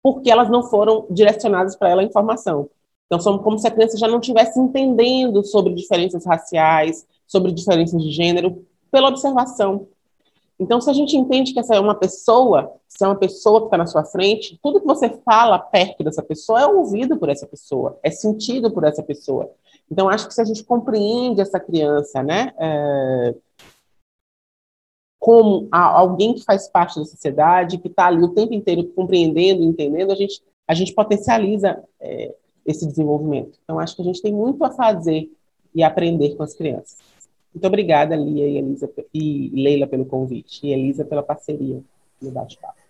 porque 0.03 0.31
elas 0.31 0.51
não 0.51 0.63
foram 0.65 1.07
direcionadas 1.11 1.75
para 1.75 1.89
ela 1.91 2.03
a 2.03 2.05
informação. 2.05 2.69
Então, 3.13 3.21
são 3.21 3.39
como 3.39 3.59
se 3.59 3.69
a 3.69 3.71
criança 3.71 3.99
já 3.99 4.09
não 4.09 4.21
estivesse 4.21 4.59
entendendo 4.59 5.45
sobre 5.45 5.75
diferenças 5.75 6.25
raciais, 6.25 7.07
sobre 7.27 7.53
diferenças 7.53 8.03
de 8.03 8.11
gênero, 8.11 8.65
pela 8.91 9.11
observação. 9.11 9.87
Então, 10.59 10.81
se 10.81 10.89
a 10.89 10.95
gente 10.95 11.15
entende 11.15 11.53
que 11.53 11.61
essa 11.61 11.75
é 11.75 11.79
uma 11.79 11.95
pessoa, 11.95 12.73
se 12.89 13.05
é 13.05 13.07
uma 13.07 13.19
pessoa 13.19 13.61
que 13.61 13.67
está 13.67 13.77
na 13.77 13.85
sua 13.85 14.03
frente, 14.03 14.59
tudo 14.63 14.81
que 14.81 14.87
você 14.87 15.11
fala 15.27 15.59
perto 15.59 16.03
dessa 16.03 16.23
pessoa 16.23 16.63
é 16.63 16.67
ouvido 16.67 17.19
por 17.19 17.29
essa 17.29 17.47
pessoa, 17.47 17.99
é 18.03 18.11
sentido 18.11 18.71
por 18.71 18.83
essa 18.83 19.03
pessoa. 19.03 19.51
Então, 19.91 20.09
acho 20.09 20.27
que 20.27 20.33
se 20.33 20.41
a 20.41 20.47
gente 20.47 20.65
compreende 20.65 21.43
essa 21.43 21.61
criança, 21.61 22.23
né, 22.23 22.55
é, 22.59 23.35
como 25.21 25.69
alguém 25.71 26.33
que 26.33 26.45
faz 26.45 26.67
parte 26.67 26.99
da 26.99 27.05
sociedade, 27.05 27.77
que 27.77 27.89
está 27.89 28.07
ali 28.07 28.25
o 28.25 28.33
tempo 28.33 28.55
inteiro 28.55 28.85
compreendendo, 28.97 29.63
entendendo, 29.63 30.13
a 30.13 30.17
gente, 30.17 30.43
a 30.67 30.73
gente 30.73 30.95
potencializa 30.95 31.85
é, 32.01 32.35
esse 32.67 32.87
desenvolvimento. 32.87 33.59
Então, 33.65 33.79
acho 33.79 33.97
que 33.97 34.03
a 34.03 34.05
gente 34.05 34.23
tem 34.23 34.33
muito 34.33 34.63
a 34.65 34.71
fazer 34.71 35.31
e 35.75 35.83
aprender 35.83 36.35
com 36.37 36.43
as 36.43 36.55
crianças. 36.55 36.99
Muito 37.55 37.67
obrigada, 37.67 38.17
Lia 38.17 38.49
e 38.49 38.57
Elisa 38.59 38.91
e 39.13 39.51
Leila 39.55 39.87
pelo 39.87 40.07
convite, 40.07 40.67
e 40.67 40.73
Elisa 40.73 41.05
pela 41.05 41.23
parceria 41.23 41.81
no 42.21 42.31
bate-papo. 42.31 42.81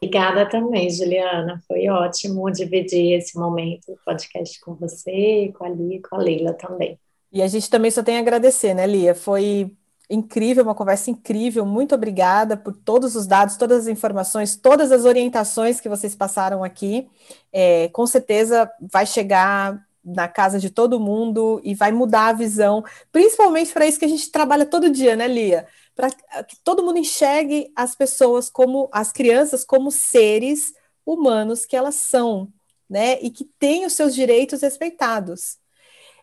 Obrigada 0.00 0.48
também, 0.48 0.90
Juliana. 0.90 1.62
Foi 1.66 1.88
ótimo 1.88 2.50
dividir 2.50 3.12
esse 3.14 3.38
momento 3.38 3.86
do 3.86 3.98
podcast 4.04 4.60
com 4.60 4.74
você, 4.74 5.52
com 5.58 5.64
a 5.64 5.68
Lia 5.68 5.96
e 5.96 6.02
com 6.02 6.16
a 6.16 6.18
Leila 6.18 6.52
também. 6.52 6.98
E 7.32 7.42
a 7.42 7.48
gente 7.48 7.68
também 7.68 7.90
só 7.90 8.02
tem 8.02 8.16
a 8.16 8.20
agradecer, 8.20 8.74
né, 8.74 8.86
Lia? 8.86 9.14
Foi 9.14 9.70
incrível, 10.08 10.62
uma 10.62 10.74
conversa 10.74 11.10
incrível. 11.10 11.66
Muito 11.66 11.94
obrigada 11.94 12.56
por 12.56 12.72
todos 12.72 13.16
os 13.16 13.26
dados, 13.26 13.56
todas 13.56 13.82
as 13.82 13.88
informações, 13.88 14.56
todas 14.56 14.92
as 14.92 15.04
orientações 15.04 15.80
que 15.80 15.88
vocês 15.88 16.14
passaram 16.14 16.62
aqui. 16.62 17.08
É, 17.52 17.88
com 17.88 18.06
certeza 18.06 18.70
vai 18.80 19.06
chegar 19.06 19.84
na 20.04 20.28
casa 20.28 20.60
de 20.60 20.70
todo 20.70 21.00
mundo 21.00 21.60
e 21.64 21.74
vai 21.74 21.90
mudar 21.90 22.28
a 22.28 22.32
visão, 22.32 22.84
principalmente 23.10 23.72
para 23.72 23.86
isso 23.86 23.98
que 23.98 24.04
a 24.04 24.08
gente 24.08 24.30
trabalha 24.30 24.64
todo 24.64 24.88
dia, 24.88 25.16
né, 25.16 25.26
Lia? 25.26 25.66
Para 25.96 26.10
que 26.44 26.56
todo 26.62 26.84
mundo 26.84 26.98
enxergue 26.98 27.72
as 27.74 27.96
pessoas 27.96 28.48
como 28.48 28.88
as 28.92 29.10
crianças 29.10 29.64
como 29.64 29.90
seres 29.90 30.72
humanos 31.04 31.66
que 31.66 31.74
elas 31.74 31.96
são, 31.96 32.52
né? 32.88 33.18
E 33.20 33.30
que 33.30 33.44
têm 33.58 33.84
os 33.84 33.94
seus 33.94 34.14
direitos 34.14 34.62
respeitados. 34.62 35.58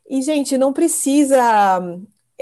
E, 0.09 0.21
gente, 0.21 0.57
não 0.57 0.71
precisa 0.71 1.81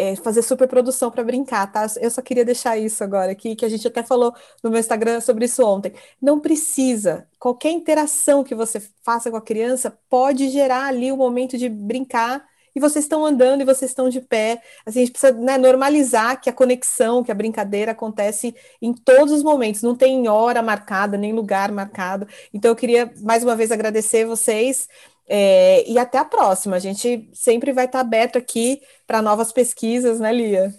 é, 0.02 0.16
fazer 0.16 0.42
superprodução 0.42 1.12
para 1.12 1.24
brincar, 1.24 1.72
tá? 1.72 1.86
Eu 2.00 2.10
só 2.10 2.22
queria 2.22 2.44
deixar 2.44 2.76
isso 2.78 3.04
agora 3.04 3.32
aqui, 3.32 3.56
que 3.56 3.64
a 3.64 3.70
gente 3.70 3.88
até 3.88 4.02
falou 4.02 4.34
no 4.64 4.72
meu 4.72 4.80
Instagram 4.80 5.22
sobre 5.22 5.46
isso 5.46 5.64
ontem. 5.64 5.94
Não 6.20 6.40
precisa. 6.40 7.28
Qualquer 7.40 7.72
interação 7.72 8.44
que 8.44 8.56
você 8.56 8.82
faça 9.04 9.30
com 9.30 9.38
a 9.38 9.42
criança 9.42 9.96
pode 10.10 10.50
gerar 10.50 10.86
ali 10.86 11.12
o 11.12 11.16
um 11.16 11.18
momento 11.18 11.56
de 11.58 11.70
brincar 11.70 12.44
e 12.76 12.80
vocês 12.80 13.06
estão 13.06 13.26
andando 13.26 13.62
e 13.62 13.66
vocês 13.66 13.92
estão 13.92 14.10
de 14.10 14.22
pé. 14.22 14.62
Assim, 14.86 15.00
a 15.00 15.06
gente 15.06 15.12
precisa 15.12 15.34
né, 15.34 15.58
normalizar 15.58 16.40
que 16.42 16.50
a 16.50 16.54
conexão, 16.54 17.24
que 17.24 17.32
a 17.32 17.36
brincadeira 17.36 17.92
acontece 17.92 18.56
em 18.82 18.94
todos 18.94 19.34
os 19.34 19.44
momentos, 19.44 19.82
não 19.82 19.96
tem 19.96 20.28
hora 20.28 20.62
marcada, 20.62 21.18
nem 21.18 21.34
lugar 21.34 21.72
marcado. 21.72 22.28
Então, 22.54 22.72
eu 22.72 22.76
queria 22.76 23.14
mais 23.22 23.44
uma 23.44 23.56
vez 23.56 23.72
agradecer 23.72 24.26
vocês. 24.26 24.88
É, 25.34 25.90
e 25.90 25.98
até 25.98 26.18
a 26.18 26.26
próxima. 26.26 26.76
A 26.76 26.80
gente 26.80 27.30
sempre 27.34 27.72
vai 27.72 27.86
estar 27.86 28.02
aberto 28.02 28.38
aqui 28.38 28.82
para 29.08 29.22
novas 29.22 29.54
pesquisas, 29.54 30.20
né, 30.20 30.30
Lia? 30.34 30.76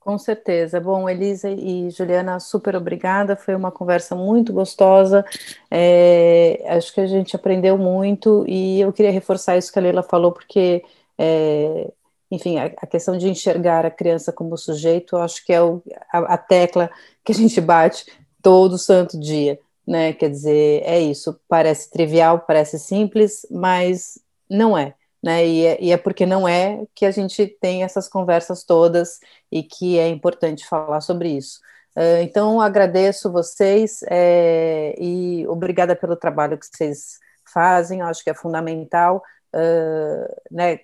Com 0.00 0.16
certeza. 0.16 0.80
Bom, 0.80 1.06
Elisa 1.06 1.50
e 1.50 1.90
Juliana, 1.90 2.40
super 2.40 2.74
obrigada. 2.76 3.36
Foi 3.36 3.54
uma 3.54 3.70
conversa 3.70 4.16
muito 4.16 4.54
gostosa. 4.54 5.22
É, 5.70 6.64
acho 6.68 6.94
que 6.94 7.00
a 7.02 7.06
gente 7.06 7.36
aprendeu 7.36 7.76
muito 7.76 8.42
e 8.48 8.80
eu 8.80 8.90
queria 8.90 9.12
reforçar 9.12 9.58
isso 9.58 9.70
que 9.70 9.78
a 9.78 9.82
Leila 9.82 10.02
falou, 10.02 10.32
porque, 10.32 10.82
é, 11.18 11.90
enfim, 12.30 12.58
a, 12.58 12.66
a, 12.78 12.86
questão 12.86 13.18
de 13.18 13.28
enxergar 13.28 13.84
a 13.84 13.90
criança 13.90 14.32
como 14.32 14.56
sujeito, 14.56 15.18
acho 15.18 15.44
que 15.44 15.52
é 15.52 15.60
o, 15.60 15.82
a, 16.10 16.34
a 16.34 16.38
tecla 16.38 16.90
que 17.22 17.32
a 17.32 17.34
gente 17.34 17.60
bate 17.60 18.06
todo 18.40 18.78
santo 18.78 19.20
dia 19.20 19.58
né? 19.86 20.12
Quer 20.12 20.30
dizer, 20.30 20.82
é 20.84 21.00
isso. 21.00 21.38
Parece 21.48 21.90
trivial, 21.90 22.40
parece 22.40 22.78
simples, 22.78 23.46
mas 23.50 24.18
não 24.48 24.76
é. 24.76 24.94
né? 25.22 25.46
E 25.46 25.66
é, 25.66 25.82
e 25.82 25.92
é, 25.92 25.96
porque 25.96 26.26
não 26.26 26.46
é 26.46 26.86
que 26.94 27.06
a 27.06 27.10
gente 27.10 27.46
tem 27.46 27.82
essas 27.82 28.08
conversas 28.08 28.64
todas 28.64 29.20
e 29.50 29.62
que 29.62 29.98
é 29.98 30.08
importante 30.08 30.66
falar 30.66 31.00
sobre 31.00 31.30
isso. 31.30 31.60
Uh, 31.96 32.22
então, 32.22 32.60
agradeço 32.60 33.30
vocês 33.30 34.00
é, 34.10 34.94
e 34.98 35.46
obrigada 35.46 35.94
pelo 35.94 36.16
trabalho 36.16 36.58
que 36.58 36.66
vocês 36.66 37.20
fazem, 37.52 38.02
acho 38.02 38.24
que 38.24 38.30
é 38.30 38.34
fundamental, 38.34 39.22
uh, 39.54 40.34
né? 40.50 40.80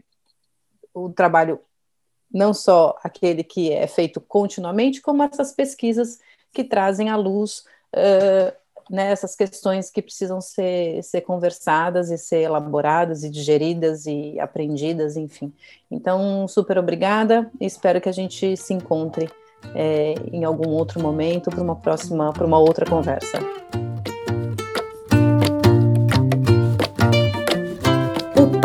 O 0.95 1.11
trabalho 1.11 1.61
não 2.33 2.55
só 2.55 2.97
aquele 3.03 3.43
que 3.43 3.73
é 3.73 3.87
feito 3.87 4.21
continuamente, 4.21 5.03
como 5.03 5.23
essas 5.23 5.53
pesquisas 5.53 6.19
que 6.53 6.63
trazem 6.63 7.09
à 7.11 7.17
luz 7.17 7.65
uh, 7.95 8.60
né, 8.91 9.13
essas 9.13 9.37
questões 9.37 9.89
que 9.89 10.03
precisam 10.03 10.41
ser, 10.41 11.03
ser 11.05 11.21
conversadas 11.21 12.11
e 12.11 12.19
ser 12.19 12.43
elaboradas 12.43 13.23
e 13.23 13.31
digeridas 13.31 14.05
e 14.05 14.39
aprendidas, 14.41 15.17
enfim. 15.17 15.53
Então, 15.89 16.49
super 16.49 16.77
obrigada 16.77 17.49
e 17.61 17.67
espero 17.67 18.01
que 18.01 18.09
a 18.09 18.13
gente 18.13 18.57
se 18.57 18.75
encontre 18.75 19.31
é, 19.75 20.15
em 20.33 20.45
algum 20.45 20.71
outro 20.71 21.01
momento 21.01 21.51
para 21.51 21.63
uma 21.63 21.77
próxima, 21.77 22.33
para 22.33 22.45
uma 22.45 22.59
outra 22.59 22.85
conversa. 22.85 23.39